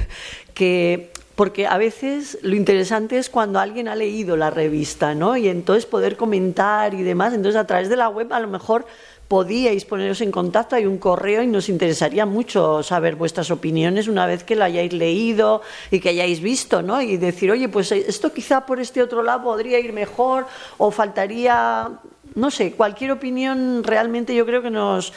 que 0.54 1.10
porque 1.34 1.66
a 1.66 1.76
veces 1.76 2.38
lo 2.40 2.56
interesante 2.56 3.18
es 3.18 3.28
cuando 3.28 3.60
alguien 3.60 3.88
ha 3.88 3.94
leído 3.94 4.38
la 4.38 4.48
revista, 4.48 5.14
¿no? 5.14 5.36
Y 5.36 5.48
entonces 5.48 5.84
poder 5.84 6.16
comentar 6.16 6.94
y 6.94 7.02
demás. 7.02 7.34
Entonces 7.34 7.60
a 7.60 7.66
través 7.66 7.90
de 7.90 7.96
la 7.96 8.08
web 8.08 8.32
a 8.32 8.40
lo 8.40 8.48
mejor 8.48 8.86
podíais 9.28 9.84
poneros 9.84 10.20
en 10.20 10.30
contacto, 10.30 10.76
hay 10.76 10.86
un 10.86 10.98
correo 10.98 11.42
y 11.42 11.46
nos 11.46 11.68
interesaría 11.68 12.26
mucho 12.26 12.82
saber 12.82 13.16
vuestras 13.16 13.50
opiniones 13.50 14.08
una 14.08 14.26
vez 14.26 14.44
que 14.44 14.54
lo 14.54 14.64
hayáis 14.64 14.92
leído 14.92 15.62
y 15.90 16.00
que 16.00 16.10
hayáis 16.10 16.40
visto, 16.40 16.82
¿no? 16.82 17.02
Y 17.02 17.16
decir, 17.16 17.50
oye, 17.50 17.68
pues 17.68 17.90
esto 17.92 18.32
quizá 18.32 18.66
por 18.66 18.80
este 18.80 19.02
otro 19.02 19.22
lado 19.22 19.42
podría 19.42 19.78
ir 19.80 19.92
mejor 19.92 20.46
o 20.78 20.90
faltaría 20.90 21.90
no 22.36 22.50
sé, 22.50 22.72
cualquier 22.72 23.12
opinión 23.12 23.82
realmente 23.82 24.34
yo 24.34 24.44
creo 24.44 24.62
que 24.62 24.70
nos, 24.70 25.12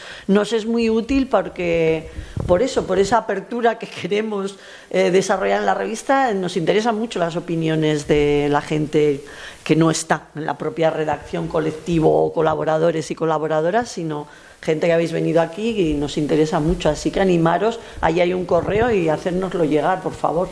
es 0.54 0.66
muy 0.66 0.90
útil 0.90 1.28
porque 1.28 2.10
por 2.48 2.62
eso, 2.62 2.88
por 2.88 2.98
esa 2.98 3.18
apertura 3.18 3.78
que 3.78 3.88
queremos 4.02 4.58
eh, 4.90 5.12
desarrollar 5.12 5.60
en 5.60 5.66
la 5.66 5.74
revista, 5.74 6.34
nos 6.34 6.56
interesan 6.56 6.98
mucho 6.98 7.20
las 7.20 7.36
opiniones 7.36 8.08
de 8.08 8.48
la 8.50 8.62
gente 8.62 9.22
que 9.66 9.76
no 9.76 9.92
está 9.92 10.30
en 10.34 10.46
la 10.46 10.58
propia 10.58 10.90
redacción 10.90 11.50
colectivo 11.50 12.24
o 12.24 12.34
colaboradores 12.34 13.12
y 13.12 13.16
colaboradoras, 13.16 13.90
sino 13.90 14.26
gente 14.62 14.88
que 14.88 14.94
habéis 14.94 15.12
venido 15.12 15.42
aquí 15.42 15.92
y 15.92 15.94
nos 15.96 16.18
interesa 16.18 16.62
mucho. 16.62 16.88
Así 16.88 17.12
que 17.12 17.20
animaros, 17.20 17.82
ahí 18.00 18.22
hay 18.22 18.34
un 18.34 18.46
correo 18.46 18.92
y 18.92 19.10
hacérnoslo 19.10 19.66
llegar, 19.66 20.02
por 20.02 20.14
favor. 20.14 20.48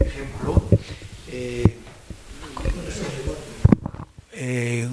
ejemplo. 0.00 0.62
Eh, 1.30 1.78
eh, 4.40 4.88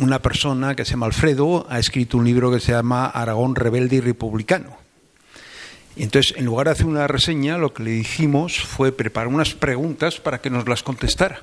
una 0.00 0.20
persona 0.20 0.74
que 0.74 0.84
se 0.84 0.92
llama 0.92 1.06
Alfredo 1.06 1.66
ha 1.70 1.78
escrito 1.78 2.18
un 2.18 2.24
libro 2.24 2.50
que 2.50 2.58
se 2.58 2.72
llama 2.72 3.06
Aragón 3.06 3.54
rebelde 3.54 3.96
y 3.96 4.00
republicano. 4.00 4.76
Y 5.94 6.02
entonces, 6.02 6.36
en 6.36 6.44
lugar 6.44 6.66
de 6.66 6.72
hacer 6.72 6.86
una 6.86 7.06
reseña, 7.06 7.58
lo 7.58 7.72
que 7.72 7.84
le 7.84 7.94
hicimos 7.94 8.58
fue 8.58 8.90
preparar 8.90 9.28
unas 9.28 9.54
preguntas 9.54 10.18
para 10.18 10.40
que 10.40 10.50
nos 10.50 10.66
las 10.68 10.82
contestara. 10.82 11.42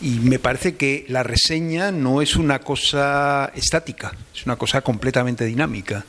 Y 0.00 0.20
me 0.20 0.38
parece 0.38 0.76
que 0.76 1.04
la 1.08 1.24
reseña 1.24 1.90
no 1.90 2.22
es 2.22 2.36
una 2.36 2.60
cosa 2.60 3.50
estática, 3.56 4.12
es 4.32 4.46
una 4.46 4.54
cosa 4.54 4.82
completamente 4.82 5.44
dinámica, 5.44 6.04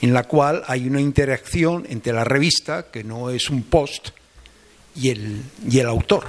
en 0.00 0.14
la 0.14 0.24
cual 0.24 0.62
hay 0.66 0.86
una 0.86 1.00
interacción 1.00 1.86
entre 1.90 2.14
la 2.14 2.24
revista, 2.24 2.86
que 2.90 3.04
no 3.04 3.28
es 3.28 3.50
un 3.50 3.64
post, 3.64 4.10
y 4.96 5.10
el, 5.10 5.42
y 5.68 5.78
el 5.78 5.86
autor. 5.86 6.24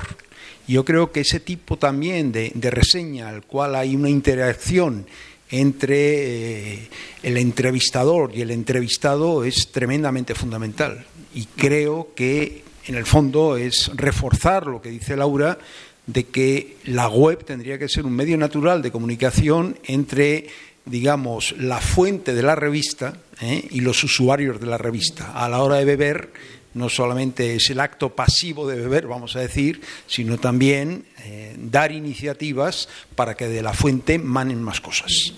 Yo 0.67 0.83
creo 0.83 1.11
que 1.11 1.21
ese 1.21 1.39
tipo 1.39 1.77
también 1.77 2.31
de, 2.31 2.51
reseña, 2.71 3.29
al 3.29 3.43
cual 3.43 3.75
hay 3.75 3.95
una 3.95 4.09
interacción 4.09 5.05
entre 5.51 6.73
eh, 6.73 6.89
el 7.21 7.37
entrevistador 7.37 8.31
y 8.33 8.41
el 8.41 8.51
entrevistado, 8.51 9.43
es 9.43 9.71
tremendamente 9.71 10.33
fundamental. 10.33 11.05
Y 11.33 11.45
creo 11.45 12.09
que, 12.15 12.63
en 12.87 12.95
el 12.95 13.05
fondo, 13.05 13.57
es 13.57 13.91
reforzar 13.95 14.65
lo 14.65 14.81
que 14.81 14.89
dice 14.89 15.15
Laura 15.15 15.59
de 16.07 16.25
que 16.25 16.77
la 16.85 17.09
web 17.09 17.43
tendría 17.43 17.77
que 17.77 17.89
ser 17.89 18.05
un 18.05 18.13
medio 18.13 18.37
natural 18.37 18.81
de 18.81 18.91
comunicación 18.91 19.77
entre 19.85 20.47
digamos, 20.85 21.55
la 21.57 21.81
fuente 21.81 22.33
de 22.33 22.43
la 22.43 22.55
revista 22.55 23.17
¿eh? 23.41 23.67
y 23.71 23.81
los 23.81 24.03
usuarios 24.03 24.59
de 24.59 24.67
la 24.67 24.77
revista. 24.77 25.33
A 25.33 25.49
la 25.49 25.61
hora 25.61 25.77
de 25.77 25.85
beber, 25.85 26.31
no 26.75 26.89
solamente 26.89 27.55
es 27.55 27.69
el 27.69 27.79
acto 27.79 28.09
pasivo 28.09 28.67
de 28.67 28.75
beber, 28.75 29.07
vamos 29.07 29.35
a 29.35 29.39
decir, 29.39 29.81
sino 30.07 30.37
también 30.37 31.05
eh, 31.23 31.55
dar 31.57 31.91
iniciativas 31.91 32.87
para 33.15 33.35
que 33.35 33.47
de 33.47 33.63
la 33.63 33.73
fuente 33.73 34.19
manen 34.19 34.61
más 34.61 34.81
cosas. 34.81 35.33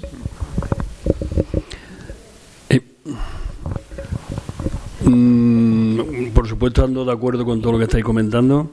Eh, 2.69 2.81
mm, 5.05 6.31
por 6.33 6.47
supuesto, 6.47 6.83
ando 6.83 7.05
de 7.05 7.13
acuerdo 7.13 7.45
con 7.45 7.61
todo 7.61 7.73
lo 7.73 7.77
que 7.77 7.85
estáis 7.85 8.03
comentando, 8.03 8.71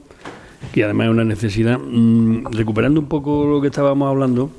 y 0.73 0.81
además 0.81 1.05
es 1.05 1.11
una 1.11 1.23
necesidad. 1.23 1.77
Mm, 1.77 2.47
recuperando 2.51 2.99
un 2.99 3.07
poco 3.07 3.45
lo 3.45 3.61
que 3.61 3.67
estábamos 3.67 4.09
hablando, 4.09 4.49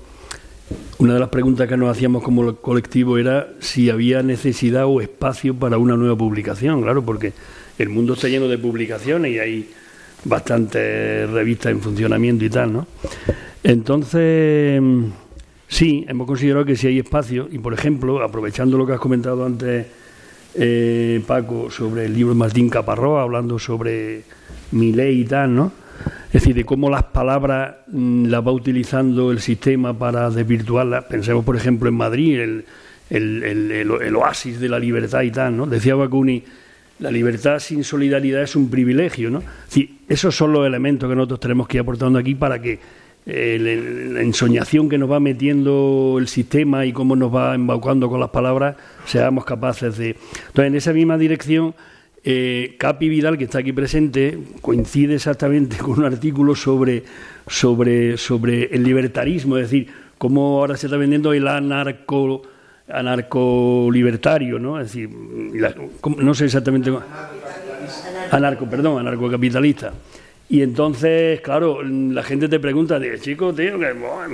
una 0.99 1.15
de 1.15 1.21
las 1.21 1.29
preguntas 1.29 1.69
que 1.69 1.77
nos 1.77 1.91
hacíamos 1.91 2.23
como 2.23 2.55
colectivo 2.57 3.19
era 3.19 3.49
si 3.59 3.91
había 3.91 4.23
necesidad 4.23 4.87
o 4.87 5.01
espacio 5.01 5.55
para 5.55 5.77
una 5.77 5.97
nueva 5.97 6.17
publicación, 6.17 6.83
claro, 6.83 7.05
porque 7.05 7.33
el 7.79 7.89
mundo 7.89 8.15
está 8.15 8.29
lleno 8.29 8.49
de 8.49 8.59
publicaciones 8.59 9.33
y 9.33 9.39
hay 9.39 9.71
bastantes 10.25 11.29
revistas 11.31 11.73
en 11.73 11.81
funcionamiento 11.81 12.45
y 12.45 12.51
tal, 12.51 12.73
¿no? 12.73 12.87
Entonces, 13.63 14.81
sí, 15.69 16.05
hemos 16.09 16.27
considerado 16.27 16.65
que 16.65 16.77
si 16.77 16.87
hay 16.87 16.99
espacio, 16.99 17.49
y 17.51 17.59
por 17.59 17.75
ejemplo, 17.75 18.23
aprovechando 18.23 18.79
lo 18.79 18.87
que 18.87 18.93
has 18.93 19.01
comentado 19.01 19.45
antes, 19.45 19.87
eh, 20.55 21.23
Paco, 21.27 21.71
sobre 21.71 22.07
el 22.07 22.15
libro 22.15 22.33
de 22.33 22.39
Martín 22.39 22.69
Caparrós, 22.69 23.21
hablando 23.21 23.59
sobre 23.59 24.23
mi 24.73 24.93
ley 24.93 25.21
y 25.21 25.25
tal, 25.25 25.55
¿no? 25.55 25.73
Es 26.27 26.43
decir, 26.43 26.55
de 26.55 26.65
cómo 26.65 26.91
las 26.91 27.05
palabras 27.05 27.77
mm, 27.89 28.27
las 28.27 28.47
va 28.47 28.53
utilizando 28.53 29.31
el 29.31 29.41
sistema 29.41 29.97
para 29.97 30.31
desvirtuarlas. 30.31 31.05
Pensemos, 31.05 31.45
por 31.45 31.57
ejemplo, 31.57 31.89
en 31.89 31.95
Madrid, 31.95 32.41
el, 32.41 32.65
el, 33.11 34.17
oasis 34.17 34.59
de 34.59 34.69
la 34.69 34.79
libertad 34.79 35.23
y 35.23 35.31
tal, 35.31 35.57
¿no? 35.57 35.67
Decía 35.67 35.95
Bakunin 35.95 36.43
la 36.99 37.11
libertad 37.11 37.59
sin 37.59 37.85
solidaridad 37.85 38.43
es 38.43 38.57
un 38.57 38.71
privilegio, 38.71 39.31
¿no? 39.31 39.43
esos 40.09 40.35
son 40.35 40.53
los 40.53 40.67
elementos 40.67 41.09
que 41.09 41.17
nosotros 41.17 41.41
tenemos 41.41 41.69
que 41.69 41.77
ir 41.77 41.81
aportando 41.83 42.19
aquí 42.19 42.35
para 42.35 42.61
que 42.61 42.79
eh, 43.27 44.11
la 44.13 44.23
ensoñación 44.23 44.89
que 44.89 44.99
nos 44.99 45.11
va 45.11 45.19
metiendo 45.19 46.17
el 46.19 46.29
sistema 46.29 46.87
y 46.87 46.93
cómo 46.93 47.17
nos 47.17 47.35
va 47.35 47.55
embaucando 47.55 48.09
con 48.09 48.21
las 48.21 48.31
palabras, 48.31 48.77
seamos 49.05 49.45
capaces 49.45 49.99
de... 49.99 50.11
Entonces, 50.11 50.67
en 50.67 50.75
esa 50.77 50.93
misma 50.93 51.19
dirección, 51.19 51.75
eh, 52.23 52.77
Capi 52.79 53.09
Vidal, 53.09 53.37
que 53.37 53.45
está 53.45 53.59
aquí 53.59 53.73
presente, 53.73 54.39
coincide 54.61 55.17
exactamente 55.17 55.77
con 55.83 55.99
un 55.99 56.05
artículo 56.05 56.55
sobre, 56.55 57.03
sobre, 57.47 58.17
sobre 58.17 58.67
el 58.67 58.85
libertarismo, 58.85 59.57
es 59.59 59.71
decir, 59.71 59.89
cómo 60.19 60.61
ahora 60.61 60.77
se 60.77 60.87
está 60.87 60.97
vendiendo 60.97 61.33
el 61.33 61.49
anarco 61.49 62.43
anarco-libertario, 62.89 64.59
¿no? 64.59 64.81
Es 64.81 64.89
decir, 64.89 65.11
no 65.11 66.35
sé 66.35 66.45
exactamente... 66.47 66.93
Anarco, 68.31 68.69
perdón, 68.69 68.99
anarcocapitalista. 69.01 69.93
Y 70.49 70.63
entonces, 70.63 71.41
claro, 71.41 71.83
la 71.83 72.23
gente 72.23 72.49
te 72.49 72.61
pregunta, 72.61 73.01
chico, 73.21 73.53
tío, 73.53 73.79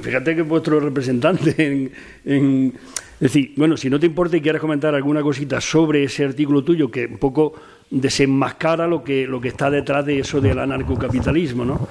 fíjate 0.03 0.37
que 0.37 0.43
vuestro 0.43 0.79
representante 0.79 1.91
en, 2.25 2.73
Es 3.15 3.21
decir, 3.21 3.53
bueno, 3.57 3.77
si 3.77 3.89
no 3.89 3.99
te 3.99 4.07
importa 4.07 4.37
y 4.37 4.43
quieres 4.43 4.61
comentar 4.61 4.95
alguna 4.95 5.23
cosita 5.23 5.61
sobre 5.61 6.05
ese 6.05 6.25
artículo 6.25 6.63
tuyo 6.63 6.91
que 6.91 7.07
un 7.07 7.19
poco 7.19 7.55
desenmascara 7.91 8.87
lo 8.87 9.03
que, 9.03 9.27
lo 9.27 9.41
que 9.41 9.49
está 9.49 9.71
detrás 9.71 10.05
de 10.05 10.19
eso 10.19 10.41
del 10.41 10.59
anarcocapitalismo, 10.59 11.65
¿no? 11.65 11.89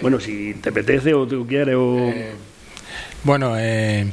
Bueno, 0.00 0.20
si 0.20 0.54
te 0.54 0.68
apetece 0.68 1.14
o 1.14 1.26
tú 1.26 1.46
quieres 1.46 1.74
o... 1.74 1.96
Eh, 1.96 2.32
bueno, 3.24 3.54
eh, 3.58 4.08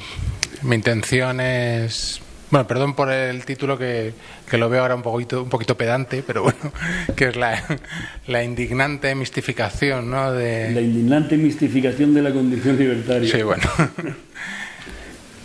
mi 0.66 0.76
intención 0.76 1.39
es 1.39 2.20
Bueno, 2.49 2.68
perdón 2.68 2.95
por 2.95 3.11
el 3.11 3.45
título 3.45 3.78
que, 3.78 4.13
que, 4.49 4.57
lo 4.57 4.70
veo 4.70 4.82
ahora 4.82 4.95
un 4.95 5.01
poquito, 5.01 5.43
un 5.43 5.49
poquito 5.49 5.78
pedante, 5.78 6.24
pero 6.26 6.43
bueno, 6.43 6.59
que 7.16 7.30
es 7.30 7.36
la, 7.36 7.63
la 8.28 8.43
indignante 8.43 9.13
mistificación, 9.16 10.09
¿no? 10.09 10.32
De... 10.32 10.72
La 10.72 10.82
indignante 10.82 11.38
mistificación 11.38 12.13
de 12.13 12.22
la 12.22 12.32
condición 12.32 12.78
libertaria. 12.78 13.32
Sí, 13.32 13.41
bueno. 13.41 13.63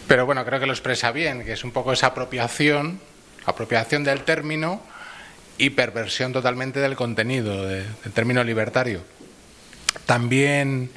Pero 0.08 0.26
bueno, 0.26 0.44
creo 0.44 0.58
que 0.58 0.66
lo 0.66 0.72
expresa 0.72 1.12
bien, 1.12 1.44
que 1.44 1.52
es 1.52 1.62
un 1.62 1.70
poco 1.70 1.92
esa 1.92 2.08
apropiación, 2.08 2.98
apropiación 3.46 4.02
del 4.02 4.22
término 4.22 4.82
y 5.56 5.70
perversión 5.70 6.32
totalmente 6.32 6.80
del 6.80 6.96
contenido, 6.96 7.64
de, 7.64 7.84
del 7.84 8.12
término 8.12 8.42
libertario. 8.42 9.02
También 10.06 10.90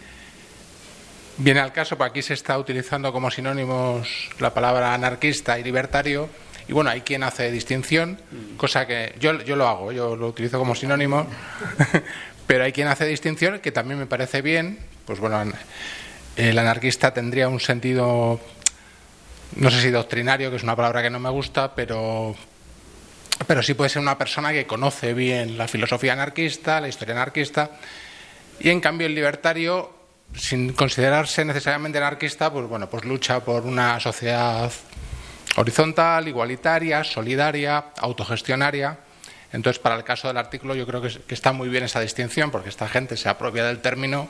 Viene 1.37 1.61
al 1.61 1.73
caso, 1.73 1.97
porque 1.97 2.11
aquí 2.11 2.21
se 2.21 2.35
está 2.35 2.57
utilizando 2.59 3.11
como 3.11 3.31
sinónimos 3.31 4.29
la 4.39 4.53
palabra 4.53 4.93
anarquista 4.93 5.57
y 5.57 5.63
libertario, 5.63 6.29
y 6.67 6.73
bueno, 6.73 6.91
hay 6.91 7.01
quien 7.01 7.23
hace 7.23 7.49
distinción, 7.51 8.19
cosa 8.55 8.85
que 8.85 9.15
yo, 9.19 9.41
yo 9.41 9.55
lo 9.55 9.67
hago, 9.67 9.91
yo 9.91 10.15
lo 10.15 10.27
utilizo 10.27 10.59
como 10.59 10.75
sinónimo, 10.75 11.25
pero 12.47 12.65
hay 12.65 12.71
quien 12.71 12.87
hace 12.87 13.05
distinción 13.05 13.59
que 13.59 13.71
también 13.71 13.99
me 13.99 14.05
parece 14.05 14.43
bien, 14.43 14.77
pues 15.05 15.19
bueno, 15.19 15.43
el 16.35 16.59
anarquista 16.59 17.13
tendría 17.15 17.47
un 17.49 17.59
sentido, 17.59 18.39
no 19.55 19.71
sé 19.71 19.81
si 19.81 19.89
doctrinario, 19.89 20.51
que 20.51 20.57
es 20.57 20.63
una 20.63 20.75
palabra 20.75 21.01
que 21.01 21.09
no 21.09 21.19
me 21.19 21.31
gusta, 21.31 21.73
pero, 21.73 22.35
pero 23.47 23.63
sí 23.63 23.73
puede 23.73 23.89
ser 23.89 24.03
una 24.03 24.19
persona 24.19 24.53
que 24.53 24.67
conoce 24.67 25.15
bien 25.15 25.57
la 25.57 25.67
filosofía 25.67 26.13
anarquista, 26.13 26.79
la 26.79 26.89
historia 26.89 27.15
anarquista, 27.15 27.71
y 28.59 28.69
en 28.69 28.79
cambio 28.79 29.07
el 29.07 29.15
libertario 29.15 30.02
sin 30.35 30.73
considerarse 30.73 31.45
necesariamente 31.45 31.97
anarquista, 31.97 32.51
pues 32.51 32.67
bueno, 32.67 32.89
pues 32.89 33.05
lucha 33.05 33.39
por 33.41 33.65
una 33.65 33.99
sociedad 33.99 34.71
horizontal, 35.55 36.27
igualitaria, 36.27 37.03
solidaria, 37.03 37.85
autogestionaria. 37.97 38.97
Entonces, 39.51 39.79
para 39.79 39.95
el 39.95 40.03
caso 40.03 40.27
del 40.27 40.37
artículo, 40.37 40.73
yo 40.73 40.87
creo 40.87 41.01
que, 41.01 41.21
está 41.29 41.51
muy 41.51 41.69
bien 41.69 41.83
esa 41.83 41.99
distinción, 41.99 42.49
porque 42.49 42.69
esta 42.69 42.87
gente 42.87 43.17
se 43.17 43.29
apropia 43.29 43.63
del 43.65 43.79
término, 43.79 44.27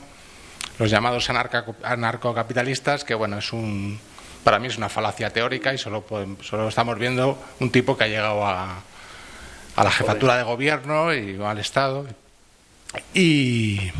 los 0.78 0.90
llamados 0.90 1.30
anarcocapitalistas, 1.30 3.04
que 3.04 3.14
bueno, 3.14 3.38
es 3.38 3.52
un, 3.52 3.98
para 4.42 4.58
mí 4.58 4.66
es 4.66 4.76
una 4.76 4.90
falacia 4.90 5.30
teórica 5.30 5.72
y 5.72 5.78
solo, 5.78 6.04
solo 6.42 6.68
estamos 6.68 6.98
viendo 6.98 7.42
un 7.60 7.70
tipo 7.70 7.96
que 7.96 8.04
ha 8.04 8.08
llegado 8.08 8.46
a, 8.46 8.82
a 9.76 9.84
la 9.84 9.90
jefatura 9.90 10.36
de 10.36 10.42
gobierno 10.42 11.14
y 11.14 11.40
al 11.42 11.58
Estado. 11.58 12.06
Y, 13.14 13.90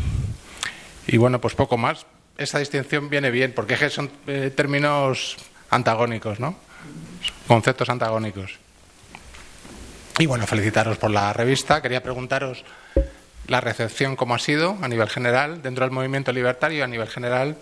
y 1.07 1.17
bueno, 1.17 1.39
pues 1.39 1.55
poco 1.55 1.77
más. 1.77 2.05
Esa 2.37 2.59
distinción 2.59 3.09
viene 3.09 3.31
bien, 3.31 3.53
porque 3.53 3.89
son 3.89 4.11
eh, 4.27 4.51
términos 4.55 5.37
antagónicos, 5.69 6.39
¿no? 6.39 6.55
Conceptos 7.47 7.89
antagónicos. 7.89 8.59
Y 10.17 10.25
bueno, 10.25 10.47
felicitaros 10.47 10.97
por 10.97 11.11
la 11.11 11.33
revista. 11.33 11.81
Quería 11.81 12.01
preguntaros 12.03 12.63
la 13.47 13.61
recepción 13.61 14.15
cómo 14.15 14.35
ha 14.35 14.39
sido 14.39 14.77
a 14.81 14.87
nivel 14.87 15.09
general, 15.09 15.61
dentro 15.61 15.85
del 15.85 15.91
movimiento 15.91 16.31
libertario 16.31 16.83
a 16.83 16.87
nivel 16.87 17.07
general. 17.07 17.57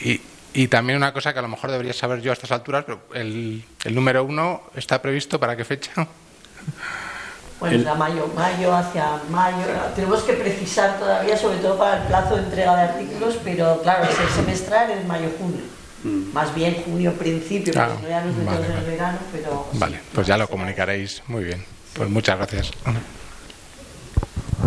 Y, 0.00 0.20
y 0.52 0.68
también 0.68 0.96
una 0.96 1.12
cosa 1.12 1.32
que 1.32 1.38
a 1.38 1.42
lo 1.42 1.48
mejor 1.48 1.70
debería 1.70 1.92
saber 1.92 2.20
yo 2.20 2.30
a 2.30 2.34
estas 2.34 2.52
alturas, 2.52 2.84
pero 2.84 3.00
el, 3.14 3.64
el 3.84 3.94
número 3.94 4.24
uno 4.24 4.62
está 4.76 5.00
previsto 5.00 5.40
para 5.40 5.56
qué 5.56 5.64
fecha? 5.64 5.92
Bueno, 7.60 7.94
mayo, 7.94 8.28
mayo 8.34 8.74
hacia 8.74 9.20
mayo. 9.30 9.64
Tenemos 9.94 10.22
que 10.22 10.34
precisar 10.34 10.98
todavía, 10.98 11.36
sobre 11.36 11.58
todo 11.58 11.78
para 11.78 12.02
el 12.02 12.08
plazo 12.08 12.36
de 12.36 12.42
entrega 12.42 12.76
de 12.76 12.82
artículos, 12.82 13.38
pero 13.42 13.80
claro, 13.82 14.04
el 14.04 14.28
semestral 14.34 14.90
es 14.90 15.06
mayo-junio. 15.06 15.62
Mm. 16.02 16.32
Más 16.32 16.54
bien 16.54 16.82
junio 16.84 17.14
principio, 17.14 17.72
porque 17.72 18.02
no 18.02 18.08
ya 18.08 18.24
nos 18.24 18.36
metemos 18.36 18.66
en 18.66 18.72
el 18.72 18.84
verano, 18.84 19.18
pero... 19.32 19.68
Vale, 19.72 20.00
pues 20.12 20.26
ya 20.26 20.36
lo 20.36 20.48
comunicaréis. 20.48 21.22
Muy 21.28 21.44
bien. 21.44 21.64
Pues 21.94 22.10
muchas 22.10 22.36
gracias. 22.36 22.70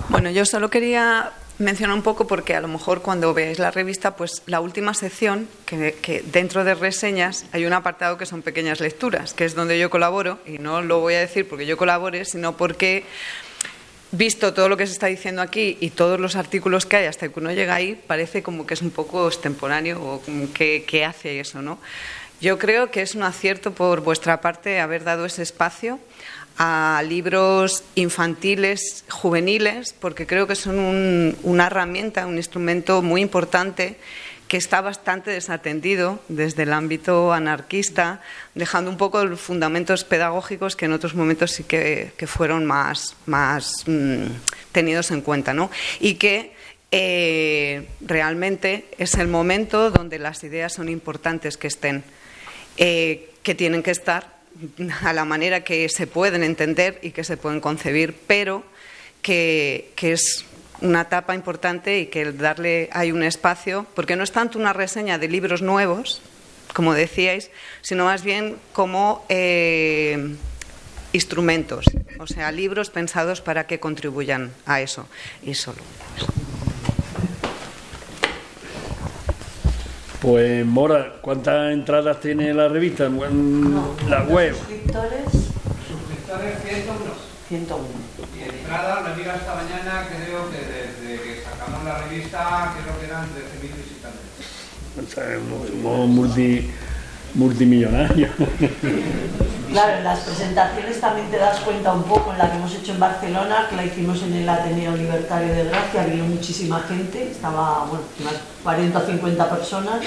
Bueno, 0.10 0.32
yo 0.32 0.46
solo 0.46 0.70
quería 0.70 1.32
mencionar 1.60 1.96
un 1.96 2.04
poco 2.04 2.28
porque 2.28 2.56
a 2.56 2.62
lo 2.62 2.68
mejor 2.68 3.02
cuando 3.02 3.34
veáis 3.34 3.60
la 3.60 3.72
revista, 3.72 4.16
pues 4.16 4.44
la 4.46 4.60
última 4.60 4.94
sección, 4.94 5.48
que, 5.66 6.24
dentro 6.32 6.64
de 6.64 6.76
reseñas 6.76 7.46
hay 7.52 7.66
un 7.66 7.74
apartado 7.74 8.18
que 8.18 8.26
son 8.26 8.42
pequeñas 8.42 8.80
lecturas, 8.80 9.34
que 9.34 9.46
es 9.46 9.56
donde 9.56 9.80
yo 9.80 9.90
colaboro, 9.90 10.40
y 10.46 10.60
no 10.60 10.82
lo 10.82 11.00
voy 11.00 11.16
a 11.16 11.20
decir 11.20 11.48
porque 11.48 11.66
yo 11.66 11.78
colabore, 11.78 12.26
sino 12.26 12.56
porque 12.56 13.06
visto 14.12 14.54
todo 14.54 14.70
lo 14.70 14.78
que 14.78 14.88
se 14.88 14.94
está 14.94 15.08
diciendo 15.08 15.42
aquí 15.42 15.78
y 15.82 15.90
todos 15.90 16.20
los 16.20 16.36
artículos 16.36 16.86
que 16.86 16.98
hay 16.98 17.06
hasta 17.06 17.28
que 17.28 17.40
uno 17.40 17.52
llega 17.52 17.76
ahí, 17.76 18.02
parece 18.08 18.44
como 18.44 18.66
que 18.66 18.76
es 18.76 18.82
un 18.82 18.92
poco 18.92 19.28
extemporáneo 19.28 20.02
o 20.02 20.22
que, 20.54 20.86
que 20.88 21.06
hace 21.06 21.40
eso, 21.40 21.62
¿no? 21.62 21.80
Yo 22.40 22.60
creo 22.60 22.92
que 22.92 23.02
es 23.02 23.16
un 23.16 23.24
acierto 23.24 23.72
por 23.72 24.02
vuestra 24.02 24.42
parte 24.42 24.80
haber 24.80 25.04
dado 25.04 25.26
ese 25.26 25.42
espacio 25.42 26.00
a 26.58 27.04
libros 27.08 27.84
infantiles, 27.96 29.06
juveniles, 29.10 29.94
porque 29.94 30.26
creo 30.26 30.48
que 30.48 30.56
son 30.56 31.36
una 31.44 31.68
herramienta, 31.68 32.26
un 32.26 32.38
instrumento 32.38 33.02
muy 33.02 33.22
importante 33.22 33.98
que 34.48 34.58
está 34.58 34.82
bastante 34.82 35.32
desatendido 35.32 36.20
desde 36.30 36.64
el 36.64 36.74
ámbito 36.74 37.34
anarquista, 37.34 38.22
dejando 38.56 38.90
un 38.90 38.98
poco 38.98 39.24
los 39.26 39.42
fundamentos 39.42 40.04
pedagógicos 40.04 40.76
que 40.76 40.86
en 40.86 40.94
otros 40.94 41.16
momentos 41.16 41.52
sí 41.52 41.64
que, 41.64 42.14
fueron 42.26 42.66
más, 42.66 43.16
más 43.26 43.84
mm, 43.86 44.26
tenidos 44.72 45.12
en 45.12 45.22
cuenta. 45.22 45.54
¿no? 45.54 45.70
Y 46.00 46.16
que 46.16 46.54
eh, 46.92 47.88
realmente 48.00 48.86
es 48.98 49.16
el 49.16 49.28
momento 49.28 49.92
donde 49.92 50.18
las 50.18 50.44
ideas 50.44 50.74
son 50.74 50.88
importantes 50.88 51.58
que 51.58 51.68
estén, 51.68 52.04
eh, 52.78 53.32
que 53.44 53.54
tienen 53.54 53.84
que 53.84 53.92
estar 53.92 54.37
a 55.04 55.14
la 55.14 55.26
manera 55.26 55.64
que 55.64 55.90
se 55.90 56.08
pueden 56.08 56.44
entender 56.44 57.00
y 57.02 57.12
que 57.12 57.24
se 57.24 57.38
pueden 57.38 57.60
concebir, 57.60 58.16
pero 58.28 58.64
que, 59.22 59.94
es 60.02 60.46
una 60.82 61.02
etapa 61.02 61.36
importante 61.36 62.00
y 62.00 62.06
que 62.08 62.32
darle 62.32 62.90
hay 62.92 63.12
un 63.12 63.24
espacio, 63.24 63.86
porque 63.96 64.16
no 64.16 64.24
es 64.24 64.32
tanto 64.32 64.60
una 64.60 64.74
reseña 64.74 65.18
de 65.18 65.28
libros 65.28 65.62
nuevos, 65.62 66.22
como 66.74 66.94
decíais, 66.94 67.50
sino 67.82 68.06
más 68.06 68.24
bien 68.24 68.58
como 68.74 69.26
eh, 69.30 70.36
instrumentos, 71.14 71.86
o 72.20 72.28
sea, 72.28 72.52
libros 72.52 72.90
pensados 72.90 73.42
para 73.42 73.66
que 73.66 73.80
contribuyan 73.80 74.52
a 74.66 74.82
eso 74.82 75.08
y 75.44 75.56
solo. 75.56 75.82
Pues 80.28 80.66
Mora, 80.66 81.14
¿cuántas 81.22 81.72
entradas 81.72 82.20
tiene 82.20 82.54
la 82.54 82.68
revista 82.68 83.06
en 83.06 83.74
la 84.10 84.24
web? 84.24 84.54
Suscriptores. 84.58 85.24
Suscriptores 85.32 86.60
101. 86.66 87.00
101. 87.48 87.88
Y 88.36 88.60
entradas, 88.60 89.08
me 89.08 89.16
diga 89.16 89.36
esta 89.38 89.56
mañana, 89.56 90.06
creo 90.10 90.52
que 90.52 90.58
desde 90.58 91.24
que 91.24 91.44
sacamos 91.44 91.82
la 91.86 92.00
revista, 92.00 92.74
creo 92.84 93.00
que 93.00 93.06
eran 93.06 93.24
13.000 93.24 93.62
visitantes. 93.78 94.28
O 94.98 95.08
sea, 95.10 95.40
somos 95.82 96.10
multi, 96.10 96.72
multimillonarios. 97.34 98.32
Claro, 99.70 99.98
en 99.98 100.04
las 100.04 100.20
presentaciones 100.20 101.02
también 101.02 101.30
te 101.30 101.38
das 101.38 101.60
cuenta 101.60 101.92
un 101.92 102.04
poco, 102.04 102.32
en 102.32 102.38
la 102.38 102.50
que 102.50 102.58
hemos 102.58 102.74
hecho 102.74 102.94
en 102.94 103.00
Barcelona, 103.00 103.68
que 103.70 103.76
la 103.76 103.86
hicimos 103.86 104.22
en 104.24 104.34
el 104.34 104.48
Ateneo 104.48 104.96
Libertario 104.96 105.54
de 105.54 105.66
Gracia, 105.66 106.06
vino 106.06 106.24
muchísima 106.26 106.80
gente, 106.88 107.32
estaba, 107.32 107.86
bueno, 107.90 108.06
unas 108.22 108.36
40 108.64 108.98
o 108.98 109.06
50 109.06 109.50
personas, 109.50 110.02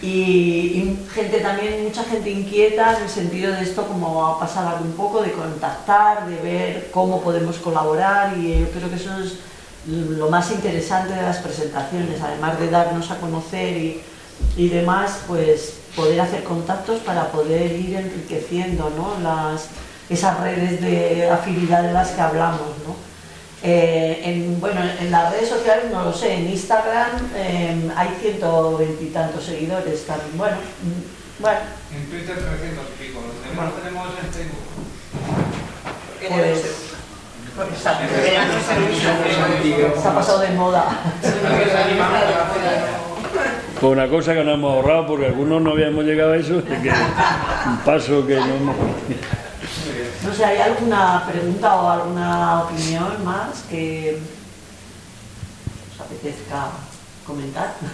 y, 0.00 0.96
gente 1.12 1.40
también, 1.40 1.84
mucha 1.84 2.02
gente 2.04 2.30
inquieta 2.30 2.96
en 2.96 3.02
el 3.02 3.08
sentido 3.10 3.52
de 3.52 3.62
esto, 3.62 3.86
como 3.86 4.26
ha 4.26 4.40
pasado 4.40 4.78
un 4.82 4.92
poco, 4.92 5.20
de 5.20 5.32
contactar, 5.32 6.26
de 6.26 6.36
ver 6.36 6.90
cómo 6.90 7.20
podemos 7.20 7.56
colaborar, 7.58 8.38
y 8.38 8.60
yo 8.60 8.70
creo 8.70 8.88
que 8.88 8.96
eso 8.96 9.10
es 9.20 9.34
lo 9.86 10.30
más 10.30 10.50
interesante 10.50 11.14
de 11.14 11.22
las 11.22 11.38
presentaciones, 11.38 12.20
además 12.22 12.58
de 12.58 12.70
darnos 12.70 13.10
a 13.10 13.18
conocer 13.18 13.76
y, 13.76 14.00
y 14.56 14.68
demás, 14.68 15.20
pues 15.26 15.74
poder 15.96 16.20
hacer 16.20 16.44
contactos 16.44 17.00
para 17.00 17.30
poder 17.30 17.72
ir 17.72 17.96
enriqueciendo 17.96 18.92
¿no? 18.96 19.18
las, 19.22 19.68
esas 20.08 20.38
redes 20.40 20.80
de 20.80 21.28
afinidad 21.30 21.82
de 21.82 21.92
las 21.92 22.10
que 22.10 22.20
hablamos. 22.20 22.78
¿no? 22.86 23.08
Eh, 23.62 24.20
en, 24.22 24.60
bueno, 24.60 24.80
en 25.00 25.10
las 25.10 25.32
redes 25.32 25.48
sociales 25.48 25.86
no 25.90 26.04
lo 26.04 26.12
sé, 26.12 26.34
en 26.34 26.48
Instagram 26.48 27.10
eh, 27.34 27.90
hay 27.96 28.08
ciento 28.20 28.78
veintitantos 28.78 29.44
seguidores 29.44 30.06
también. 30.06 30.38
Bueno, 30.38 30.56
mm, 30.56 31.42
bueno. 31.42 31.58
En 31.92 32.08
Twitter 32.08 32.36
300 32.36 32.84
y 32.84 33.02
pico, 33.02 33.20
los 33.20 33.34
tenemos 33.82 34.06
en 34.22 34.32
Facebook. 34.32 34.62
Pues, 36.28 36.62
pues, 37.56 37.68
se 37.80 37.88
ha 40.08 40.14
pasado 40.14 40.38
de 40.38 40.50
moda. 40.50 40.84
Con 43.80 43.90
una 43.90 44.08
cosa 44.08 44.34
que 44.34 44.42
no 44.42 44.52
hemos 44.52 44.72
ahorrado 44.72 45.06
porque 45.06 45.26
algunos 45.26 45.62
no 45.62 45.70
habíamos 45.72 46.04
llegado 46.04 46.32
a 46.32 46.36
eso, 46.36 46.64
que 46.64 46.90
un 47.66 47.76
paso 47.84 48.26
que 48.26 48.36
no 48.36 48.54
hemos. 48.54 48.76
No 50.24 50.34
sé, 50.34 50.44
¿hay 50.44 50.58
alguna 50.58 51.24
pregunta 51.30 51.74
o 51.76 51.90
alguna 51.90 52.62
opinión 52.64 53.24
más 53.24 53.60
que 53.70 54.18
os 55.94 56.00
apetezca 56.00 56.70
comentar? 57.26 57.74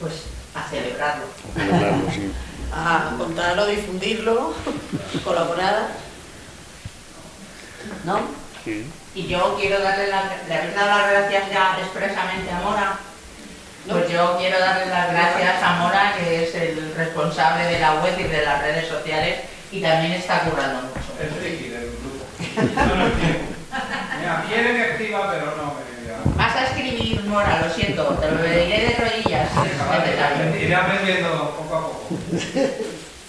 Pues 0.00 0.24
a 0.54 0.68
celebrarlo. 0.68 1.24
Celebrarlo, 1.54 2.10
sí. 2.12 2.30
A 2.76 3.14
contarlo, 3.16 3.66
difundirlo, 3.66 4.52
colaborar. 5.24 5.90
¿No? 8.04 8.18
Y 9.14 9.26
yo 9.26 9.56
quiero 9.60 9.80
darle 9.80 10.08
las 10.08 10.24
¿le 10.48 10.54
habéis 10.54 10.74
dado 10.74 10.88
las 10.88 11.10
gracias 11.10 11.50
ya 11.50 11.78
expresamente 11.78 12.50
a 12.50 12.60
Mora? 12.60 12.98
Pues 13.88 14.10
yo 14.10 14.36
quiero 14.38 14.58
darle 14.58 14.86
las 14.86 15.12
gracias 15.12 15.62
a 15.62 15.74
Mora, 15.76 16.14
que 16.16 16.44
es 16.44 16.54
el 16.54 16.94
responsable 16.96 17.64
de 17.64 17.80
la 17.80 17.94
web 18.02 18.14
y 18.18 18.22
de 18.22 18.44
las 18.44 18.62
redes 18.62 18.88
sociales, 18.88 19.40
y 19.70 19.82
también 19.82 20.12
está 20.12 20.40
currando 20.40 20.82
mucho. 20.82 21.12
El 21.20 21.28
friki 21.30 21.68
del 21.68 21.90
grupo. 21.90 22.24
Mira, 24.18 24.44
quiere 24.48 24.72
que 24.72 24.90
escriba, 24.92 25.30
pero 25.30 25.56
no 25.56 25.74
me. 25.74 25.84
Vas 26.36 26.56
a 26.56 26.64
escribir, 26.64 27.22
Mora, 27.24 27.60
lo 27.60 27.72
siento, 27.72 28.04
te 28.14 28.30
lo 28.30 28.42
diré 28.42 28.66
de 28.66 28.96
rodillas. 28.98 29.50
es 29.50 30.06
necesario. 30.06 30.56
Iré 30.56 30.74
aprendiendo 30.74 31.54
poco 31.56 31.76
a 31.76 31.80
poco. 31.80 32.08